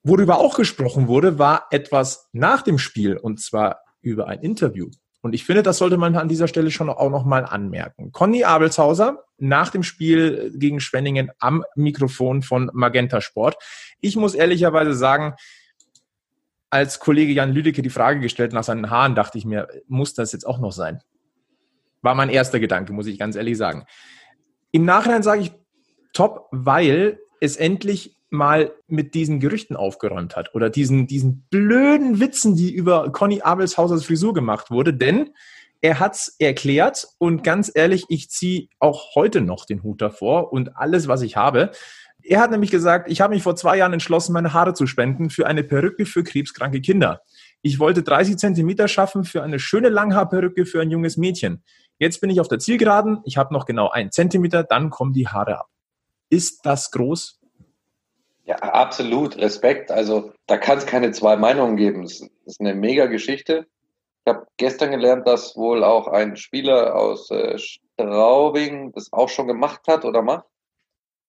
Worüber 0.03 0.39
auch 0.39 0.57
gesprochen 0.57 1.09
wurde, 1.09 1.39
war 1.39 1.67
etwas 1.71 2.29
nach 2.33 2.63
dem 2.63 2.79
Spiel 2.79 3.17
und 3.17 3.41
zwar 3.41 3.81
über 4.01 4.29
ein 4.29 4.41
Interview. 4.41 4.89
Und 5.21 5.33
ich 5.33 5.45
finde, 5.45 5.65
das 5.65 5.79
sollte 5.79 5.97
man 5.97 6.15
an 6.15 6.29
dieser 6.29 6.47
Stelle 6.47 6.71
schon 6.71 6.89
auch 6.89 7.11
noch 7.11 7.25
mal 7.25 7.45
anmerken. 7.45 8.13
Conny 8.13 8.45
Abelshauser 8.45 9.25
nach 9.39 9.71
dem 9.71 9.83
Spiel 9.83 10.53
gegen 10.55 10.79
Schwenningen 10.79 11.33
am 11.41 11.65
Mikrofon 11.75 12.43
von 12.43 12.71
Magenta 12.73 13.21
Sport. 13.21 13.57
Ich 14.01 14.15
muss 14.15 14.35
ehrlicherweise 14.35 14.95
sagen, 14.95 15.35
als 16.71 17.01
Kollege 17.01 17.33
Jan 17.33 17.53
Lüdecke 17.53 17.83
die 17.83 17.91
Frage 17.91 18.21
gestellt 18.21 18.53
nach 18.53 18.63
seinen 18.63 18.91
Haaren, 18.91 19.17
dachte 19.17 19.39
ich 19.39 19.45
mir, 19.45 19.67
muss 19.89 20.15
das 20.15 20.33
jetzt 20.33 20.47
auch 20.47 20.59
noch 20.59 20.73
sein? 20.73 21.01
War 22.03 22.15
mein 22.15 22.29
erster 22.29 22.61
Gedanke, 22.61 22.93
muss 22.93 23.09
ich 23.09 23.19
ganz 23.19 23.35
ehrlich 23.35 23.57
sagen. 23.57 23.85
Im 24.73 24.85
Nachhinein 24.85 25.23
sage 25.23 25.43
ich 25.43 25.53
top, 26.13 26.49
weil 26.51 27.19
es 27.41 27.57
endlich 27.57 28.17
mal 28.31 28.73
mit 28.89 29.15
diesen 29.15 29.41
Gerüchten 29.41 29.77
aufgeräumt 29.77 30.37
hat 30.37 30.55
oder 30.55 30.71
diesen, 30.71 31.07
diesen 31.07 31.47
blöden 31.51 32.21
Witzen, 32.21 32.57
die 32.57 32.73
über 32.73 33.11
Conny 33.13 33.41
Abelshausers 33.41 34.05
Frisur 34.05 34.35
gemacht 34.35 34.71
wurde, 34.71 34.93
denn 34.93 35.31
er 35.81 36.01
hat 36.01 36.15
es 36.15 36.37
erklärt 36.39 37.07
und 37.19 37.45
ganz 37.45 37.71
ehrlich, 37.73 38.05
ich 38.09 38.31
ziehe 38.31 38.69
auch 38.79 39.15
heute 39.15 39.41
noch 39.41 39.67
den 39.67 39.83
Hut 39.83 40.01
davor 40.01 40.53
und 40.53 40.77
alles, 40.77 41.07
was 41.07 41.23
ich 41.23 41.37
habe. 41.37 41.71
Er 42.23 42.41
hat 42.41 42.51
nämlich 42.51 42.71
gesagt, 42.71 43.11
ich 43.11 43.21
habe 43.21 43.35
mich 43.35 43.43
vor 43.43 43.55
zwei 43.55 43.77
Jahren 43.77 43.93
entschlossen, 43.93 44.33
meine 44.33 44.53
Haare 44.53 44.75
zu 44.75 44.87
spenden 44.87 45.31
für 45.31 45.47
eine 45.47 45.63
Perücke 45.63 46.07
für 46.07 46.25
krebskranke 46.25 46.81
Kinder. 46.81 47.23
Ich 47.63 47.79
wollte 47.79 48.03
30 48.03 48.37
Zentimeter 48.37 48.89
schaffen 48.89 49.25
für 49.25 49.43
eine 49.43 49.61
schöne 49.61 49.89
Langhaarperücke 49.89 50.67
für 50.67 50.81
ein 50.81 50.91
junges 50.91 51.17
Mädchen. 51.17 51.63
Jetzt 51.99 52.21
bin 52.21 52.31
ich 52.31 52.41
auf 52.41 52.49
der 52.49 52.59
Zielgeraden, 52.59 53.21
ich 53.25 53.37
habe 53.37 53.55
noch 53.55 53.65
genau 53.65 53.89
einen 53.89 54.13
Zentimeter, 54.13 54.63
dann 54.63 54.91
kommen 54.91 55.13
die 55.13 55.29
Haare 55.29 55.61
ab. 55.61 55.69
Ist 56.29 56.67
das 56.67 56.91
groß? 56.91 57.41
Ja, 58.45 58.57
absolut. 58.57 59.37
Respekt. 59.37 59.91
Also 59.91 60.33
da 60.47 60.57
kann 60.57 60.79
es 60.79 60.87
keine 60.87 61.11
zwei 61.11 61.37
Meinungen 61.37 61.77
geben. 61.77 62.03
Das 62.03 62.21
ist 62.45 62.61
eine 62.61 62.75
mega 62.75 63.07
Geschichte. 63.07 63.67
Ich 64.25 64.33
habe 64.33 64.47
gestern 64.57 64.93
gelernt, 64.93 65.27
dass 65.27 65.57
wohl 65.57 65.83
auch 65.83 66.07
ein 66.09 66.37
Spieler 66.37 66.95
aus 66.97 67.31
äh, 67.31 67.59
Straubing 67.59 68.93
das 68.93 69.13
auch 69.13 69.29
schon 69.29 69.49
gemacht 69.49 69.83
hat 69.89 70.05
oder 70.05 70.23
macht. 70.23 70.47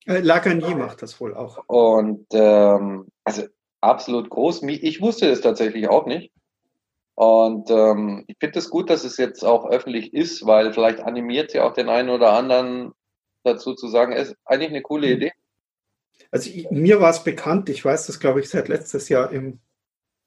Äh, 0.05 0.19
Lagagny 0.19 0.75
macht 0.75 1.01
das 1.01 1.19
wohl 1.19 1.35
auch. 1.35 1.63
Und 1.67 2.27
ähm, 2.31 3.07
also 3.23 3.43
absolut 3.81 4.29
groß. 4.29 4.63
Ich 4.63 5.01
wusste 5.01 5.27
es 5.29 5.41
tatsächlich 5.41 5.89
auch 5.89 6.05
nicht. 6.05 6.31
Und 7.17 7.71
ähm, 7.71 8.25
ich 8.27 8.37
finde 8.39 8.59
es 8.59 8.69
gut, 8.69 8.91
dass 8.91 9.03
es 9.03 9.17
jetzt 9.17 9.43
auch 9.43 9.67
öffentlich 9.67 10.13
ist, 10.13 10.45
weil 10.45 10.71
vielleicht 10.71 10.99
animiert 10.99 11.51
ja 11.51 11.63
auch 11.63 11.73
den 11.73 11.89
einen 11.89 12.09
oder 12.09 12.33
anderen 12.33 12.91
dazu 13.43 13.73
zu 13.73 13.87
sagen, 13.87 14.11
es 14.11 14.29
ist 14.29 14.37
eigentlich 14.45 14.69
eine 14.69 14.83
coole 14.83 15.09
Idee. 15.09 15.31
Also 16.29 16.51
ich, 16.51 16.69
mir 16.69 17.01
war 17.01 17.09
es 17.09 17.23
bekannt, 17.23 17.69
ich 17.69 17.83
weiß 17.83 18.05
das, 18.05 18.19
glaube 18.19 18.39
ich, 18.39 18.49
seit 18.49 18.67
letztes 18.67 19.09
Jahr 19.09 19.31
im 19.31 19.61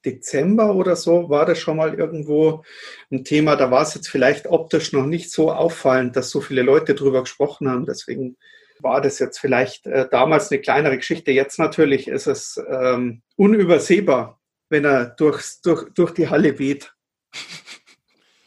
Dezember 0.04 0.74
oder 0.74 0.96
so 0.96 1.30
war 1.30 1.46
das 1.46 1.60
schon 1.60 1.76
mal 1.76 1.94
irgendwo 1.94 2.64
ein 3.12 3.22
Thema. 3.22 3.54
Da 3.54 3.70
war 3.70 3.82
es 3.82 3.94
jetzt 3.94 4.08
vielleicht 4.08 4.48
optisch 4.48 4.92
noch 4.92 5.06
nicht 5.06 5.30
so 5.30 5.52
auffallend, 5.52 6.16
dass 6.16 6.30
so 6.30 6.40
viele 6.40 6.62
Leute 6.62 6.96
drüber 6.96 7.20
gesprochen 7.20 7.70
haben. 7.70 7.86
Deswegen 7.86 8.36
war 8.80 9.00
das 9.00 9.20
jetzt 9.20 9.38
vielleicht 9.38 9.86
äh, 9.86 10.08
damals 10.10 10.50
eine 10.50 10.60
kleinere 10.60 10.96
Geschichte. 10.96 11.30
Jetzt 11.30 11.60
natürlich 11.60 12.08
ist 12.08 12.26
es 12.26 12.60
ähm, 12.68 13.22
unübersehbar, 13.36 14.39
wenn 14.70 14.84
er 14.84 15.06
durchs, 15.06 15.60
durch, 15.60 15.92
durch 15.92 16.12
die 16.12 16.28
Halle 16.28 16.58
weht. 16.58 16.94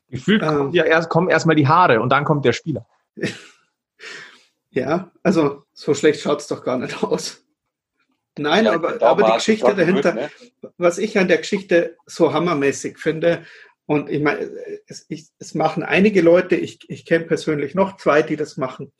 Gefühlt 0.10 0.42
ähm, 0.42 0.72
ja 0.72 0.84
erst, 0.84 1.10
kommen 1.10 1.30
erstmal 1.30 1.56
die 1.56 1.68
Haare 1.68 2.02
und 2.02 2.10
dann 2.10 2.24
kommt 2.24 2.46
der 2.46 2.54
Spieler. 2.54 2.88
ja, 4.72 5.12
also 5.22 5.66
so 5.74 5.94
schlecht 5.94 6.22
schaut 6.22 6.42
es 6.42 6.48
doch 6.48 6.64
gar 6.64 6.80
nicht 6.80 7.04
aus. 7.04 7.44
Nein, 8.38 8.66
ja, 8.66 8.74
aber, 8.74 9.00
aber 9.02 9.24
die 9.24 9.34
Geschichte 9.34 9.76
dahinter, 9.76 10.14
mit, 10.14 10.24
ne? 10.24 10.72
was 10.78 10.98
ich 10.98 11.20
an 11.20 11.28
der 11.28 11.38
Geschichte 11.38 11.98
so 12.08 12.34
hammermäßig 12.34 12.98
finde, 12.98 13.46
und 13.86 14.10
ich 14.10 14.22
meine, 14.22 14.50
es, 14.88 15.06
ich, 15.10 15.28
es 15.40 15.56
machen 15.56 15.84
einige 15.84 16.22
Leute, 16.22 16.56
ich, 16.56 16.90
ich 16.90 17.06
kenne 17.06 17.26
persönlich 17.26 17.76
noch 17.76 17.98
zwei, 17.98 18.22
die 18.22 18.38
das 18.38 18.56
machen. 18.56 18.94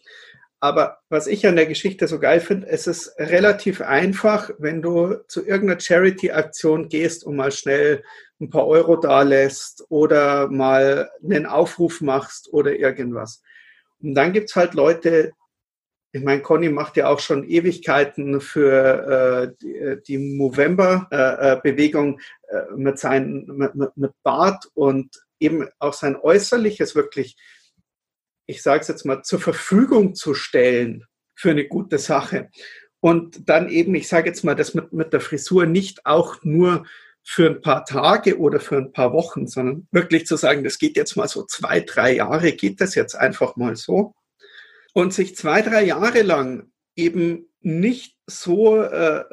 Aber 0.64 1.00
was 1.10 1.28
ich 1.28 1.46
an 1.46 1.58
der 1.58 1.66
Geschichte 1.66 2.08
so 2.08 2.20
geil 2.20 2.40
finde, 2.40 2.70
es 2.70 2.88
ist 2.88 3.14
relativ 3.20 3.82
einfach, 3.82 4.50
wenn 4.60 4.82
du 4.82 5.16
zu 5.28 5.46
irgendeiner 5.46 5.82
Charity-Aktion 5.82 6.88
gehst 6.88 7.26
und 7.26 7.36
mal 7.36 7.52
schnell 7.52 8.02
ein 8.40 8.50
paar 8.50 8.66
Euro 8.66 8.96
da 8.96 9.24
lässt 9.24 9.84
oder 9.90 10.48
mal 10.48 11.12
einen 11.22 11.48
Aufruf 11.48 12.00
machst 12.00 12.48
oder 12.54 12.78
irgendwas. 12.78 13.44
Und 14.02 14.16
dann 14.16 14.32
gibt 14.32 14.52
es 14.52 14.56
halt 14.56 14.74
Leute, 14.74 15.34
ich 16.14 16.24
meine, 16.24 16.42
Conny 16.42 16.70
macht 16.70 16.96
ja 16.96 17.10
auch 17.10 17.20
schon 17.20 17.44
Ewigkeiten 17.44 18.40
für 18.40 19.54
äh, 19.60 19.98
die, 20.08 20.18
Movember-Bewegung 20.18 22.22
äh, 22.48 22.56
äh, 22.56 22.72
mit, 22.78 23.00
seinen, 23.00 23.48
mit, 23.48 23.98
mit 23.98 24.12
Bart 24.24 24.70
und 24.76 25.26
eben 25.42 25.68
auch 25.80 25.94
sein 25.94 26.16
Äußerliches 26.16 26.96
wirklich, 26.96 27.36
ich 28.46 28.62
sage 28.62 28.82
es 28.82 28.88
jetzt 28.88 29.06
mal, 29.06 29.24
zur 29.24 29.40
Verfügung 29.40 30.16
zu 30.16 30.34
stellen 30.34 31.06
für 31.36 31.52
eine 31.52 31.68
gute 31.68 31.98
Sache. 31.98 32.50
Und 33.00 33.50
dann 33.50 33.70
eben, 33.70 33.96
ich 33.96 34.08
sage 34.08 34.30
jetzt 34.30 34.44
mal, 34.44 34.56
das 34.56 34.74
mit, 34.74 34.94
mit 34.94 35.14
der 35.14 35.22
Frisur 35.22 35.66
nicht 35.66 36.06
auch 36.06 36.38
nur 36.44 36.86
für 37.24 37.50
ein 37.50 37.62
paar 37.62 37.86
Tage 37.86 38.38
oder 38.38 38.60
für 38.60 38.78
ein 38.78 38.92
paar 38.92 39.14
Wochen, 39.14 39.48
sondern 39.48 39.88
wirklich 39.92 40.26
zu 40.26 40.36
sagen, 40.36 40.64
das 40.64 40.78
geht 40.78 40.98
jetzt 40.98 41.16
mal 41.16 41.28
so 41.28 41.46
zwei, 41.46 41.80
drei 41.80 42.16
Jahre, 42.16 42.52
geht 42.52 42.82
das 42.82 42.96
jetzt 42.96 43.16
einfach 43.16 43.56
mal 43.56 43.76
so 43.76 44.14
und 44.94 45.14
sich 45.14 45.36
zwei, 45.36 45.62
drei 45.62 45.84
Jahre 45.84 46.22
lang 46.22 46.72
eben 46.96 47.50
nicht 47.62 48.18
so 48.28 48.82
äh, 48.82 49.24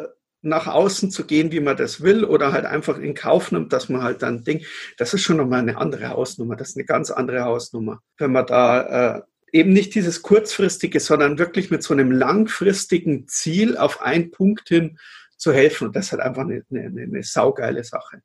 nach 0.43 0.67
außen 0.67 1.11
zu 1.11 1.25
gehen, 1.27 1.53
wie 1.53 1.61
man 1.61 1.77
das 1.77 2.01
will, 2.01 2.25
oder 2.25 2.53
halt 2.53 2.65
einfach 2.65 2.99
in 2.99 3.15
Kauf 3.15 3.53
nimmt, 3.53 3.73
dass 3.73 3.89
man 3.89 4.03
halt 4.03 4.23
dann 4.23 4.45
Ding, 4.45 4.65
das 4.97 5.13
ist 5.13 5.23
schon 5.23 5.37
nochmal 5.37 5.61
eine 5.61 5.77
andere 5.77 6.09
Hausnummer, 6.09 6.57
das 6.57 6.71
ist 6.71 6.77
eine 6.77 6.87
ganz 6.87 7.11
andere 7.11 7.45
Hausnummer. 7.45 8.01
Wenn 8.17 8.33
man 8.33 8.47
da 8.47 9.17
äh, 9.17 9.23
eben 9.53 9.73
nicht 9.73 9.95
dieses 9.95 10.23
kurzfristige, 10.23 11.01
sondern 11.01 11.39
wirklich 11.39 11.71
mit 11.71 11.83
so 11.83 11.95
einem 11.95 12.11
langfristigen 12.11 13.29
Ziel 13.29 13.77
auf 13.77 14.01
einen 14.01 14.31
Punkt 14.31 14.69
hin 14.69 14.99
zu 15.37 15.53
helfen. 15.53 15.89
Und 15.89 15.97
das 15.97 16.07
ist 16.07 16.13
halt 16.13 16.23
einfach 16.23 16.43
eine, 16.43 16.65
eine, 16.71 17.03
eine 17.03 17.23
saugeile 17.23 17.85
Sache. 17.85 18.23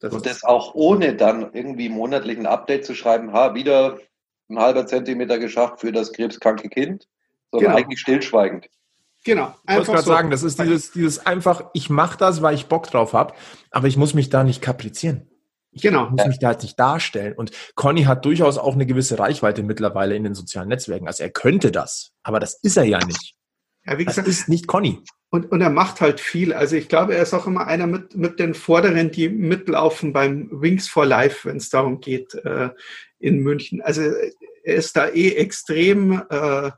Das 0.00 0.12
und 0.12 0.26
das 0.26 0.44
auch 0.44 0.74
ohne 0.74 1.14
dann 1.14 1.54
irgendwie 1.54 1.88
monatlichen 1.88 2.46
Update 2.46 2.84
zu 2.84 2.94
schreiben, 2.94 3.32
ha, 3.32 3.54
wieder 3.54 3.98
ein 4.48 4.58
halber 4.58 4.86
Zentimeter 4.86 5.38
geschafft 5.38 5.80
für 5.80 5.92
das 5.92 6.12
krebskranke 6.12 6.68
Kind, 6.68 7.08
sondern 7.50 7.72
genau. 7.72 7.82
eigentlich 7.84 8.00
stillschweigend. 8.00 8.68
Genau. 9.26 9.54
Ich 9.68 9.74
wollte 9.74 9.90
gerade 9.90 10.02
so. 10.04 10.10
sagen, 10.10 10.30
das 10.30 10.44
ist 10.44 10.60
dieses, 10.60 10.92
dieses 10.92 11.26
einfach, 11.26 11.64
ich 11.74 11.90
mache 11.90 12.16
das, 12.16 12.42
weil 12.42 12.54
ich 12.54 12.66
Bock 12.66 12.88
drauf 12.88 13.12
habe, 13.12 13.34
aber 13.72 13.88
ich 13.88 13.96
muss 13.96 14.14
mich 14.14 14.30
da 14.30 14.44
nicht 14.44 14.62
kaprizieren. 14.62 15.28
Ich 15.72 15.82
genau. 15.82 16.08
muss 16.10 16.26
mich 16.26 16.38
da 16.38 16.48
halt 16.48 16.62
nicht 16.62 16.78
darstellen. 16.78 17.34
Und 17.34 17.50
Conny 17.74 18.04
hat 18.04 18.24
durchaus 18.24 18.56
auch 18.56 18.74
eine 18.74 18.86
gewisse 18.86 19.18
Reichweite 19.18 19.64
mittlerweile 19.64 20.14
in 20.14 20.22
den 20.22 20.34
sozialen 20.34 20.68
Netzwerken. 20.68 21.08
Also 21.08 21.24
er 21.24 21.30
könnte 21.30 21.72
das, 21.72 22.12
aber 22.22 22.38
das 22.38 22.54
ist 22.62 22.76
er 22.76 22.84
ja 22.84 23.04
nicht. 23.04 23.34
Ja, 23.84 23.98
wie 23.98 24.04
gesagt, 24.04 24.28
das 24.28 24.38
ist 24.38 24.48
nicht 24.48 24.68
Conny. 24.68 25.02
Und, 25.30 25.50
und 25.50 25.60
er 25.60 25.70
macht 25.70 26.00
halt 26.00 26.20
viel. 26.20 26.52
Also 26.52 26.76
ich 26.76 26.88
glaube, 26.88 27.16
er 27.16 27.22
ist 27.22 27.34
auch 27.34 27.48
immer 27.48 27.66
einer 27.66 27.88
mit, 27.88 28.16
mit 28.16 28.38
den 28.38 28.54
Vorderen, 28.54 29.10
die 29.10 29.28
mitlaufen 29.28 30.12
beim 30.12 30.48
Wings 30.52 30.88
for 30.88 31.04
Life, 31.04 31.48
wenn 31.48 31.56
es 31.56 31.68
darum 31.68 32.00
geht, 32.00 32.32
äh, 32.34 32.70
in 33.18 33.40
München. 33.40 33.82
Also 33.82 34.02
er 34.02 34.74
ist 34.76 34.96
da 34.96 35.08
eh 35.08 35.32
extrem 35.32 36.22
äh, 36.30 36.70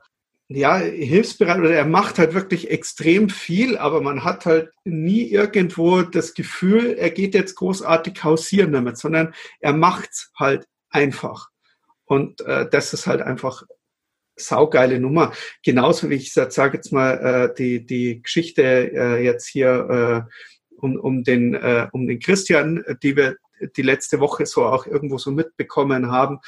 ja, 0.51 0.77
hilfsbereit 0.77 1.59
oder 1.59 1.71
er 1.71 1.85
macht 1.85 2.17
halt 2.17 2.33
wirklich 2.33 2.71
extrem 2.71 3.29
viel, 3.29 3.77
aber 3.77 4.01
man 4.01 4.23
hat 4.23 4.47
halt 4.47 4.71
nie 4.83 5.29
irgendwo 5.29 6.01
das 6.01 6.33
Gefühl, 6.33 6.95
er 6.97 7.11
geht 7.11 7.35
jetzt 7.35 7.55
großartig 7.55 8.23
hausieren 8.23 8.73
damit, 8.73 8.97
sondern 8.97 9.35
er 9.59 9.73
macht's 9.73 10.31
halt 10.35 10.65
einfach. 10.89 11.49
Und 12.05 12.41
äh, 12.41 12.67
das 12.67 12.93
ist 12.93 13.05
halt 13.05 13.21
einfach 13.21 13.61
saugeile 14.35 14.99
Nummer. 14.99 15.33
Genauso 15.63 16.09
wie 16.09 16.15
ich 16.15 16.33
sage 16.33 16.77
jetzt 16.77 16.91
mal 16.91 17.11
äh, 17.51 17.53
die, 17.55 17.85
die 17.85 18.21
Geschichte 18.23 18.63
äh, 18.63 19.23
jetzt 19.23 19.47
hier 19.47 20.25
äh, 20.27 20.31
um, 20.77 20.99
um, 20.99 21.23
den, 21.23 21.53
äh, 21.53 21.87
um 21.91 22.07
den 22.07 22.19
Christian, 22.19 22.83
die 23.03 23.15
wir 23.15 23.35
die 23.75 23.83
letzte 23.83 24.19
Woche 24.19 24.47
so 24.47 24.65
auch 24.65 24.87
irgendwo 24.87 25.19
so 25.19 25.29
mitbekommen 25.29 26.09
haben, 26.09 26.39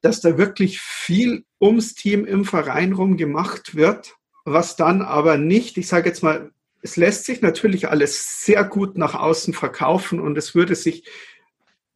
dass 0.00 0.20
da 0.20 0.38
wirklich 0.38 0.80
viel 0.80 1.44
ums 1.60 1.94
Team 1.94 2.24
im 2.24 2.44
Verein 2.44 2.92
rum 2.92 3.16
gemacht 3.16 3.74
wird, 3.74 4.14
was 4.44 4.76
dann 4.76 5.02
aber 5.02 5.38
nicht, 5.38 5.76
ich 5.76 5.88
sage 5.88 6.08
jetzt 6.08 6.22
mal, 6.22 6.50
es 6.82 6.96
lässt 6.96 7.24
sich 7.24 7.42
natürlich 7.42 7.88
alles 7.88 8.44
sehr 8.44 8.62
gut 8.62 8.96
nach 8.96 9.14
außen 9.14 9.54
verkaufen 9.54 10.20
und 10.20 10.38
es 10.38 10.54
würde 10.54 10.74
sich 10.76 11.04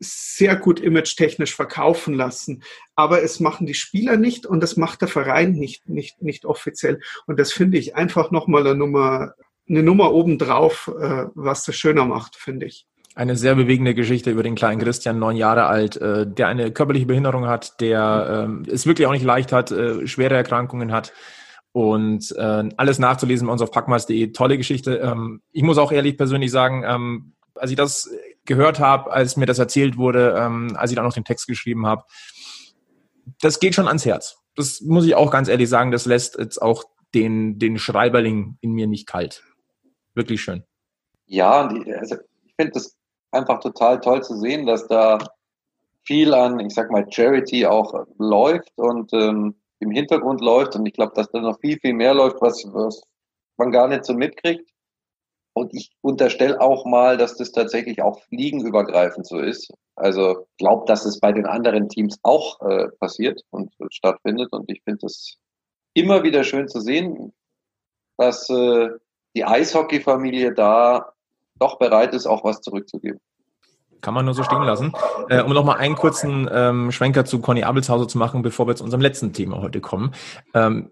sehr 0.00 0.56
gut 0.56 0.80
image-technisch 0.80 1.54
verkaufen 1.54 2.14
lassen. 2.14 2.62
Aber 2.96 3.22
es 3.22 3.38
machen 3.38 3.66
die 3.66 3.74
Spieler 3.74 4.16
nicht 4.16 4.46
und 4.46 4.60
das 4.60 4.76
macht 4.76 5.02
der 5.02 5.08
Verein 5.08 5.52
nicht, 5.52 5.88
nicht, 5.88 6.22
nicht 6.22 6.44
offiziell. 6.44 7.00
Und 7.26 7.38
das 7.38 7.52
finde 7.52 7.78
ich 7.78 7.94
einfach 7.94 8.30
nochmal 8.30 8.66
eine 8.66 8.74
Nummer, 8.74 9.34
eine 9.68 9.82
Nummer 9.82 10.12
obendrauf, 10.12 10.88
äh, 10.88 11.26
was 11.34 11.64
das 11.64 11.76
schöner 11.76 12.06
macht, 12.06 12.36
finde 12.36 12.66
ich. 12.66 12.86
Eine 13.20 13.36
sehr 13.36 13.54
bewegende 13.54 13.94
Geschichte 13.94 14.30
über 14.30 14.42
den 14.42 14.54
kleinen 14.54 14.80
Christian, 14.80 15.18
neun 15.18 15.36
Jahre 15.36 15.66
alt, 15.66 15.94
äh, 15.98 16.26
der 16.26 16.48
eine 16.48 16.72
körperliche 16.72 17.04
Behinderung 17.04 17.46
hat, 17.46 17.78
der 17.82 18.46
ähm, 18.46 18.62
es 18.66 18.86
wirklich 18.86 19.06
auch 19.06 19.12
nicht 19.12 19.26
leicht 19.26 19.52
hat, 19.52 19.70
äh, 19.70 20.06
schwere 20.06 20.36
Erkrankungen 20.36 20.90
hat. 20.90 21.12
Und 21.72 22.34
äh, 22.38 22.70
alles 22.78 22.98
nachzulesen 22.98 23.46
bei 23.46 23.52
uns 23.52 23.60
auf 23.60 23.72
packmas.de. 23.72 24.32
Tolle 24.32 24.56
Geschichte. 24.56 24.96
Ähm, 24.96 25.42
ich 25.52 25.62
muss 25.62 25.76
auch 25.76 25.92
ehrlich 25.92 26.16
persönlich 26.16 26.50
sagen, 26.50 26.82
ähm, 26.86 27.34
als 27.56 27.70
ich 27.70 27.76
das 27.76 28.08
gehört 28.46 28.80
habe, 28.80 29.12
als 29.12 29.36
mir 29.36 29.44
das 29.44 29.58
erzählt 29.58 29.98
wurde, 29.98 30.34
ähm, 30.38 30.74
als 30.76 30.90
ich 30.90 30.96
dann 30.96 31.04
noch 31.04 31.12
den 31.12 31.24
Text 31.24 31.46
geschrieben 31.46 31.84
habe, 31.84 32.04
das 33.42 33.60
geht 33.60 33.74
schon 33.74 33.86
ans 33.86 34.06
Herz. 34.06 34.38
Das 34.56 34.80
muss 34.80 35.04
ich 35.04 35.14
auch 35.14 35.30
ganz 35.30 35.48
ehrlich 35.48 35.68
sagen, 35.68 35.90
das 35.90 36.06
lässt 36.06 36.38
jetzt 36.38 36.62
auch 36.62 36.84
den, 37.14 37.58
den 37.58 37.78
Schreiberling 37.78 38.56
in 38.62 38.72
mir 38.72 38.86
nicht 38.86 39.06
kalt. 39.06 39.42
Wirklich 40.14 40.40
schön. 40.40 40.64
Ja, 41.26 41.68
also 41.68 42.16
ich 42.46 42.54
finde 42.56 42.72
das 42.72 42.96
einfach 43.32 43.60
total 43.60 44.00
toll 44.00 44.22
zu 44.22 44.36
sehen, 44.36 44.66
dass 44.66 44.86
da 44.86 45.18
viel 46.04 46.34
an, 46.34 46.60
ich 46.60 46.74
sag 46.74 46.90
mal, 46.90 47.06
Charity 47.10 47.66
auch 47.66 48.06
läuft 48.18 48.72
und 48.76 49.12
ähm, 49.12 49.54
im 49.80 49.90
Hintergrund 49.90 50.40
läuft. 50.40 50.76
Und 50.76 50.86
ich 50.86 50.94
glaube, 50.94 51.12
dass 51.14 51.30
da 51.30 51.40
noch 51.40 51.60
viel, 51.60 51.78
viel 51.78 51.94
mehr 51.94 52.14
läuft, 52.14 52.40
was, 52.40 52.64
was 52.72 53.02
man 53.56 53.70
gar 53.70 53.88
nicht 53.88 54.04
so 54.04 54.14
mitkriegt. 54.14 54.70
Und 55.52 55.74
ich 55.74 55.92
unterstelle 56.00 56.60
auch 56.60 56.84
mal, 56.86 57.16
dass 57.16 57.36
das 57.36 57.52
tatsächlich 57.52 58.02
auch 58.02 58.20
fliegenübergreifend 58.22 59.26
so 59.26 59.38
ist. 59.38 59.72
Also 59.96 60.46
glaube, 60.58 60.84
dass 60.86 61.04
es 61.04 61.18
bei 61.18 61.32
den 61.32 61.46
anderen 61.46 61.88
Teams 61.88 62.18
auch 62.22 62.60
äh, 62.62 62.88
passiert 62.98 63.42
und 63.50 63.72
stattfindet. 63.90 64.52
Und 64.52 64.70
ich 64.70 64.82
finde 64.84 65.06
es 65.06 65.38
immer 65.94 66.22
wieder 66.22 66.44
schön 66.44 66.68
zu 66.68 66.80
sehen, 66.80 67.32
dass 68.16 68.48
äh, 68.48 68.90
die 69.34 69.44
Eishockey-Familie 69.44 70.54
da 70.54 71.12
doch 71.60 71.78
bereit 71.78 72.14
ist, 72.14 72.26
auch 72.26 72.44
was 72.44 72.60
zurückzugeben. 72.60 73.20
Kann 74.00 74.14
man 74.14 74.24
nur 74.24 74.34
so 74.34 74.42
stehen 74.42 74.62
lassen. 74.62 74.92
Äh, 75.28 75.42
um 75.42 75.52
nochmal 75.52 75.76
einen 75.76 75.94
kurzen 75.94 76.48
ähm, 76.52 76.90
Schwenker 76.90 77.24
zu 77.24 77.40
Conny 77.40 77.64
Abelshauser 77.64 78.08
zu 78.08 78.18
machen, 78.18 78.42
bevor 78.42 78.66
wir 78.66 78.74
zu 78.74 78.84
unserem 78.84 79.02
letzten 79.02 79.32
Thema 79.32 79.60
heute 79.60 79.80
kommen. 79.80 80.12
Ähm, 80.54 80.90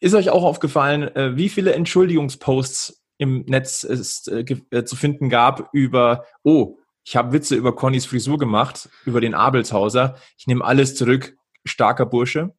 ist 0.00 0.14
euch 0.14 0.30
auch 0.30 0.44
aufgefallen, 0.44 1.14
äh, 1.16 1.36
wie 1.36 1.48
viele 1.48 1.74
Entschuldigungsposts 1.74 3.02
im 3.18 3.44
Netz 3.46 3.82
ist, 3.82 4.28
äh, 4.28 4.44
äh, 4.70 4.84
zu 4.84 4.96
finden 4.96 5.28
gab 5.28 5.68
über, 5.72 6.24
oh, 6.42 6.78
ich 7.04 7.16
habe 7.16 7.32
Witze 7.32 7.54
über 7.54 7.74
Connys 7.74 8.06
Frisur 8.06 8.38
gemacht, 8.38 8.88
über 9.04 9.20
den 9.20 9.34
Abelshauser, 9.34 10.16
ich 10.38 10.46
nehme 10.46 10.64
alles 10.64 10.94
zurück, 10.94 11.36
starker 11.64 12.06
Bursche. 12.06 12.54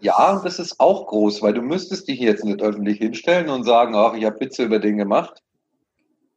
Ja, 0.00 0.40
das 0.42 0.58
ist 0.58 0.78
auch 0.78 1.06
groß, 1.06 1.42
weil 1.42 1.54
du 1.54 1.62
müsstest 1.62 2.08
dich 2.08 2.20
jetzt 2.20 2.44
nicht 2.44 2.60
öffentlich 2.60 2.98
hinstellen 2.98 3.48
und 3.48 3.64
sagen, 3.64 3.94
ach, 3.94 4.14
ich 4.14 4.24
habe 4.24 4.40
Witze 4.40 4.64
über 4.64 4.78
den 4.78 4.98
gemacht. 4.98 5.42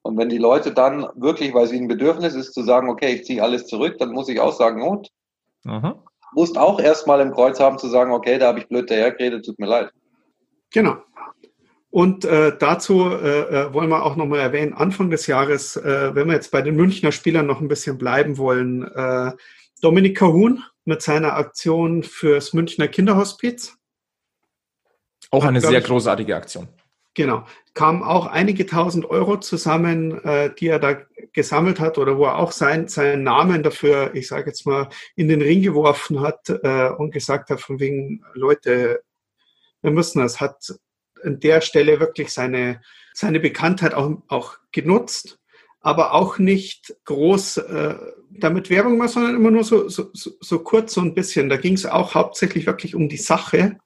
Und 0.04 0.18
wenn 0.18 0.30
die 0.30 0.38
Leute 0.38 0.72
dann 0.74 1.08
wirklich, 1.16 1.54
weil 1.54 1.68
sie 1.68 1.78
ein 1.78 1.88
Bedürfnis 1.88 2.36
ist, 2.36 2.54
zu 2.54 2.64
sagen, 2.64 2.89
okay, 2.89 3.16
ich 3.16 3.26
ziehe 3.26 3.41
alles 3.41 3.68
zurück, 3.68 3.97
dann 3.99 4.12
muss 4.12 4.30
ich 4.30 4.39
auch 4.39 4.54
sagen, 4.54 4.82
gut. 4.82 5.08
Mhm. 5.64 5.95
Musst 6.34 6.58
auch 6.58 6.80
erstmal 6.80 7.22
im 7.22 7.32
Kreuz 7.32 7.60
haben 7.60 7.78
zu 7.78 7.88
sagen, 7.88 8.12
okay, 8.12 8.38
da 8.38 8.47
habe 8.47 8.60
ich 8.60 8.68
blöd 8.68 8.89
dahergeredet, 8.89 9.45
tut 9.45 9.60
mir 9.60 9.68
leid. 9.68 9.91
Genau. 10.72 10.97
Und 11.89 12.26
äh, 12.26 12.58
dazu 12.58 13.08
äh, 13.12 13.68
äh, 13.68 13.74
wollen 13.74 13.89
wir 13.89 14.04
auch 14.04 14.16
nochmal 14.16 14.39
erwähnen, 14.39 14.74
Anfang 14.74 15.10
des 15.10 15.28
Jahres, 15.28 15.76
äh, 15.78 16.14
wenn 16.16 16.28
wir 16.28 16.34
jetzt 16.34 16.51
bei 16.51 16.62
den 16.62 16.76
Münchner 16.76 17.12
Spielern 17.12 17.45
noch 17.45 17.62
ein 17.62 17.68
bisschen 17.68 17.97
bleiben 17.97 18.38
wollen, 18.38 18.84
äh, 18.95 19.32
Dominik 19.82 20.18
Kahun 20.18 20.64
mit 20.86 21.01
seiner 21.01 21.34
Aktion 21.36 22.04
fürs 22.04 22.54
Münchner 22.54 22.88
Kinderhospiz. 22.88 23.78
Auch 25.30 25.45
eine 25.45 25.62
sehr 25.62 25.80
ich- 25.80 25.86
großartige 25.86 26.36
Aktion. 26.36 26.68
Genau. 27.16 27.45
Kamen 27.76 28.03
auch 28.03 28.28
einige 28.28 28.66
tausend 28.66 29.05
Euro 29.05 29.39
zusammen, 29.39 30.24
äh, 30.24 30.53
die 30.53 30.68
er 30.68 30.80
da 30.80 31.01
gesammelt 31.32 31.80
hat 31.80 31.97
oder 31.97 32.18
wo 32.18 32.26
er 32.26 32.38
auch 32.38 32.51
sein, 32.51 32.88
seinen 32.88 33.24
Namen 33.24 33.64
dafür, 33.64 34.14
ich 34.16 34.28
sage 34.28 34.47
jetzt 34.47 34.66
mal, 34.66 34.89
in 35.16 35.28
den 35.28 35.41
Ring 35.41 35.61
geworfen 35.61 36.22
hat 36.22 36.49
äh, 36.49 36.89
und 36.89 37.11
gesagt 37.11 37.49
hat, 37.49 37.61
von 37.61 37.80
wegen, 37.80 38.24
Leute, 38.34 39.03
wir 39.82 39.91
müssen 39.91 40.20
das, 40.20 40.39
hat 40.39 40.74
an 41.24 41.39
der 41.39 41.61
Stelle 41.61 41.99
wirklich 41.99 42.32
seine, 42.32 42.82
seine 43.14 43.39
Bekanntheit 43.39 43.93
auch, 43.93 44.22
auch 44.28 44.57
genutzt, 44.72 45.39
aber 45.82 46.14
auch 46.14 46.38
nicht 46.38 46.95
groß 47.05 47.57
äh, 47.57 47.95
damit 48.30 48.70
Werbung 48.70 48.99
war, 48.99 49.07
sondern 49.07 49.36
immer 49.36 49.51
nur 49.51 49.64
so, 49.64 49.89
so, 49.89 50.09
so, 50.14 50.32
so 50.39 50.59
kurz 50.59 50.93
so 50.93 51.01
ein 51.01 51.14
bisschen. 51.14 51.49
Da 51.49 51.57
ging 51.57 51.74
es 51.74 51.86
auch 51.86 52.16
hauptsächlich 52.16 52.66
wirklich 52.66 52.95
um 52.95 53.09
die 53.09 53.18
Sache 53.18 53.78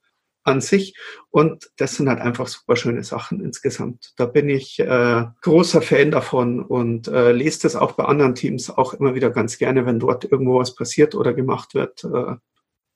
an 0.48 0.62
sich. 0.62 0.96
Und 1.30 1.70
das 1.78 1.96
sind 1.96 2.10
halt 2.10 2.20
einfach 2.20 2.48
super 2.48 2.76
schöne 2.76 3.04
Sachen 3.04 3.42
insgesamt. 3.42 4.14
Da 4.18 4.26
bin 4.26 4.50
ich 4.50 4.80
äh, 4.80 5.26
großer 5.42 5.82
Fan 5.82 6.12
davon 6.12 6.64
und 6.64 7.08
äh, 7.08 7.32
lese 7.32 7.64
das 7.64 7.76
auch 7.76 7.94
bei 7.94 8.06
anderen 8.06 8.36
Teams 8.36 8.70
auch 8.70 8.94
immer 8.94 9.14
wieder 9.14 9.30
ganz 9.30 9.58
gerne, 9.58 9.86
wenn 9.86 10.00
dort 10.00 10.26
irgendwo 10.26 10.60
was 10.60 10.76
passiert 10.76 11.16
oder 11.16 11.34
gemacht 11.34 11.74
wird. 11.74 12.04
Äh, 12.04 12.36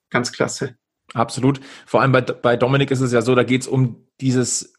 ganz 0.09 0.31
klasse. 0.31 0.75
Absolut. 1.13 1.59
Vor 1.85 2.01
allem 2.01 2.13
bei, 2.13 2.21
bei 2.21 2.55
Dominik 2.55 2.91
ist 2.91 3.01
es 3.01 3.11
ja 3.11 3.21
so, 3.21 3.35
da 3.35 3.43
geht 3.43 3.61
es 3.61 3.67
um 3.67 4.07
dieses 4.21 4.73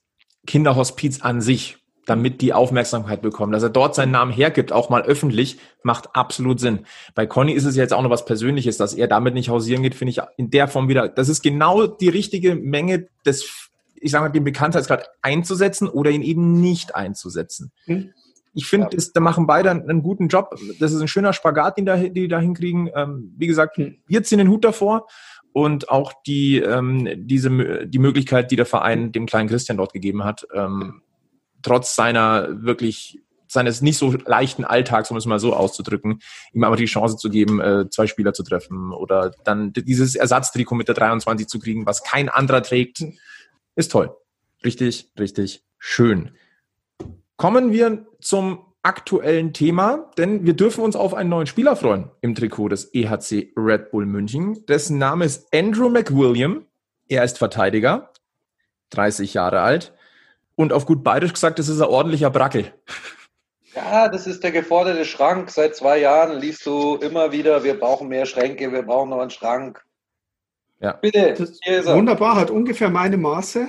Kinderhospiz 0.47 1.21
an 1.21 1.41
sich, 1.41 1.79
damit 2.07 2.41
die 2.41 2.53
Aufmerksamkeit 2.53 3.23
bekommen. 3.23 3.53
Dass 3.53 3.63
er 3.63 3.71
dort 3.71 3.95
seinen 3.95 4.11
Namen 4.13 4.33
hergibt, 4.33 4.73
auch 4.73 4.91
mal 4.91 5.03
öffentlich, 5.03 5.59
macht 5.83 6.15
absolut 6.15 6.59
Sinn. 6.61 6.81
Bei 7.15 7.27
Conny 7.27 7.53
ist 7.53 7.65
es 7.65 7.77
jetzt 7.77 7.93
auch 7.93 8.03
noch 8.03 8.11
was 8.11 8.25
Persönliches, 8.25 8.77
dass 8.77 8.95
er 8.95 9.07
damit 9.07 9.35
nicht 9.35 9.49
hausieren 9.51 9.83
geht, 9.83 9.95
finde 9.95 10.11
ich 10.11 10.21
in 10.37 10.51
der 10.51 10.69
Form 10.69 10.89
wieder, 10.89 11.09
das 11.09 11.29
ist 11.29 11.43
genau 11.43 11.87
die 11.87 12.09
richtige 12.09 12.55
Menge 12.57 13.07
des, 13.25 13.71
ich 13.95 14.11
sage 14.11 14.25
mal, 14.25 14.31
den 14.31 14.45
Bekanntheitsgrad 14.45 15.11
einzusetzen 15.23 15.89
oder 15.89 16.11
ihn 16.11 16.23
eben 16.23 16.61
nicht 16.61 16.95
einzusetzen. 16.97 17.71
Hm. 17.85 18.11
Ich 18.55 18.67
finde, 18.67 18.89
Ja. 18.97 19.05
da 19.15 19.21
machen 19.21 19.47
beide 19.47 19.71
einen, 19.71 19.89
einen 19.89 20.03
guten 20.03 20.29
Job. 20.29 20.55
Das 20.79 20.93
ist 20.93 21.01
ein 21.01 21.09
schöner 21.09 21.33
Spagat, 21.33 21.79
den 21.79 21.87
da, 21.87 21.97
die 21.97 22.29
da 22.29 22.39
hinkriegen. 22.41 22.91
Ähm, 22.95 23.33
wie 23.39 23.47
gesagt, 23.47 23.77
Hm. 23.77 23.97
wir 24.07 24.23
ziehen 24.25 24.39
den 24.39 24.49
Hut 24.49 24.65
davor 24.65 25.07
und 25.53 25.89
auch 25.89 26.13
die, 26.27 26.59
ähm, 26.59 27.09
diese, 27.15 27.87
die 27.87 27.99
Möglichkeit, 27.99 28.51
die 28.51 28.57
der 28.57 28.67
Verein 28.67 29.13
dem 29.13 29.27
kleinen 29.27 29.49
Christian 29.49 29.77
dort 29.79 29.93
gegeben 29.93 30.25
hat, 30.25 30.47
ähm, 30.53 31.02
trotz 31.63 31.95
seiner 31.95 32.49
wirklich, 32.63 33.21
seines 33.49 33.83
nicht 33.83 33.99
so 33.99 34.13
leichten 34.13 34.65
Alltags, 34.65 35.11
um 35.11 35.17
es 35.17 35.27
mal 35.27 35.39
so 35.39 35.55
auszudrücken, 35.55 36.21
ihm 36.53 36.65
aber 36.65 36.77
die 36.77 36.87
Chance 36.87 37.17
zu 37.17 37.31
geben, 37.31 37.61
äh, 37.61 37.89
zwei 37.91 38.07
Spieler 38.07 38.33
zu 38.33 38.43
treffen 38.43 38.93
oder 38.93 39.33
dann 39.45 39.73
dieses 39.73 40.15
Ersatztrikot 40.15 40.75
mit 40.75 40.89
der 40.89 40.95
23 40.95 41.47
zu 41.47 41.59
kriegen, 41.59 41.87
was 41.87 42.03
kein 42.03 42.29
anderer 42.29 42.63
trägt, 42.63 43.05
ist 43.77 43.93
toll. 43.93 44.17
Richtig, 44.65 45.11
richtig 45.19 45.65
schön. 45.79 46.33
Kommen 47.37 47.73
wir 47.73 48.07
zum 48.21 48.73
aktuellen 48.83 49.53
Thema, 49.53 50.11
denn 50.19 50.45
wir 50.45 50.55
dürfen 50.55 50.83
uns 50.83 50.97
auf 50.97 51.15
einen 51.15 51.31
neuen 51.31 51.47
Spieler 51.47 51.77
freuen 51.77 52.11
im 52.21 52.35
Trikot 52.35 52.69
des 52.69 52.93
EHC 52.93 53.53
Red 53.57 53.91
Bull 53.91 54.07
München. 54.07 54.67
Dessen 54.67 54.99
Name 54.99 55.25
ist 55.25 55.53
Andrew 55.55 55.89
McWilliam. 55.89 56.67
Er 57.09 57.25
ist 57.25 57.39
Verteidiger, 57.39 58.11
30 58.91 59.35
Jahre 59.35 59.61
alt. 59.61 59.93
Und 60.63 60.73
auf 60.73 60.87
gut 60.87 61.03
bayerisch 61.03 61.33
gesagt, 61.33 61.59
das 61.59 61.69
ist 61.69 61.81
ein 61.81 61.89
ordentlicher 61.89 62.31
Brackel. 62.31 62.73
Ja, 63.75 64.09
das 64.09 64.29
ist 64.29 64.45
der 64.45 64.53
geforderte 64.53 65.05
Schrank. 65.05 65.51
Seit 65.51 65.75
zwei 65.75 65.99
Jahren 65.99 66.39
liest 66.39 66.65
du 66.65 66.95
immer 66.97 67.33
wieder, 67.33 67.65
wir 67.65 67.79
brauchen 67.79 68.07
mehr 68.07 68.27
Schränke, 68.27 68.73
wir 68.73 68.83
brauchen 68.83 69.11
noch 69.11 69.19
einen 69.19 69.31
Schrank. 69.31 69.85
Ja. 70.79 70.93
Bitte, 70.93 71.35
Das 71.37 71.59
hier 71.63 71.81
ist 71.81 71.87
er. 71.87 71.97
wunderbar, 71.97 72.37
hat 72.37 72.51
ungefähr 72.51 72.91
meine 72.91 73.17
Maße. 73.17 73.69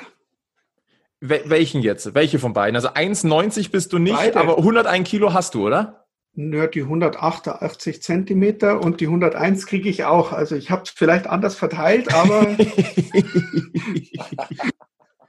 Wel 1.20 1.42
welchen 1.46 1.82
jetzt? 1.82 2.14
Welche 2.14 2.38
von 2.38 2.54
beiden? 2.54 2.76
Also 2.76 2.90
1,90 2.90 3.72
bist 3.72 3.92
du 3.92 3.98
nicht, 3.98 4.16
Beide. 4.16 4.40
aber 4.40 4.58
101 4.60 5.10
Kilo 5.10 5.34
hast 5.34 5.56
du, 5.56 5.66
oder? 5.66 6.06
Ja, 6.36 6.68
die 6.68 6.82
188 6.82 8.04
Zentimeter 8.04 8.82
und 8.82 9.00
die 9.00 9.06
101 9.08 9.66
kriege 9.66 9.90
ich 9.90 10.04
auch. 10.04 10.32
Also 10.32 10.56
ich 10.56 10.70
habe 10.70 10.84
es 10.84 10.92
vielleicht 10.92 11.26
anders 11.26 11.56
verteilt, 11.56 12.14
aber 12.14 12.46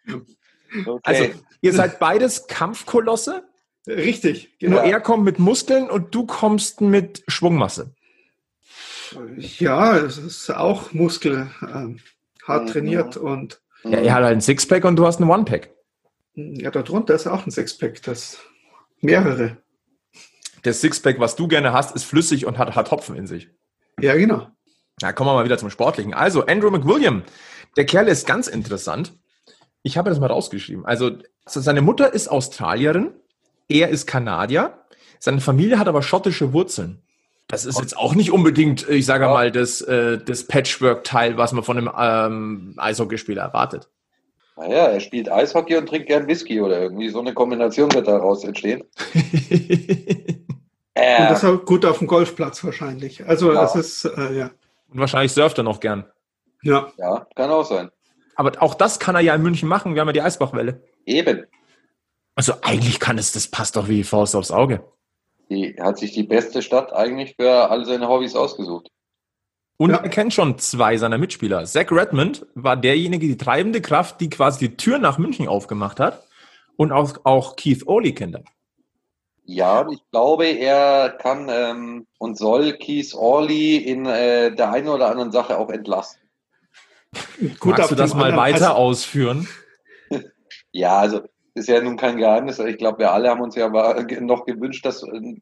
Okay. 0.87 1.01
Also, 1.03 1.25
ihr 1.61 1.73
seid 1.73 1.99
beides 1.99 2.47
Kampfkolosse. 2.47 3.45
richtig. 3.87 4.51
Nur 4.63 4.83
Ja. 4.85 4.91
er 4.93 5.01
kommt 5.01 5.25
mit 5.25 5.39
Muskeln 5.39 5.91
und 5.91 6.15
du 6.15 6.25
kommst 6.27 6.81
mit 6.81 7.23
Schwungmasse. 7.29 7.95
Ja, 9.37 9.97
es 9.99 10.19
ist 10.19 10.51
auch 10.51 10.93
Muskel, 10.93 11.51
ähm, 11.63 12.01
hart 12.47 12.65
Mhm. 12.65 12.69
trainiert 12.73 13.17
und 13.17 13.61
Ja, 13.85 13.99
er 13.99 14.15
hat 14.15 14.23
halt 14.25 14.37
ein 14.37 14.41
Sixpack 14.41 14.85
und 14.85 14.97
du 14.97 15.07
hast 15.07 15.21
ein 15.21 15.29
One-Pack. 15.29 15.71
ja, 16.35 16.71
darunter 16.71 17.15
ist 17.15 17.27
auch 17.27 17.45
ein 17.47 17.51
Sixpack, 17.51 18.03
das 18.03 18.39
mehrere. 19.01 19.59
Das 20.63 20.81
Sixpack, 20.81 21.21
was 21.21 21.37
du 21.37 21.47
gerne 21.47 21.73
hast, 21.75 21.95
ist 21.95 22.05
flüssig 22.05 22.47
und 22.47 22.57
hat, 22.57 22.75
hat 22.75 22.91
Hopfen 22.91 23.15
in 23.17 23.27
sich. 23.27 23.51
Ja, 24.01 24.15
genau. 24.17 24.49
Na, 25.03 25.13
kommen 25.13 25.29
wir 25.29 25.35
mal 25.35 25.45
wieder 25.45 25.59
zum 25.59 25.69
Sportlichen. 25.71 26.15
Also, 26.15 26.47
Andrew 26.47 26.71
McWilliam. 26.71 27.23
Der 27.77 27.85
Kerl 27.85 28.09
ist 28.09 28.27
ganz 28.27 28.49
interessant. 28.49 29.13
Ich 29.85 29.97
habe 29.99 30.09
das 30.11 30.19
mal 30.19 30.27
rausgeschrieben. 30.27 30.85
Also, 30.87 31.13
seine 31.47 31.83
Mutter 31.83 32.13
ist 32.13 32.27
Australierin. 32.29 33.13
Er 33.69 33.91
ist 33.91 34.07
Kanadier. 34.07 34.73
Seine 35.21 35.41
Familie 35.41 35.79
hat 35.79 35.89
aber 35.89 36.03
schottische 36.03 36.53
Wurzeln. 36.53 37.03
Das 37.49 37.67
ist 37.67 37.79
jetzt 37.79 37.97
auch 37.97 38.15
nicht 38.15 38.33
unbedingt, 38.33 38.89
ich 38.89 39.05
sage 39.05 39.25
Ja. 39.27 39.31
mal, 39.31 39.53
das, 39.53 39.83
äh, 39.83 40.17
das 40.19 40.47
Patchwork-Teil, 40.47 41.37
was 41.37 41.53
man 41.53 41.63
von 41.63 41.77
einem 41.77 41.91
ähm, 41.97 42.75
Eishockeyspieler 42.79 43.43
erwartet. 43.43 43.91
Naja, 44.57 44.87
er 44.87 45.01
spielt 45.01 45.31
Eishockey 45.31 45.77
und 45.77 45.87
trinkt 45.87 46.07
gern 46.07 46.27
Whisky 46.27 46.61
oder 46.63 46.81
irgendwie 46.81 47.11
so 47.11 47.21
eine 47.21 47.35
Kombination 47.35 47.93
wird 47.93 48.09
daraus 48.09 48.43
entstehen. 48.45 48.83
Und 50.97 51.03
Äh, 51.03 51.29
das 51.29 51.43
ist 51.43 51.49
auch 51.49 51.65
gut 51.65 51.85
auf 51.85 51.99
dem 51.99 52.07
Golfplatz 52.07 52.63
wahrscheinlich. 52.65 53.27
Also 53.27 53.53
Ja. 53.53 53.65
es 53.65 53.75
ist, 53.75 54.05
äh, 54.05 54.33
ja. 54.39 54.51
Und 54.89 55.01
wahrscheinlich 55.01 55.33
surft 55.33 55.59
er 55.59 55.65
noch 55.65 55.81
gern. 55.81 56.05
Ja, 56.63 56.87
ja, 56.99 57.27
kann 57.35 57.51
auch 57.51 57.65
sein. 57.65 57.91
Aber 58.37 58.53
auch 58.63 58.75
das 58.75 58.99
kann 58.99 59.15
er 59.15 59.21
ja 59.21 59.35
in 59.35 59.43
München 59.43 59.69
machen. 59.69 59.95
Wir 59.95 60.01
haben 60.01 60.09
ja 60.09 60.13
die 60.13 60.23
Eisbachwelle. 60.23 60.83
Eben. 61.07 61.47
Also 62.35 62.55
eigentlich 62.63 62.99
kann 62.99 63.19
es, 63.19 63.33
das 63.33 63.49
passt 63.49 63.77
doch 63.77 63.89
wie 63.89 63.97
die 63.97 64.05
Faust 64.05 64.35
aufs 64.35 64.51
Auge. 64.51 64.83
Die 65.51 65.77
hat 65.79 65.99
sich 65.99 66.13
die 66.13 66.23
beste 66.25 66.63
Stadt 66.63 66.93
eigentlich 66.93 67.35
für 67.39 67.71
all 67.71 67.85
seine 67.85 68.09
Hobbys 68.09 68.35
ausgesucht. 68.35 68.91
Und 69.77 69.91
Ja. 69.91 69.97
er 69.99 70.09
kennt 70.09 70.33
schon 70.33 70.59
zwei 70.59 70.97
seiner 70.97 71.19
Mitspieler. 71.19 71.65
Zach 71.65 71.91
Redmond 71.91 72.47
war 72.55 72.77
derjenige, 72.77 73.27
die 73.27 73.37
treibende 73.37 73.81
Kraft, 73.81 74.21
die 74.21 74.31
quasi 74.31 74.69
die 74.69 74.77
Tür 74.77 74.99
nach 74.99 75.19
München 75.19 75.49
aufgemacht 75.49 76.01
hat. 76.01 76.27
Und 76.77 76.91
auch, 76.93 77.13
auch 77.25 77.57
Keith 77.57 77.87
Oley 77.87 78.15
kennt 78.15 78.37
er. 78.37 78.45
Ja, 79.47 79.81
und 79.81 79.93
ich 79.93 80.03
glaube, 80.11 80.47
er 80.47 81.11
kann 81.11 81.49
ähm, 81.51 82.07
und 82.19 82.39
soll 82.39 82.73
Keith 82.79 83.15
Orley 83.15 83.77
in 83.77 84.07
äh, 84.07 84.55
der 84.55 84.73
einen 84.73 84.89
oder 84.89 85.11
anderen 85.11 85.33
Sache 85.33 85.59
auch 85.59 85.69
entlasten. 85.71 86.24
Gut 87.61 87.79
Magst 87.79 87.91
du 87.91 87.95
das 87.95 88.15
mal 88.15 88.37
weiter 88.37 88.71
Also, 88.71 88.81
ausführen? 88.81 89.49
Ja, 90.77 90.99
also 90.99 91.21
ist 91.55 91.69
ja 91.69 91.81
nun 91.81 91.97
kein 91.97 92.17
Geheimnis. 92.17 92.59
Ich 92.59 92.79
glaube, 92.79 92.99
wir 92.99 93.13
alle 93.13 93.31
haben 93.31 93.41
uns 93.41 93.55
ja 93.55 93.69
noch 93.69 94.45
gewünscht, 94.45 94.85
dass 94.85 95.05
ähm, 95.05 95.41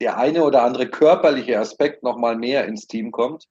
der 0.00 0.18
eine 0.18 0.42
oder 0.42 0.64
andere 0.64 0.88
körperliche 0.88 1.58
Aspekt 1.58 2.02
noch 2.02 2.16
mal 2.16 2.36
mehr 2.36 2.66
ins 2.66 2.86
Team 2.86 3.12
kommt 3.12 3.46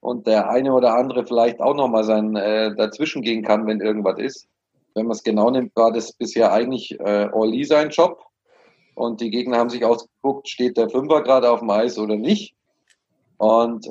und 0.00 0.26
der 0.26 0.48
eine 0.48 0.72
oder 0.72 0.94
andere 0.94 1.26
vielleicht 1.26 1.60
auch 1.60 1.74
noch 1.74 1.88
mal 1.88 2.04
sein 2.04 2.34
äh, 2.36 2.74
dazwischen 2.74 3.22
gehen 3.22 3.42
kann, 3.42 3.66
wenn 3.66 3.80
irgendwas 3.80 4.18
ist. 4.18 4.48
Wenn 4.94 5.06
man 5.06 5.12
es 5.12 5.22
genau 5.22 5.50
nimmt, 5.50 5.76
war 5.76 5.92
das 5.92 6.12
bisher 6.12 6.52
eigentlich 6.52 6.98
äh, 6.98 7.28
Orly 7.32 7.64
sein 7.64 7.90
Job 7.90 8.24
und 8.94 9.20
die 9.20 9.30
Gegner 9.30 9.58
haben 9.58 9.70
sich 9.70 9.84
ausgeguckt, 9.84 10.48
steht 10.48 10.76
der 10.76 10.90
Fünfer 10.90 11.22
gerade 11.22 11.50
auf 11.50 11.60
dem 11.60 11.70
Eis 11.70 11.98
oder 11.98 12.16
nicht. 12.16 12.54
Und 13.36 13.88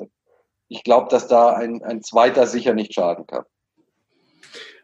ich 0.69 0.83
glaube, 0.83 1.09
dass 1.09 1.27
da 1.27 1.53
ein, 1.53 1.83
ein 1.83 2.01
zweiter 2.01 2.47
sicher 2.47 2.73
nicht 2.73 2.93
schaden 2.93 3.27
kann. 3.27 3.43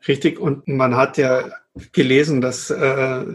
Richtig, 0.07 0.39
und 0.39 0.67
man 0.67 0.95
hat 0.95 1.17
ja 1.17 1.49
gelesen, 1.91 2.41
dass 2.41 2.69
äh, 2.69 3.25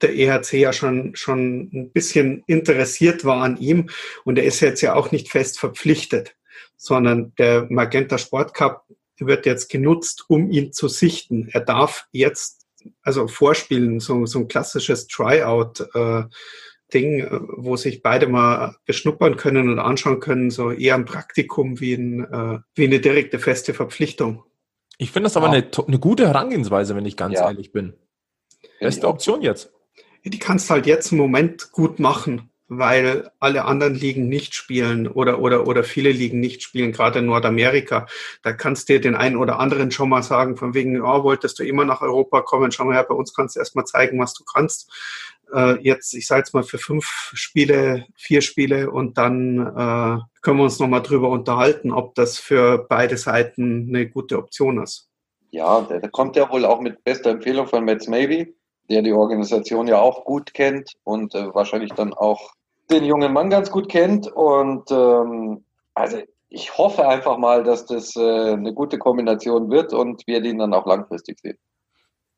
der 0.00 0.14
EHC 0.14 0.54
ja 0.54 0.72
schon, 0.72 1.14
schon 1.14 1.70
ein 1.72 1.90
bisschen 1.92 2.42
interessiert 2.46 3.24
war 3.24 3.42
an 3.42 3.56
ihm 3.56 3.88
und 4.24 4.38
er 4.38 4.44
ist 4.44 4.60
jetzt 4.60 4.80
ja 4.80 4.94
auch 4.94 5.10
nicht 5.10 5.30
fest 5.30 5.58
verpflichtet, 5.58 6.36
sondern 6.76 7.34
der 7.38 7.66
Magenta 7.70 8.18
Sport 8.18 8.54
Cup 8.54 8.84
wird 9.18 9.46
jetzt 9.46 9.70
genutzt, 9.70 10.24
um 10.28 10.50
ihn 10.50 10.72
zu 10.72 10.88
sichten. 10.88 11.48
Er 11.52 11.60
darf 11.60 12.06
jetzt 12.10 12.66
also 13.02 13.28
vorspielen, 13.28 14.00
so, 14.00 14.26
so 14.26 14.40
ein 14.40 14.48
klassisches 14.48 15.06
Tryout. 15.06 15.80
Äh, 15.94 16.24
Ding, 16.94 17.20
äh, 17.20 17.28
wo 17.56 17.76
sich 17.76 18.02
beide 18.02 18.26
mal 18.26 18.76
beschnuppern 18.86 19.36
können 19.36 19.68
und 19.68 19.78
anschauen 19.78 20.20
können, 20.20 20.50
so 20.50 20.70
eher 20.70 20.94
ein 20.94 21.04
Praktikum 21.04 21.80
wie, 21.80 21.94
ein, 21.94 22.24
äh, 22.24 22.58
wie 22.74 22.84
eine 22.86 23.00
direkte 23.00 23.38
feste 23.38 23.74
Verpflichtung. 23.74 24.44
Ich 24.98 25.10
finde 25.10 25.26
das 25.26 25.36
aber 25.36 25.46
Ja. 25.46 25.52
eine, 25.52 25.68
eine 25.88 25.98
gute 25.98 26.26
Herangehensweise, 26.26 26.94
wenn 26.94 27.06
ich 27.06 27.16
ganz 27.16 27.34
Ja. 27.34 27.46
ehrlich 27.48 27.72
bin. 27.72 27.94
Beste 28.80 29.08
Option 29.08 29.42
jetzt. 29.42 29.72
Die 30.24 30.38
kannst 30.38 30.70
halt 30.70 30.86
jetzt 30.86 31.12
im 31.12 31.18
Moment 31.18 31.72
gut 31.72 31.98
machen. 31.98 32.48
weil 32.74 33.30
alle 33.38 33.66
anderen 33.66 33.94
Ligen 33.94 34.30
nicht 34.30 34.54
spielen 34.54 35.06
oder, 35.06 35.40
oder, 35.40 35.66
oder 35.66 35.84
viele 35.84 36.10
Ligen 36.10 36.40
nicht 36.40 36.62
spielen, 36.62 36.90
gerade 36.92 37.18
in 37.18 37.26
Nordamerika. 37.26 38.06
Da 38.42 38.54
kannst 38.54 38.88
du 38.88 38.94
dir 38.94 39.00
den 39.02 39.14
einen 39.14 39.36
oder 39.36 39.58
anderen 39.58 39.90
schon 39.90 40.08
mal 40.08 40.22
sagen, 40.22 40.56
von 40.56 40.72
wegen, 40.72 41.02
oh, 41.02 41.22
wolltest 41.22 41.58
du 41.58 41.64
immer 41.64 41.84
nach 41.84 42.00
Europa 42.00 42.40
kommen, 42.40 42.72
schau 42.72 42.86
mal 42.86 42.94
her, 42.94 43.04
bei 43.06 43.14
uns 43.14 43.34
kannst 43.34 43.56
du 43.56 43.60
erstmal 43.60 43.84
zeigen, 43.84 44.18
was 44.18 44.32
du 44.32 44.44
kannst. 44.44 44.90
Äh, 45.52 45.80
jetzt, 45.82 46.14
ich 46.14 46.26
sage 46.26 46.40
jetzt 46.40 46.54
mal 46.54 46.62
für 46.62 46.78
fünf 46.78 47.04
Spiele, 47.34 48.06
vier 48.16 48.40
Spiele 48.40 48.90
und 48.90 49.18
dann 49.18 49.58
äh, 49.58 50.18
können 50.40 50.58
wir 50.58 50.64
uns 50.64 50.78
nochmal 50.78 51.02
drüber 51.02 51.28
unterhalten, 51.28 51.92
ob 51.92 52.14
das 52.14 52.38
für 52.38 52.86
beide 52.88 53.16
Seiten 53.16 53.88
eine 53.88 54.08
gute 54.08 54.38
Option 54.38 54.82
ist. 54.82 55.08
Ja, 55.50 55.82
der 55.82 56.08
kommt 56.10 56.36
ja 56.36 56.50
wohl 56.50 56.64
auch 56.64 56.80
mit 56.80 57.04
bester 57.04 57.30
Empfehlung 57.30 57.66
von 57.66 57.84
Metz 57.84 58.08
Maybe, 58.08 58.54
der 58.88 59.02
die 59.02 59.12
Organisation 59.12 59.86
ja 59.86 60.00
auch 60.00 60.24
gut 60.24 60.54
kennt 60.54 60.92
und 61.04 61.34
äh, 61.34 61.54
wahrscheinlich 61.54 61.92
dann 61.92 62.14
auch 62.14 62.52
den 62.90 63.04
jungen 63.04 63.32
Mann 63.32 63.50
ganz 63.50 63.70
gut 63.70 63.88
kennt. 63.88 64.26
Und 64.32 64.90
ähm, 64.90 65.64
also 65.94 66.18
ich 66.48 66.76
hoffe 66.76 67.06
einfach 67.06 67.36
mal, 67.38 67.64
dass 67.64 67.86
das 67.86 68.16
äh, 68.16 68.52
eine 68.52 68.72
gute 68.72 68.98
Kombination 68.98 69.70
wird 69.70 69.92
und 69.92 70.26
wir 70.26 70.40
den 70.40 70.58
dann 70.58 70.74
auch 70.74 70.86
langfristig 70.86 71.38
sehen. 71.40 71.58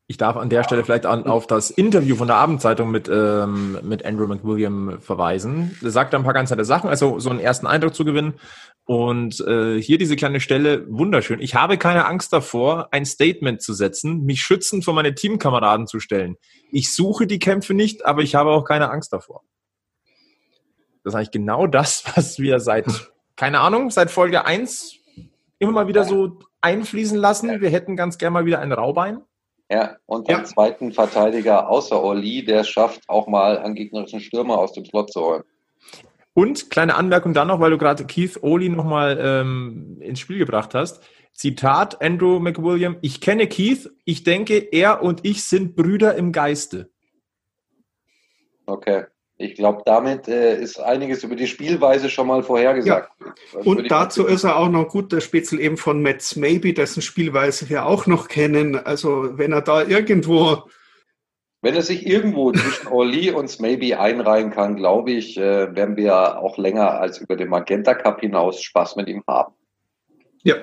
Ich 0.06 0.18
darf 0.18 0.36
an 0.36 0.50
der 0.50 0.64
Stelle 0.64 0.84
vielleicht 0.84 1.06
an, 1.06 1.24
auf 1.24 1.46
das 1.46 1.70
Interview 1.70 2.14
von 2.16 2.26
der 2.26 2.36
Abendzeitung 2.36 2.90
mit, 2.90 3.08
ähm, 3.08 3.78
mit 3.82 4.04
Andrew 4.04 4.26
McWilliam 4.26 5.00
verweisen. 5.00 5.78
Er 5.82 5.90
sagt 5.90 6.12
da 6.12 6.18
ein 6.18 6.24
paar 6.24 6.34
ganz 6.34 6.50
nette 6.50 6.66
Sachen, 6.66 6.90
also 6.90 7.18
so 7.20 7.30
einen 7.30 7.40
ersten 7.40 7.66
Eindruck 7.66 7.94
zu 7.94 8.04
gewinnen. 8.04 8.34
Und 8.84 9.40
äh, 9.40 9.80
hier 9.80 9.96
diese 9.96 10.14
kleine 10.14 10.40
Stelle, 10.40 10.84
wunderschön. 10.90 11.40
Ich 11.40 11.54
habe 11.54 11.78
keine 11.78 12.04
Angst 12.04 12.34
davor, 12.34 12.88
ein 12.90 13.06
Statement 13.06 13.62
zu 13.62 13.72
setzen, 13.72 14.24
mich 14.24 14.42
schützend 14.42 14.84
vor 14.84 14.92
meine 14.92 15.14
Teamkameraden 15.14 15.86
zu 15.86 16.00
stellen. 16.00 16.36
Ich 16.70 16.92
suche 16.92 17.26
die 17.26 17.38
Kämpfe 17.38 17.72
nicht, 17.72 18.04
aber 18.04 18.20
ich 18.20 18.34
habe 18.34 18.50
auch 18.50 18.64
keine 18.64 18.90
Angst 18.90 19.10
davor. 19.10 19.42
Das 21.02 21.12
ist 21.12 21.14
eigentlich 21.14 21.30
genau 21.30 21.66
das, 21.66 22.04
was 22.14 22.38
wir 22.38 22.60
seit, 22.60 22.86
keine 23.36 23.60
Ahnung, 23.60 23.90
seit 23.90 24.10
Folge 24.10 24.44
1 24.44 24.96
immer 25.58 25.72
mal 25.72 25.88
wieder 25.88 26.04
so 26.04 26.40
einfließen 26.60 27.16
lassen. 27.16 27.62
Wir 27.62 27.70
hätten 27.70 27.96
ganz 27.96 28.18
gerne 28.18 28.34
mal 28.34 28.44
wieder 28.44 28.58
ein 28.58 28.72
Raubein. 28.72 29.22
Ja, 29.74 29.96
und 30.06 30.28
den 30.28 30.36
ja. 30.36 30.44
zweiten 30.44 30.92
Verteidiger 30.92 31.68
außer 31.68 32.00
Orly, 32.00 32.44
der 32.44 32.62
schafft, 32.62 33.00
auch 33.08 33.26
mal 33.26 33.58
einen 33.58 33.74
gegnerischen 33.74 34.20
Stürmer 34.20 34.56
aus 34.56 34.72
dem 34.72 34.84
Slot 34.84 35.12
zu 35.12 35.20
holen. 35.20 35.42
Und 36.32 36.70
kleine 36.70 36.94
Anmerkung 36.94 37.34
dann 37.34 37.48
noch, 37.48 37.58
weil 37.58 37.72
du 37.72 37.78
gerade 37.78 38.06
Keith 38.06 38.38
Oli 38.40 38.68
nochmal 38.68 39.18
ähm, 39.20 39.96
ins 39.98 40.20
Spiel 40.20 40.38
gebracht 40.38 40.74
hast. 40.74 41.02
Zitat 41.32 42.00
Andrew 42.00 42.38
McWilliam, 42.38 42.98
ich 43.00 43.20
kenne 43.20 43.48
Keith, 43.48 43.90
ich 44.04 44.22
denke, 44.22 44.58
er 44.58 45.02
und 45.02 45.26
ich 45.26 45.42
sind 45.42 45.74
Brüder 45.74 46.14
im 46.14 46.30
Geiste. 46.30 46.92
Okay. 48.66 49.06
Ich 49.36 49.56
glaube, 49.56 49.82
damit 49.84 50.28
äh, 50.28 50.56
ist 50.60 50.78
einiges 50.78 51.24
über 51.24 51.34
die 51.34 51.48
Spielweise 51.48 52.08
schon 52.08 52.28
mal 52.28 52.44
vorhergesagt. 52.44 53.10
Ja. 53.20 53.60
Und 53.64 53.90
dazu 53.90 54.26
ist 54.26 54.44
er 54.44 54.56
auch 54.56 54.68
noch 54.68 54.88
gut, 54.88 55.10
der 55.10 55.20
Spitzel 55.20 55.60
eben 55.60 55.76
von 55.76 56.00
Metz 56.02 56.36
Maybe, 56.36 56.72
dessen 56.72 57.02
Spielweise 57.02 57.68
wir 57.68 57.84
auch 57.84 58.06
noch 58.06 58.28
kennen. 58.28 58.76
Also 58.76 59.36
wenn 59.36 59.52
er 59.52 59.62
da 59.62 59.82
irgendwo... 59.82 60.62
Wenn 61.62 61.74
er 61.74 61.82
sich 61.82 62.06
irgendwo 62.06 62.52
zwischen 62.52 62.88
Orly 62.88 63.32
und 63.32 63.58
Maybe 63.58 63.98
einreihen 63.98 64.50
kann, 64.50 64.76
glaube 64.76 65.12
ich, 65.12 65.36
äh, 65.36 65.74
werden 65.74 65.96
wir 65.96 66.38
auch 66.38 66.56
länger 66.58 67.00
als 67.00 67.18
über 67.18 67.36
den 67.36 67.48
Magenta 67.48 67.94
Cup 67.94 68.20
hinaus 68.20 68.60
Spaß 68.62 68.96
mit 68.96 69.08
ihm 69.08 69.24
haben. 69.26 69.54
Ja. 70.42 70.56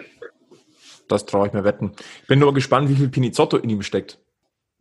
Das 1.10 1.26
traue 1.26 1.48
ich 1.48 1.54
mir 1.54 1.66
wetten. 1.66 1.92
Ich 2.22 2.28
bin 2.28 2.40
nur 2.40 2.54
gespannt, 2.54 2.88
wie 2.88 2.96
viel 2.96 3.10
Pinizotto 3.10 3.58
in 3.58 3.70
ihm 3.70 3.82
steckt. 3.82 4.21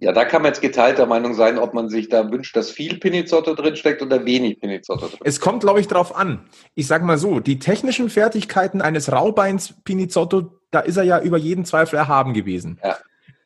Ja, 0.01 0.13
da 0.13 0.25
kann 0.25 0.41
man 0.41 0.51
jetzt 0.51 0.63
geteilter 0.63 1.05
Meinung 1.05 1.35
sein, 1.35 1.59
ob 1.59 1.75
man 1.75 1.91
sich 1.91 2.09
da 2.09 2.31
wünscht, 2.31 2.57
dass 2.57 2.71
viel 2.71 2.99
Pinizotto 2.99 3.55
drinsteckt 3.55 4.01
oder 4.01 4.25
wenig 4.25 4.59
Pinizotto 4.59 5.09
drin. 5.09 5.21
Es 5.25 5.41
kommt, 5.41 5.61
glaube 5.61 5.79
ich, 5.79 5.89
darauf 5.89 6.17
an. 6.17 6.49
Ich 6.75 6.87
sage 6.87 7.05
mal 7.05 7.19
so, 7.19 7.39
die 7.39 7.59
technischen 7.59 8.09
Fertigkeiten 8.09 8.81
eines 8.81 9.13
Raubeins 9.13 9.75
Pinizotto, 9.85 10.59
da 10.71 10.81
ist 10.81 10.97
er 10.97 11.03
ja 11.03 11.21
über 11.21 11.37
jeden 11.37 11.67
Zweifel 11.67 11.97
erhaben 11.97 12.33
gewesen. 12.33 12.81
Ja. 12.83 12.97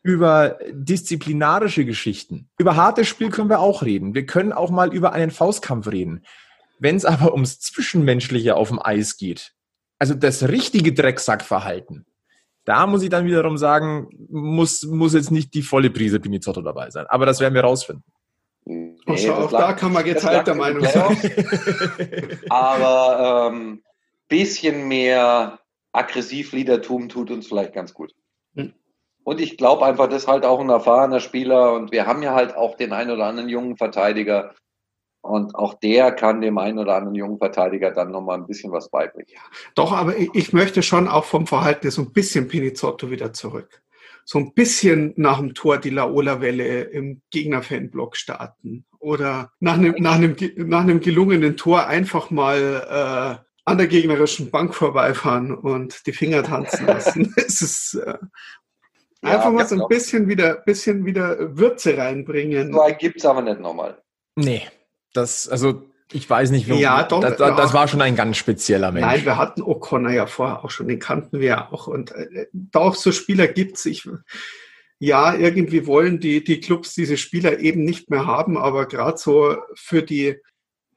Über 0.05 0.59
disziplinarische 0.71 1.85
Geschichten, 1.85 2.51
über 2.57 2.77
hartes 2.77 3.09
Spiel 3.09 3.31
können 3.31 3.49
wir 3.49 3.59
auch 3.59 3.83
reden. 3.83 4.15
Wir 4.15 4.27
können 4.27 4.53
auch 4.53 4.71
mal 4.71 4.95
über 4.95 5.13
einen 5.13 5.33
Faustkampf 5.33 5.89
reden. 5.89 6.25
Wenn 6.79 6.95
es 6.95 7.05
aber 7.05 7.33
ums 7.33 7.59
Zwischenmenschliche 7.59 8.55
auf 8.55 8.69
dem 8.69 8.81
Eis 8.81 9.17
geht, 9.17 9.55
also 9.99 10.15
das 10.15 10.49
richtige 10.49 10.93
Drecksackverhalten, 10.93 12.07
da 12.65 12.87
muss 12.87 13.03
ich 13.03 13.11
dann 13.11 13.27
wiederum 13.27 13.59
sagen, 13.59 14.09
muss, 14.31 14.83
muss 14.85 15.15
jetzt 15.15 15.31
nicht 15.31 15.55
die 15.55 15.63
volle 15.63 15.91
Prise 15.91 16.21
Pinizotto 16.21 16.63
dabei 16.63 16.91
sein. 16.91 17.07
Aber 17.09 17.27
das 17.27 17.41
werden 17.41 17.55
wir 17.55 17.63
rausfinden. 17.63 18.05
Nee, 18.67 18.97
also 19.07 19.35
auch 19.35 19.51
da 19.51 19.75
kann 19.75 19.93
man 19.93 20.05
geteilter 20.05 20.55
Meinung 20.55 20.85
sein. 20.85 21.19
Aber 22.49 23.51
ähm, 23.53 23.83
bisschen 24.29 24.89
mehr 24.89 25.59
Aggressiv-Liedertum 25.93 27.11
tut 27.11 27.31
uns 27.31 27.47
vielleicht 27.47 27.75
ganz 27.75 27.93
gut. 27.93 28.15
Hm. 28.57 28.73
Und 29.23 29.41
ich 29.41 29.59
glaube 29.59 29.85
einfach, 29.85 30.09
das 30.09 30.23
ist 30.23 30.29
halt 30.29 30.47
auch 30.47 30.61
ein 30.61 30.71
erfahrener 30.71 31.21
Spieler 31.21 31.75
und 31.75 31.93
wir 31.93 32.07
haben 32.07 32.23
ja 32.23 32.35
halt 32.35 32.57
auch 32.57 32.77
den 32.77 32.93
einen 32.93 33.11
oder 33.11 33.27
anderen 33.27 33.51
jungen 33.51 33.77
Verteidiger, 33.77 34.55
und 35.25 35.55
auch 35.55 35.73
der 35.73 36.13
kann 36.13 36.43
dem 36.43 36.59
einen 36.59 36.79
oder 36.79 36.97
anderen 36.97 37.15
jungen 37.15 37.39
Verteidiger 37.39 37.91
dann 37.91 38.11
nochmal 38.11 38.37
ein 38.37 38.47
bisschen 38.47 38.71
was 38.73 38.91
beibringen. 38.91 39.33
Ja, 39.33 39.41
doch, 39.75 39.93
aber 39.93 40.19
ich, 40.19 40.53
möchte 40.53 40.83
schon 40.83 41.09
auch 41.09 41.25
vom 41.25 41.47
Verhalten 41.47 41.91
so 41.91 42.03
ein 42.03 42.13
bisschen 42.13 42.47
Pinizotto 42.47 43.11
wieder 43.11 43.33
zurück. 43.33 43.83
So 44.27 44.39
ein 44.39 44.53
bisschen 44.53 45.15
nach 45.17 45.39
dem 45.39 45.55
Tor 45.55 45.79
die 45.79 45.89
Laola-Welle 45.89 46.83
im 46.83 47.23
Gegner-Fanblock 47.31 48.19
starten. 48.19 48.85
Oder 48.99 49.51
nach 49.61 49.75
einem, 49.75 49.95
nach, 49.99 50.17
einem, 50.17 50.37
nach 50.57 50.83
einem 50.83 51.01
gelungenen 51.01 51.57
Tor 51.57 51.87
einfach 51.87 52.31
mal 52.31 53.41
äh, 53.41 53.45
an 53.65 53.79
der 53.79 53.87
gegnerischen 53.87 54.51
Bank 54.51 54.75
vorbeifahren 54.75 55.55
und 55.55 56.07
die 56.07 56.13
Finger 56.13 56.43
tanzen 56.43 56.87
lassen. 56.87 57.33
es 57.37 57.63
ist 57.63 57.95
äh, 57.95 58.19
einfach 59.23 59.47
ja, 59.47 59.51
mal 59.51 59.67
so 59.67 59.81
ein 59.81 59.89
bisschen 59.89 60.29
wieder, 60.29 60.57
bisschen 60.57 61.07
wieder 61.07 61.57
Würze 61.57 61.97
reinbringen. 61.97 62.75
So 62.75 62.83
gibt 62.99 63.17
es 63.17 63.25
aber 63.25 63.41
nicht 63.41 63.61
nochmal. 63.61 64.03
Nee. 64.37 64.65
Das, 65.15 65.49
also 65.49 65.83
ich 66.13 66.29
weiß 66.29 66.51
nicht, 66.51 66.69
wie. 66.69 66.75
Ja, 66.75 67.03
doch, 67.05 67.21
das, 67.21 67.39
das, 67.39 67.73
war 67.73 67.89
schon 67.89 68.03
ein 68.03 68.17
ganz 68.17 68.37
spezieller 68.37 68.93
Mensch. 68.93 69.07
Nein, 69.07 69.25
wir 69.25 69.37
hatten 69.39 69.63
O'Connor 69.63 70.13
ja 70.13 70.27
vorher 70.27 70.65
auch 70.65 70.71
schon, 70.71 70.89
den 70.89 70.99
kannten 70.99 71.41
wir 71.41 71.49
ja 71.49 71.73
auch. 71.73 71.87
Und 71.87 72.13
äh, 72.13 72.47
doch 72.53 72.95
so 72.95 73.11
Spieler 73.11 73.49
gibt's. 73.49 73.87
Ich, 73.87 74.07
ja, 74.99 75.35
irgendwie 75.35 75.87
wollen 75.87 76.21
die, 76.21 76.45
die 76.45 76.61
Clubs 76.61 76.95
diese 76.95 77.17
Spieler 77.17 77.59
eben 77.59 77.85
nicht 77.85 78.11
mehr 78.11 78.27
haben, 78.27 78.59
aber 78.59 78.87
gerade 78.87 79.19
so 79.19 79.57
für 79.75 80.03
die, 80.03 80.37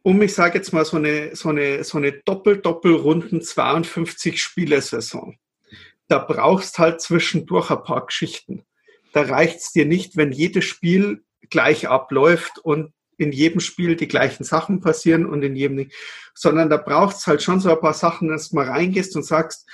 um 0.04 0.22
ich 0.22 0.34
sage 0.34 0.58
jetzt 0.58 0.74
mal 0.74 0.86
so 0.86 0.98
eine, 0.98 1.36
so 1.36 1.50
eine, 1.50 1.84
so 1.84 1.98
eine 1.98 2.12
Doppel-Doppel-Runden 2.12 3.42
52 3.42 4.42
Spielesaison. 4.42 5.38
Da 6.08 6.20
brauchst 6.20 6.80
halt 6.80 7.02
zwischendurch 7.02 7.70
ein 7.72 7.84
paar 7.84 8.06
Geschichten. 8.06 8.64
Da 9.14 9.24
reicht's 9.24 9.72
dir 9.72 9.86
nicht, 9.86 10.16
wenn 10.16 10.32
jedes 10.32 10.66
Spiel 10.66 11.24
gleich 11.50 11.88
abläuft 11.88 12.60
und 12.60 12.94
in 13.18 13.32
jedem 13.32 13.60
Spiel 13.60 13.96
die 13.96 14.08
gleichen 14.08 14.44
Sachen 14.44 14.80
passieren 14.80 15.26
und 15.26 15.44
in 15.44 15.56
jedem 15.56 15.78
nicht, 15.78 15.94
sondern 16.34 16.70
da 16.70 16.78
braucht 16.78 17.18
es 17.18 17.28
halt 17.28 17.42
schon 17.42 17.60
so 17.60 17.70
ein 17.70 17.80
paar 17.80 17.94
Sachen, 17.94 18.30
dass 18.30 18.50
du 18.50 18.56
mal 18.56 18.68
reingehst 18.68 19.16
und 19.16 19.24
sagst, 19.24 19.68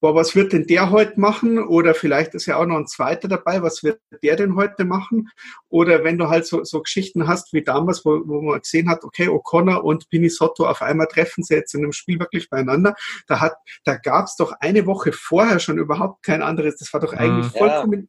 boah, 0.00 0.14
was 0.14 0.36
wird 0.36 0.52
denn 0.52 0.66
der 0.66 0.90
heute 0.90 1.18
machen? 1.18 1.58
Oder 1.58 1.94
vielleicht 1.94 2.34
ist 2.34 2.46
ja 2.46 2.56
auch 2.56 2.66
noch 2.66 2.76
ein 2.76 2.86
zweiter 2.86 3.28
dabei, 3.28 3.62
was 3.62 3.82
wird 3.82 4.00
der 4.22 4.36
denn 4.36 4.54
heute 4.54 4.84
machen? 4.84 5.30
Oder 5.68 6.04
wenn 6.04 6.18
du 6.18 6.28
halt 6.28 6.46
so, 6.46 6.64
so 6.64 6.82
Geschichten 6.82 7.26
hast 7.26 7.52
wie 7.52 7.62
damals, 7.62 8.04
wo, 8.04 8.22
wo 8.26 8.42
man 8.42 8.60
gesehen 8.60 8.88
hat, 8.88 9.04
okay, 9.04 9.28
O'Connor 9.28 9.78
und 9.78 10.08
Pinisotto 10.08 10.66
auf 10.66 10.82
einmal 10.82 11.06
treffen 11.06 11.42
sie 11.42 11.54
jetzt 11.54 11.74
in 11.74 11.82
einem 11.82 11.92
Spiel 11.92 12.20
wirklich 12.20 12.50
beieinander, 12.50 12.94
da 13.26 13.40
hat, 13.40 13.54
da 13.84 13.96
gab 13.96 14.26
es 14.26 14.36
doch 14.36 14.52
eine 14.60 14.86
Woche 14.86 15.12
vorher 15.12 15.60
schon 15.60 15.78
überhaupt 15.78 16.22
kein 16.22 16.42
anderes. 16.42 16.76
Das 16.76 16.92
war 16.92 17.00
doch 17.00 17.12
eigentlich 17.12 17.52
ja. 17.52 17.58
vollkommen, 17.58 18.08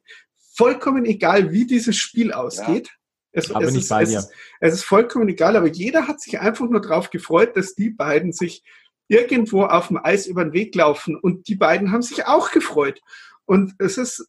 vollkommen 0.54 1.04
egal, 1.04 1.52
wie 1.52 1.66
dieses 1.66 1.96
Spiel 1.96 2.32
ausgeht. 2.32 2.88
Ja. 2.88 2.97
Es, 3.32 3.50
es, 3.50 3.74
ist, 3.74 3.90
es, 3.90 4.14
ist, 4.14 4.32
es, 4.60 4.74
ist, 4.74 4.84
vollkommen 4.84 5.28
egal, 5.28 5.56
aber 5.56 5.68
jeder 5.68 6.08
hat 6.08 6.20
sich 6.20 6.40
einfach 6.40 6.68
nur 6.68 6.80
darauf 6.80 7.10
gefreut, 7.10 7.56
dass 7.56 7.74
die 7.74 7.90
beiden 7.90 8.32
sich 8.32 8.64
irgendwo 9.06 9.64
auf 9.64 9.88
dem 9.88 9.98
Eis 10.02 10.26
über 10.26 10.44
den 10.44 10.52
Weg 10.52 10.74
laufen 10.74 11.16
und 11.16 11.48
die 11.48 11.54
beiden 11.54 11.92
haben 11.92 12.02
sich 12.02 12.26
auch 12.26 12.50
gefreut. 12.50 13.00
Und 13.44 13.74
es 13.78 13.98
ist. 13.98 14.28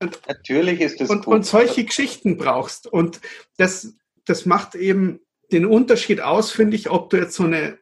Natürlich 0.00 0.80
ist 0.80 1.00
es 1.00 1.10
und, 1.10 1.24
gut. 1.24 1.34
Und 1.34 1.46
solche 1.46 1.84
Geschichten 1.84 2.36
brauchst. 2.36 2.86
Und 2.86 3.20
das, 3.56 3.96
das 4.24 4.46
macht 4.46 4.74
eben 4.74 5.20
den 5.50 5.66
Unterschied 5.66 6.20
aus, 6.20 6.52
finde 6.52 6.76
ich, 6.76 6.90
ob 6.90 7.10
du 7.10 7.16
jetzt 7.16 7.34
so 7.34 7.44
eine 7.44 7.78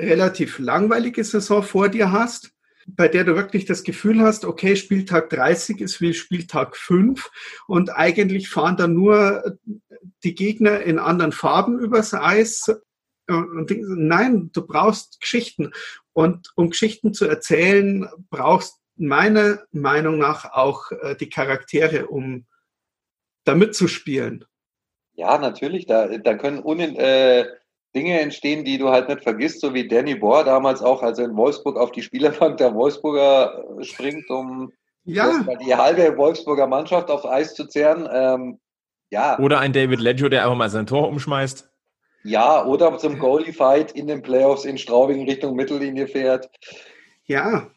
relativ 0.00 0.58
langweilige 0.58 1.22
Saison 1.22 1.62
vor 1.62 1.88
dir 1.88 2.10
hast 2.10 2.53
bei 2.86 3.08
der 3.08 3.24
du 3.24 3.34
wirklich 3.34 3.64
das 3.64 3.82
Gefühl 3.82 4.20
hast, 4.20 4.44
okay, 4.44 4.76
Spieltag 4.76 5.30
30 5.30 5.80
ist 5.80 6.00
wie 6.00 6.14
Spieltag 6.14 6.76
5 6.76 7.30
und 7.66 7.90
eigentlich 7.90 8.48
fahren 8.48 8.76
da 8.76 8.86
nur 8.86 9.58
die 10.22 10.34
Gegner 10.34 10.80
in 10.80 10.98
anderen 10.98 11.32
Farben 11.32 11.78
übers 11.78 12.14
Eis. 12.14 12.66
Und 13.26 13.70
nein, 13.70 14.50
du 14.52 14.66
brauchst 14.66 15.20
Geschichten. 15.20 15.72
Und 16.12 16.52
um 16.56 16.70
Geschichten 16.70 17.14
zu 17.14 17.26
erzählen, 17.26 18.08
brauchst 18.30 18.80
meiner 18.96 19.60
Meinung 19.72 20.18
nach 20.18 20.52
auch 20.52 20.90
äh, 20.92 21.16
die 21.16 21.28
Charaktere, 21.28 22.06
um 22.06 22.46
da 23.44 23.54
mitzuspielen. 23.54 24.44
Ja, 25.14 25.38
natürlich. 25.38 25.86
Da, 25.86 26.06
da 26.18 26.34
können 26.34 26.60
unin, 26.60 26.96
äh, 26.96 27.46
Dinge 27.94 28.20
entstehen, 28.20 28.64
die 28.64 28.78
du 28.78 28.88
halt 28.90 29.08
nicht 29.08 29.22
vergisst, 29.22 29.60
so 29.60 29.72
wie 29.74 29.86
Danny 29.86 30.14
Bohr 30.14 30.44
damals 30.44 30.82
auch, 30.82 31.02
als 31.02 31.18
er 31.18 31.26
in 31.26 31.36
Wolfsburg 31.36 31.78
auf 31.78 31.92
die 31.92 32.02
Spielerbank 32.02 32.56
der 32.58 32.74
Wolfsburger 32.74 33.64
äh, 33.78 33.84
springt, 33.84 34.28
um 34.30 34.72
Ja, 35.04 35.44
die 35.64 35.74
halbe 35.74 36.16
Wolfsburger 36.16 36.66
Mannschaft 36.66 37.10
aufs 37.10 37.24
Eis 37.26 37.54
zu 37.54 37.66
zehren. 37.66 38.08
Ähm, 38.12 38.58
ja, 39.10 39.38
Oder 39.38 39.60
ein 39.60 39.72
David 39.72 40.00
Leggio, 40.00 40.28
der 40.28 40.42
einfach 40.42 40.56
mal 40.56 40.70
sein 40.70 40.86
Tor 40.86 41.08
umschmeißt. 41.08 41.70
ja, 42.24 42.64
oder 42.64 42.96
zum 42.98 43.18
Goalie-Fight 43.18 43.92
in 43.92 44.06
den 44.08 44.22
Playoffs 44.22 44.64
in 44.64 44.78
Straubing 44.78 45.24
Richtung 45.28 45.54
Mittellinie 45.54 46.08
fährt. 46.08 46.50
ja. 47.26 47.70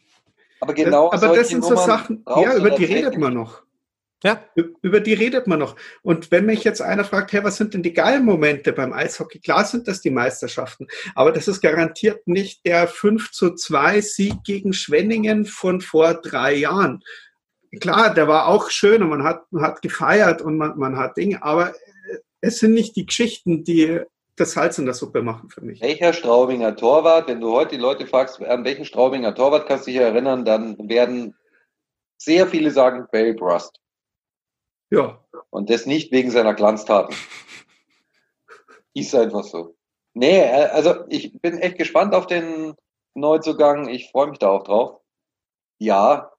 Aber 0.60 0.74
genau 0.74 1.08
aber 1.10 1.20
solche 1.20 1.42
das 1.42 1.50
sind 1.50 1.64
so 1.64 1.70
Nummern 1.72 1.86
Sachen, 1.86 2.24
brauchst 2.24 2.44
ja, 2.44 2.58
über 2.58 2.72
die 2.72 2.86
redet 2.86 3.16
man 3.18 3.36
noch. 3.36 3.62
Ja, 4.24 4.44
Über 4.82 5.00
die 5.00 5.14
redet 5.14 5.46
man 5.46 5.60
noch. 5.60 5.76
Und 6.02 6.32
wenn 6.32 6.48
mich 6.48 6.64
jetzt 6.64 6.82
einer 6.82 7.04
fragt, 7.04 7.34
hey, 7.34 7.44
was 7.44 7.58
sind 7.58 7.76
denn 7.76 7.84
die 7.84 7.94
geilen 7.94 8.26
Momente 8.26 8.74
beim 8.74 8.92
Eishockey? 8.92 9.40
Klar 9.40 9.64
sind 9.64 9.88
das 9.88 10.02
die 10.02 10.10
Meisterschaften, 10.10 10.88
aber 11.14 11.32
das 11.32 11.48
ist 11.48 11.62
garantiert 11.62 12.28
nicht 12.28 12.66
der 12.66 12.88
5 12.88 13.32
zu 13.32 13.54
2 13.54 14.02
Sieg 14.02 14.44
gegen 14.44 14.74
Schwenningen 14.74 15.46
von 15.46 15.82
vor 15.82 16.16
drei 16.16 16.56
Jahren. 16.56 17.04
Klar, 17.80 18.12
der 18.12 18.28
war 18.28 18.48
auch 18.48 18.72
schön 18.72 19.04
und 19.04 19.10
man 19.10 19.24
hat, 19.24 19.44
man 19.52 19.64
hat 19.64 19.84
gefeiert 19.84 20.42
und 20.42 20.58
man, 20.58 20.78
man 20.80 20.98
hat 20.98 21.16
Dinge, 21.18 21.44
aber 21.44 21.76
es 22.42 22.58
sind 22.60 22.74
nicht 22.74 22.96
die 22.96 23.06
Geschichten, 23.06 23.64
die 23.64 24.02
das 24.36 24.54
Salz 24.54 24.80
in 24.80 24.86
der 24.86 24.94
Suppe 24.96 25.22
machen 25.22 25.50
für 25.50 25.62
mich. 25.62 25.82
Welcher 25.82 26.14
Straubinger 26.14 26.76
Torwart, 26.76 27.28
wenn 27.28 27.42
du 27.42 27.52
heute 27.52 27.76
die 27.76 27.82
Leute 27.82 28.08
fragst, 28.08 28.42
an 28.42 28.64
welchen 28.64 28.86
Straubinger 28.86 29.36
Torwart 29.36 29.68
kannst 29.68 29.86
du 29.86 29.92
dich 29.92 30.00
erinnern, 30.00 30.46
dann 30.46 30.78
werden 30.90 31.36
sehr 32.18 32.48
viele 32.48 32.72
sagen 32.72 33.08
Babe 33.12 33.40
Rust. 33.40 33.80
Ja, 34.90 35.24
Und 35.50 35.70
das 35.70 35.86
nicht 35.86 36.12
wegen 36.12 36.32
seiner 36.32 36.54
Glanztaten. 36.54 37.16
Ist 38.94 39.14
einfach 39.14 39.44
so. 39.44 39.76
Nee, 40.14 40.40
äh, 40.40 40.70
also 40.72 41.06
ich 41.10 41.40
bin 41.42 41.58
echt 41.60 41.78
gespannt 41.78 42.16
auf 42.16 42.28
den 42.28 42.74
Neuzugang. 43.14 43.90
Ich 43.90 44.10
freue 44.12 44.28
mich 44.28 44.40
da 44.40 44.50
auch 44.50 44.64
drauf. 44.64 45.02
Ja, 45.80 46.32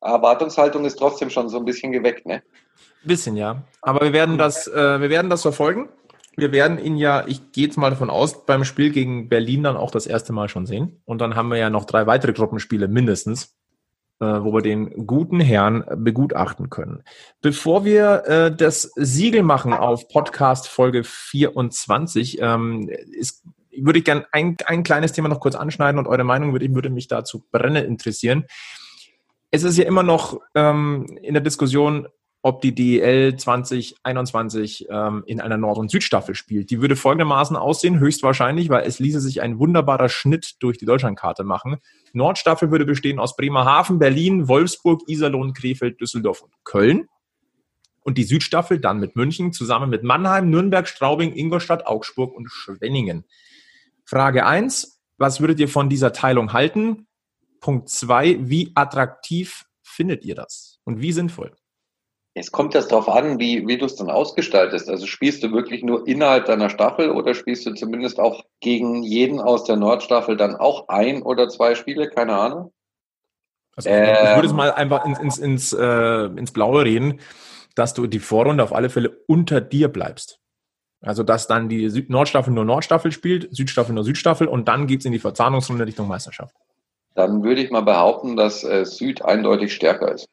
Erwartungshaltung 0.00 0.84
ist 0.84 0.96
trotzdem 0.96 1.30
schon 1.30 1.48
so 1.48 1.58
ein 1.58 1.64
bisschen 1.64 1.90
geweckt, 1.90 2.26
ne? 2.26 2.42
bisschen, 3.02 3.36
ja. 3.36 3.64
Aber 3.82 4.02
wir 4.02 4.12
werden 4.12 4.38
das, 4.38 4.68
äh, 4.68 5.00
wir 5.00 5.10
werden 5.10 5.30
das 5.30 5.42
verfolgen. 5.42 5.88
Wir 6.36 6.52
werden 6.52 6.78
ihn 6.78 6.96
ja, 6.96 7.26
ich 7.26 7.50
gehe 7.50 7.64
jetzt 7.64 7.76
mal 7.76 7.90
davon 7.90 8.10
aus, 8.10 8.46
beim 8.46 8.64
Spiel 8.64 8.90
gegen 8.90 9.28
Berlin 9.28 9.64
dann 9.64 9.76
auch 9.76 9.90
das 9.90 10.06
erste 10.06 10.32
Mal 10.32 10.48
schon 10.48 10.66
sehen. 10.66 11.02
Und 11.04 11.20
dann 11.20 11.34
haben 11.34 11.48
wir 11.48 11.58
ja 11.58 11.70
noch 11.70 11.84
drei 11.84 12.06
weitere 12.06 12.32
Gruppenspiele 12.32 12.86
mindestens, 12.86 13.57
wo 14.26 14.52
wir 14.52 14.62
den 14.62 15.06
guten 15.06 15.40
Herrn 15.40 15.84
begutachten 15.96 16.70
können. 16.70 17.02
Bevor 17.40 17.84
wir 17.84 18.24
äh, 18.26 18.54
das 18.54 18.90
Siegel 18.96 19.42
machen 19.42 19.72
auf 19.72 20.08
Podcast 20.08 20.68
Folge 20.68 21.04
24, 21.04 22.40
ähm, 22.40 22.88
ist, 22.88 23.44
würde 23.76 24.00
ich 24.00 24.04
gerne 24.04 24.26
ein, 24.32 24.56
ein 24.66 24.82
kleines 24.82 25.12
Thema 25.12 25.28
noch 25.28 25.40
kurz 25.40 25.54
anschneiden 25.54 25.98
und 25.98 26.06
eure 26.06 26.24
Meinung 26.24 26.52
würde, 26.52 26.74
würde 26.74 26.90
mich 26.90 27.08
dazu 27.08 27.44
brennend 27.50 27.86
interessieren. 27.86 28.44
Es 29.50 29.62
ist 29.62 29.78
ja 29.78 29.84
immer 29.84 30.02
noch 30.02 30.40
ähm, 30.54 31.06
in 31.22 31.34
der 31.34 31.42
Diskussion, 31.42 32.08
ob 32.42 32.60
die 32.60 32.74
DEL 32.74 33.36
2021 33.36 34.86
ähm, 34.90 35.24
in 35.26 35.40
einer 35.40 35.56
Nord- 35.56 35.78
und 35.78 35.90
Südstaffel 35.90 36.34
spielt. 36.34 36.70
Die 36.70 36.80
würde 36.80 36.94
folgendermaßen 36.94 37.56
aussehen, 37.56 37.98
höchstwahrscheinlich, 37.98 38.68
weil 38.68 38.86
es 38.86 39.00
ließe 39.00 39.20
sich 39.20 39.42
ein 39.42 39.58
wunderbarer 39.58 40.08
Schnitt 40.08 40.54
durch 40.60 40.78
die 40.78 40.86
Deutschlandkarte 40.86 41.42
machen. 41.42 41.78
Nordstaffel 42.12 42.70
würde 42.70 42.84
bestehen 42.84 43.18
aus 43.18 43.36
Bremerhaven, 43.36 43.98
Berlin, 43.98 44.46
Wolfsburg, 44.46 45.02
Iserlohn, 45.08 45.52
Krefeld, 45.52 46.00
Düsseldorf 46.00 46.42
und 46.42 46.52
Köln. 46.64 47.08
Und 48.02 48.16
die 48.16 48.24
Südstaffel 48.24 48.78
dann 48.78 49.00
mit 49.00 49.16
München 49.16 49.52
zusammen 49.52 49.90
mit 49.90 50.04
Mannheim, 50.04 50.48
Nürnberg, 50.48 50.88
Straubing, 50.88 51.34
Ingolstadt, 51.34 51.86
Augsburg 51.86 52.34
und 52.34 52.48
Schwenningen. 52.48 53.24
Frage 54.04 54.46
eins: 54.46 55.02
Was 55.18 55.40
würdet 55.40 55.60
ihr 55.60 55.68
von 55.68 55.90
dieser 55.90 56.12
Teilung 56.12 56.52
halten? 56.52 57.08
Punkt 57.60 57.90
zwei: 57.90 58.38
Wie 58.40 58.70
attraktiv 58.74 59.66
findet 59.82 60.24
ihr 60.24 60.36
das? 60.36 60.80
Und 60.84 61.02
wie 61.02 61.12
sinnvoll? 61.12 61.52
Es 62.38 62.52
kommt 62.52 62.74
das 62.74 62.88
darauf 62.88 63.08
an, 63.08 63.38
wie, 63.38 63.66
wie 63.66 63.78
du 63.78 63.86
es 63.86 63.96
dann 63.96 64.10
ausgestaltest. 64.10 64.88
Also 64.88 65.06
spielst 65.06 65.42
du 65.42 65.52
wirklich 65.52 65.82
nur 65.82 66.06
innerhalb 66.06 66.46
deiner 66.46 66.70
Staffel 66.70 67.10
oder 67.10 67.34
spielst 67.34 67.66
du 67.66 67.74
zumindest 67.74 68.20
auch 68.20 68.44
gegen 68.60 69.02
jeden 69.02 69.40
aus 69.40 69.64
der 69.64 69.76
Nordstaffel 69.76 70.36
dann 70.36 70.56
auch 70.56 70.88
ein 70.88 71.22
oder 71.22 71.48
zwei 71.48 71.74
Spiele? 71.74 72.08
Keine 72.08 72.36
Ahnung. 72.36 72.72
Also 73.76 73.90
ich 73.90 73.94
Ähm. 73.94 74.34
würde 74.34 74.48
es 74.48 74.52
mal 74.52 74.72
einfach 74.72 75.04
ins, 75.04 75.18
ins, 75.18 75.38
ins, 75.38 75.72
äh, 75.72 76.24
ins 76.24 76.52
Blaue 76.52 76.84
reden, 76.84 77.20
dass 77.74 77.94
du 77.94 78.06
die 78.06 78.18
Vorrunde 78.18 78.64
auf 78.64 78.74
alle 78.74 78.90
Fälle 78.90 79.22
unter 79.26 79.60
dir 79.60 79.88
bleibst. 79.88 80.40
Also 81.00 81.22
dass 81.22 81.46
dann 81.46 81.68
die 81.68 81.88
Süd 81.90 82.10
Nordstaffel 82.10 82.52
nur 82.52 82.64
Nordstaffel 82.64 83.12
spielt, 83.12 83.54
Südstaffel 83.54 83.94
nur 83.94 84.04
Südstaffel 84.04 84.48
und 84.48 84.66
dann 84.66 84.86
geht's 84.86 85.04
in 85.04 85.12
die 85.12 85.20
Verzahnungsrunde 85.20 85.86
Richtung 85.86 86.08
Meisterschaft. 86.08 86.54
Dann 87.14 87.42
würde 87.42 87.62
ich 87.62 87.70
mal 87.70 87.82
behaupten, 87.82 88.36
dass 88.36 88.64
äh, 88.64 88.84
Süd 88.84 89.22
eindeutig 89.22 89.72
stärker 89.72 90.12
ist. 90.12 90.28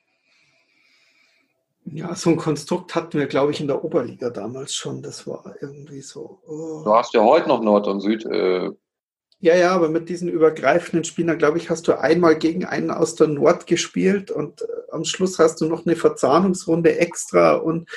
Ja, 1.85 2.15
so 2.15 2.31
ein 2.31 2.37
Konstrukt 2.37 2.95
hatten 2.95 3.19
wir, 3.19 3.27
glaube 3.27 3.51
ich, 3.51 3.61
in 3.61 3.67
der 3.67 3.83
Oberliga 3.83 4.29
damals 4.29 4.73
schon. 4.73 5.01
Das 5.01 5.27
war 5.27 5.55
irgendwie 5.61 6.01
so. 6.01 6.41
oh. 6.47 6.83
Du 6.83 6.93
hast 6.93 7.13
ja 7.13 7.23
heute 7.23 7.47
noch 7.47 7.61
Nord 7.61 7.87
und 7.87 8.01
Süd. 8.01 8.25
Äh, 8.25 8.71
Ja, 9.39 9.55
ja, 9.55 9.71
aber 9.75 9.89
mit 9.89 10.09
diesen 10.09 10.29
übergreifenden 10.29 11.03
Spielern, 11.03 11.37
glaube 11.37 11.57
ich, 11.59 11.69
hast 11.69 11.87
du 11.87 11.99
einmal 11.99 12.37
gegen 12.37 12.65
einen 12.65 12.89
aus 12.89 13.15
der 13.15 13.27
Nord 13.27 13.67
gespielt 13.67 14.31
und 14.31 14.61
äh, 14.61 14.65
am 14.91 15.05
Schluss 15.05 15.37
hast 15.37 15.61
du 15.61 15.65
noch 15.65 15.85
eine 15.85 15.95
Verzahnungsrunde 15.95 16.97
extra 16.97 17.55
und 17.55 17.89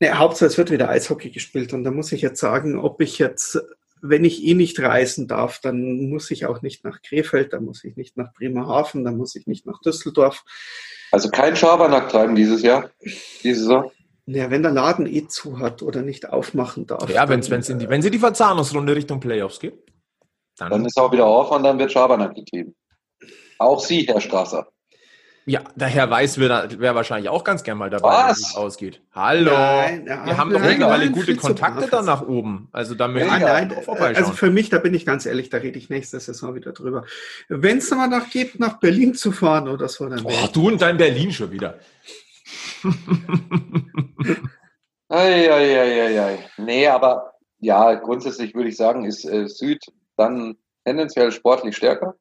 ne, 0.00 0.18
Hauptsache 0.18 0.46
es 0.46 0.56
wird 0.56 0.70
wieder 0.70 0.88
Eishockey 0.88 1.30
gespielt 1.30 1.72
und 1.74 1.84
da 1.84 1.90
muss 1.90 2.12
ich 2.12 2.22
jetzt 2.22 2.40
sagen, 2.40 2.78
ob 2.78 3.00
ich 3.02 3.18
jetzt, 3.18 3.60
wenn 4.06 4.24
ich 4.24 4.44
eh 4.44 4.54
nicht 4.54 4.78
reisen 4.80 5.26
darf, 5.28 5.60
dann 5.60 6.08
muss 6.10 6.30
ich 6.30 6.44
auch 6.44 6.60
nicht 6.60 6.84
nach 6.84 7.00
Krefeld, 7.00 7.54
dann 7.54 7.64
muss 7.64 7.82
ich 7.84 7.96
nicht 7.96 8.18
nach 8.18 8.32
Bremerhaven, 8.34 9.02
dann 9.02 9.16
muss 9.16 9.34
ich 9.34 9.46
nicht 9.46 9.64
nach 9.64 9.80
Düsseldorf. 9.80 10.44
also 11.10 11.30
kein 11.30 11.56
Schabernack 11.56 12.10
treiben 12.10 12.34
dieses 12.34 12.62
Jahr, 12.62 12.90
diese 13.42 13.60
Saison. 13.60 13.90
Ja, 14.26 14.50
wenn 14.50 14.62
der 14.62 14.72
Laden 14.72 15.06
eh 15.06 15.26
zu 15.26 15.58
hat 15.58 15.82
oder 15.82 16.02
nicht 16.02 16.28
aufmachen 16.28 16.86
darf. 16.86 17.08
Ja, 17.08 17.28
wenn 17.28 17.48
wenn's 17.50 17.68
in 17.68 17.78
die, 17.78 17.88
wenn 17.88 18.02
sie 18.02 18.10
die 18.10 18.18
Verzahnungsrunde 18.18 18.94
Richtung 18.94 19.20
Playoffs 19.20 19.58
geht, 19.58 19.78
Dann 20.58 20.70
dann, 20.70 20.84
ist 20.84 20.98
auch 20.98 21.12
wieder 21.12 21.26
auf 21.26 21.50
und 21.50 21.62
dann 21.62 21.78
wird 21.78 21.92
Schabernack 21.92 22.34
getrieben. 22.34 22.74
Auch 23.58 23.80
Sie, 23.80 24.02
Herr 24.06 24.20
Strasser. 24.20 24.68
Ja, 25.46 25.60
der 25.74 25.88
Herr 25.88 26.10
Weiß 26.10 26.38
wäre 26.38 26.68
wär 26.78 26.94
wahrscheinlich 26.94 27.28
auch 27.28 27.44
ganz 27.44 27.62
gern 27.62 27.76
mal 27.78 27.90
dabei, 27.90 28.30
Was? 28.30 28.38
wie 28.38 28.42
es 28.42 28.56
ausgeht. 28.56 29.00
Hallo. 29.14 29.52
Nein, 29.52 30.06
ja, 30.06 30.24
Wir 30.26 30.38
haben 30.38 30.50
doch 30.50 30.60
nein, 30.60 30.70
mittlerweile 30.70 31.04
nein, 31.04 31.12
gute 31.12 31.36
Kontakte 31.36 31.86
da 31.90 32.02
nach 32.02 32.22
oben. 32.26 32.68
Also 32.72 32.94
da 32.94 33.08
möchte 33.08 33.28
Ja, 33.28 33.36
ich 33.36 33.42
Nein, 33.42 33.70
auch 33.70 33.74
nein, 33.76 33.84
vorbeischauen. 33.84 34.16
also 34.16 34.32
für 34.32 34.50
mich, 34.50 34.70
da 34.70 34.78
bin 34.78 34.94
ich 34.94 35.04
ganz 35.04 35.26
ehrlich, 35.26 35.50
da 35.50 35.58
rede 35.58 35.78
ich 35.78 35.90
nächste 35.90 36.18
Saison 36.18 36.54
wieder 36.54 36.72
drüber. 36.72 37.04
Wenn 37.48 37.78
es 37.78 37.90
mal 37.90 38.08
nach 38.08 38.30
geht, 38.30 38.58
nach 38.58 38.78
Berlin 38.80 39.14
zu 39.14 39.32
fahren 39.32 39.68
oder 39.68 39.88
so, 39.88 40.08
dann 40.08 40.24
Oh, 40.24 40.30
du 40.52 40.68
und 40.68 40.80
dein 40.80 40.96
Berlin 40.96 41.30
schon 41.32 41.50
wieder. 41.50 41.78
Eieieiei. 45.08 46.38
Nee, 46.56 46.86
aber 46.88 47.34
ja, 47.58 47.94
grundsätzlich 47.94 48.54
würde 48.54 48.70
ich 48.70 48.76
sagen, 48.76 49.04
ist 49.04 49.24
äh, 49.24 49.46
Süd 49.48 49.84
dann 50.16 50.56
tendenziell 50.84 51.32
sportlich 51.32 51.76
stärker. 51.76 52.14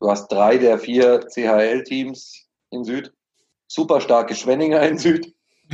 Du 0.00 0.10
hast 0.10 0.28
drei 0.28 0.58
der 0.58 0.78
vier 0.78 1.20
CHL-Teams 1.20 2.43
in 2.74 2.84
Süd. 2.84 3.12
Super 3.66 4.00
starke 4.00 4.34
Schwenninger 4.34 4.82
in 4.82 4.98
Süd. 4.98 5.34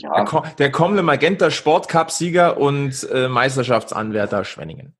Der, 0.00 0.10
Ja, 0.10 0.24
ko- 0.24 0.42
der 0.58 0.72
kommende 0.72 1.02
Magenta 1.02 1.50
Sportcup-Sieger 1.50 2.58
und 2.58 3.08
äh, 3.12 3.28
Meisterschaftsanwärter 3.28 4.44
Schwenningen. 4.44 4.96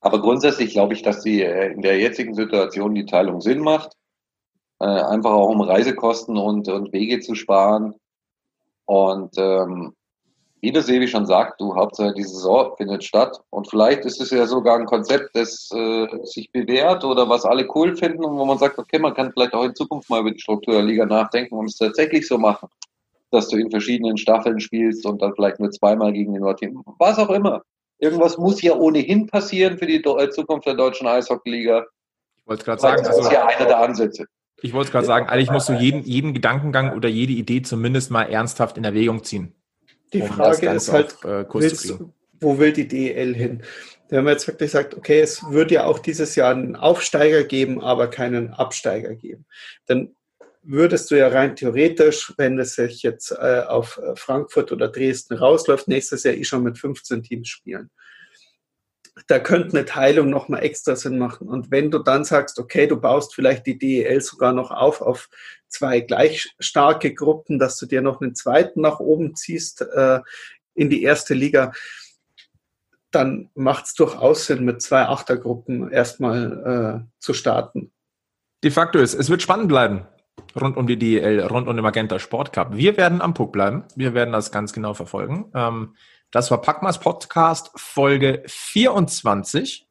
aber 0.00 0.20
grundsätzlich 0.20 0.72
glaube 0.72 0.92
ich, 0.92 1.02
dass 1.02 1.22
die 1.22 1.40
äh, 1.42 1.72
in 1.72 1.80
der 1.80 1.98
jetzigen 1.98 2.34
Situation 2.34 2.94
die 2.94 3.06
Teilung 3.06 3.40
Sinn 3.40 3.60
macht. 3.60 3.92
Äh, 4.80 4.84
einfach 4.84 5.30
auch 5.30 5.48
um 5.48 5.62
Reisekosten 5.62 6.36
und, 6.36 6.68
und 6.68 6.92
Wege 6.92 7.20
zu 7.20 7.34
sparen. 7.34 7.94
Und 8.84 9.38
ähm, 9.38 9.94
wie 10.64 10.72
der 10.72 10.82
Sebi 10.82 11.06
schon 11.06 11.26
sagt, 11.26 11.60
du 11.60 11.76
Hauptsache 11.76 12.14
die 12.14 12.22
Saison 12.22 12.74
findet 12.78 13.04
statt. 13.04 13.38
Und 13.50 13.68
vielleicht 13.68 14.06
ist 14.06 14.18
es 14.18 14.30
ja 14.30 14.46
sogar 14.46 14.78
ein 14.78 14.86
Konzept, 14.86 15.36
das 15.36 15.68
äh, 15.74 16.06
sich 16.24 16.50
bewährt 16.52 17.04
oder 17.04 17.28
was 17.28 17.44
alle 17.44 17.68
cool 17.74 17.94
finden 17.94 18.24
und 18.24 18.38
wo 18.38 18.46
man 18.46 18.56
sagt, 18.56 18.78
okay, 18.78 18.98
man 18.98 19.12
kann 19.12 19.30
vielleicht 19.30 19.52
auch 19.52 19.64
in 19.64 19.74
Zukunft 19.74 20.08
mal 20.08 20.20
über 20.20 20.30
die 20.30 20.40
Struktur 20.40 20.72
der 20.74 20.82
Liga 20.82 21.04
nachdenken 21.04 21.54
und 21.56 21.66
es 21.66 21.76
tatsächlich 21.76 22.26
so 22.26 22.38
machen, 22.38 22.70
dass 23.30 23.48
du 23.48 23.58
in 23.58 23.70
verschiedenen 23.70 24.16
Staffeln 24.16 24.58
spielst 24.58 25.04
und 25.04 25.20
dann 25.20 25.34
vielleicht 25.34 25.60
nur 25.60 25.70
zweimal 25.70 26.14
gegen 26.14 26.32
den 26.32 26.40
Nordteam. 26.40 26.82
Was 26.98 27.18
auch 27.18 27.30
immer. 27.30 27.62
Irgendwas 27.98 28.38
muss 28.38 28.62
ja 28.62 28.74
ohnehin 28.74 29.26
passieren 29.26 29.76
für 29.76 29.86
die 29.86 30.02
äh, 30.02 30.30
Zukunft 30.30 30.66
der 30.66 30.74
deutschen 30.74 31.06
Eishockey-Liga. 31.06 31.84
Ich 32.38 32.46
wollte 32.46 32.64
gerade 32.64 32.80
sagen, 32.80 33.02
Das 33.02 33.16
also, 33.16 33.28
ist 33.28 33.32
ja 33.32 33.44
einer 33.44 33.66
der 33.66 33.80
Ansätze. 33.80 34.24
ich 34.62 34.72
wollte 34.72 34.92
gerade 34.92 35.06
sagen, 35.06 35.28
eigentlich 35.28 35.50
musst 35.50 35.68
du 35.68 35.74
jeden, 35.74 36.04
jeden 36.04 36.32
Gedankengang 36.32 36.96
oder 36.96 37.10
jede 37.10 37.34
Idee 37.34 37.60
zumindest 37.60 38.10
mal 38.10 38.22
ernsthaft 38.22 38.78
in 38.78 38.84
Erwägung 38.84 39.24
ziehen. 39.24 39.54
Die 40.12 40.22
um 40.22 40.28
Frage 40.28 40.70
ist 40.70 40.92
halt, 40.92 41.14
auf, 41.16 41.24
äh, 41.24 41.44
willst, 41.52 41.94
wo 42.40 42.58
will 42.58 42.72
die 42.72 42.86
DEL 42.86 43.34
hin? 43.34 43.62
Da 44.08 44.18
haben 44.18 44.26
wir 44.26 44.32
jetzt 44.32 44.46
wirklich 44.46 44.70
gesagt, 44.70 44.94
okay, 44.94 45.20
es 45.20 45.42
wird 45.50 45.70
ja 45.70 45.84
auch 45.84 45.98
dieses 45.98 46.36
Jahr 46.36 46.52
einen 46.52 46.76
Aufsteiger 46.76 47.44
geben, 47.44 47.80
aber 47.80 48.08
keinen 48.08 48.50
Absteiger 48.50 49.14
geben. 49.14 49.46
Dann 49.86 50.14
würdest 50.62 51.10
du 51.10 51.18
ja 51.18 51.28
rein 51.28 51.56
theoretisch, 51.56 52.32
wenn 52.36 52.58
es 52.58 52.74
sich 52.74 53.02
jetzt 53.02 53.32
äh, 53.32 53.62
auf 53.66 54.00
Frankfurt 54.14 54.72
oder 54.72 54.88
Dresden 54.88 55.34
rausläuft, 55.34 55.88
nächstes 55.88 56.24
Jahr 56.24 56.34
eh 56.34 56.44
schon 56.44 56.62
mit 56.62 56.78
15 56.78 57.22
Teams 57.22 57.48
spielen. 57.48 57.90
Da 59.28 59.38
könnte 59.38 59.76
eine 59.76 59.86
Teilung 59.86 60.28
nochmal 60.28 60.64
extra 60.64 60.96
Sinn 60.96 61.18
machen. 61.18 61.48
Und 61.48 61.70
wenn 61.70 61.90
du 61.90 61.98
dann 61.98 62.24
sagst, 62.24 62.58
okay, 62.58 62.86
du 62.86 63.00
baust 63.00 63.34
vielleicht 63.34 63.66
die 63.66 63.78
DEL 63.78 64.20
sogar 64.20 64.52
noch 64.52 64.70
auf 64.70 65.00
auf 65.00 65.28
zwei 65.68 66.00
gleich 66.00 66.54
starke 66.58 67.14
Gruppen, 67.14 67.58
dass 67.58 67.76
du 67.76 67.86
dir 67.86 68.02
noch 68.02 68.20
einen 68.20 68.34
zweiten 68.34 68.80
nach 68.80 68.98
oben 68.98 69.34
ziehst 69.36 69.82
äh, 69.82 70.20
in 70.74 70.90
die 70.90 71.02
erste 71.02 71.34
Liga, 71.34 71.72
dann 73.12 73.50
macht 73.54 73.86
es 73.86 73.94
durchaus 73.94 74.46
Sinn, 74.46 74.64
mit 74.64 74.82
zwei 74.82 75.02
Achtergruppen 75.02 75.90
erstmal 75.90 77.04
äh, 77.06 77.10
zu 77.20 77.34
starten. 77.34 77.92
De 78.64 78.72
facto 78.72 78.98
ist, 78.98 79.14
es 79.14 79.30
wird 79.30 79.42
spannend 79.42 79.68
bleiben 79.68 80.06
rund 80.60 80.76
um 80.76 80.86
die 80.86 80.98
DEL, 80.98 81.40
rund 81.46 81.68
um 81.68 81.76
den 81.76 81.82
Magenta 81.82 82.18
Sport 82.18 82.52
Cup. 82.52 82.76
Wir 82.76 82.96
werden 82.96 83.20
am 83.20 83.34
Puck 83.34 83.52
bleiben. 83.52 83.84
Wir 83.96 84.14
werden 84.14 84.32
das 84.32 84.52
ganz 84.52 84.72
genau 84.72 84.94
verfolgen. 84.94 85.50
Ähm, 85.54 85.94
das 86.34 86.50
war 86.50 86.60
Packmas 86.60 86.98
Podcast 86.98 87.70
Folge 87.76 88.42
24. 88.46 89.86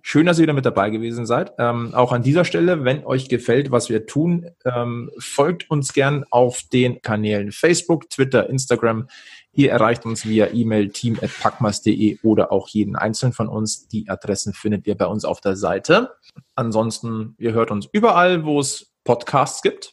Schön, 0.00 0.24
dass 0.24 0.38
ihr 0.38 0.44
wieder 0.44 0.54
mit 0.54 0.64
dabei 0.64 0.88
gewesen 0.88 1.26
seid. 1.26 1.52
Ähm, 1.58 1.92
auch 1.92 2.12
an 2.12 2.22
dieser 2.22 2.46
Stelle, 2.46 2.84
wenn 2.84 3.04
euch 3.04 3.28
gefällt, 3.28 3.70
was 3.70 3.90
wir 3.90 4.06
tun, 4.06 4.48
ähm, 4.64 5.10
folgt 5.18 5.68
uns 5.68 5.92
gern 5.92 6.24
auf 6.30 6.62
den 6.72 7.02
Kanälen 7.02 7.52
Facebook, 7.52 8.08
Twitter, 8.08 8.48
Instagram. 8.48 9.08
Ihr 9.52 9.72
erreicht 9.72 10.06
uns 10.06 10.24
via 10.24 10.48
E-Mail 10.54 10.88
team.packmas.de 10.88 12.18
oder 12.22 12.50
auch 12.50 12.68
jeden 12.68 12.96
einzelnen 12.96 13.34
von 13.34 13.48
uns. 13.50 13.86
Die 13.86 14.08
Adressen 14.08 14.54
findet 14.54 14.86
ihr 14.86 14.96
bei 14.96 15.06
uns 15.06 15.26
auf 15.26 15.42
der 15.42 15.54
Seite. 15.54 16.12
Ansonsten, 16.54 17.34
ihr 17.36 17.52
hört 17.52 17.70
uns 17.70 17.86
überall, 17.92 18.46
wo 18.46 18.58
es 18.58 18.90
Podcasts 19.04 19.60
gibt. 19.60 19.92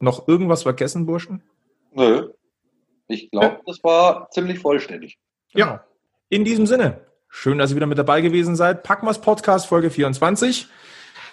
Noch 0.00 0.26
irgendwas 0.26 0.64
vergessen, 0.64 1.06
Burschen? 1.06 1.44
Nö. 1.92 2.30
Ich 3.10 3.30
glaube, 3.30 3.46
ja. 3.46 3.60
das 3.66 3.82
war 3.82 4.28
ziemlich 4.30 4.58
vollständig. 4.58 5.18
Ja. 5.52 5.84
In 6.28 6.44
diesem 6.44 6.66
Sinne, 6.66 7.06
schön, 7.28 7.58
dass 7.58 7.70
ihr 7.70 7.76
wieder 7.76 7.86
mit 7.86 7.98
dabei 7.98 8.20
gewesen 8.20 8.54
seid. 8.54 8.82
Packmas 8.82 9.20
Podcast 9.20 9.66
Folge 9.66 9.90
24. 9.90 10.68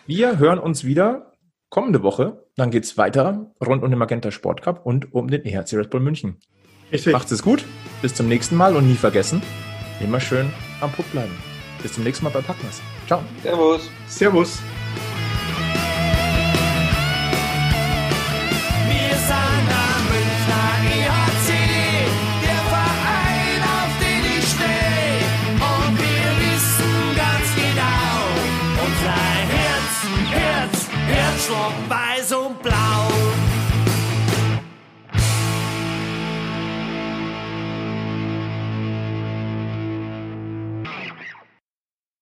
Wir 0.07 0.39
hören 0.39 0.59
uns 0.59 0.83
wieder 0.83 1.33
kommende 1.69 2.01
Woche. 2.01 2.45
Dann 2.55 2.71
geht 2.71 2.85
es 2.85 2.97
weiter 2.97 3.51
rund 3.63 3.83
um 3.83 3.89
den 3.89 3.99
Magenta 3.99 4.31
Sport 4.31 4.61
Cup 4.61 4.85
und 4.85 5.13
um 5.13 5.27
den 5.27 5.45
EHC 5.45 5.73
Red 5.73 5.89
Bull 5.89 6.01
München. 6.01 6.37
Richtig. 6.91 7.13
Macht's 7.13 7.31
es 7.31 7.43
gut. 7.43 7.63
Bis 8.01 8.15
zum 8.15 8.27
nächsten 8.27 8.55
Mal 8.55 8.75
und 8.75 8.87
nie 8.87 8.95
vergessen, 8.95 9.41
immer 9.99 10.19
schön 10.19 10.51
am 10.81 10.91
Puck 10.91 11.11
bleiben. 11.11 11.35
Bis 11.83 11.93
zum 11.93 12.03
nächsten 12.03 12.23
Mal 12.23 12.31
bei 12.31 12.41
Packmas. 12.41 12.81
Ciao. 13.07 13.21
Servus. 13.43 13.89
Servus. 14.07 14.61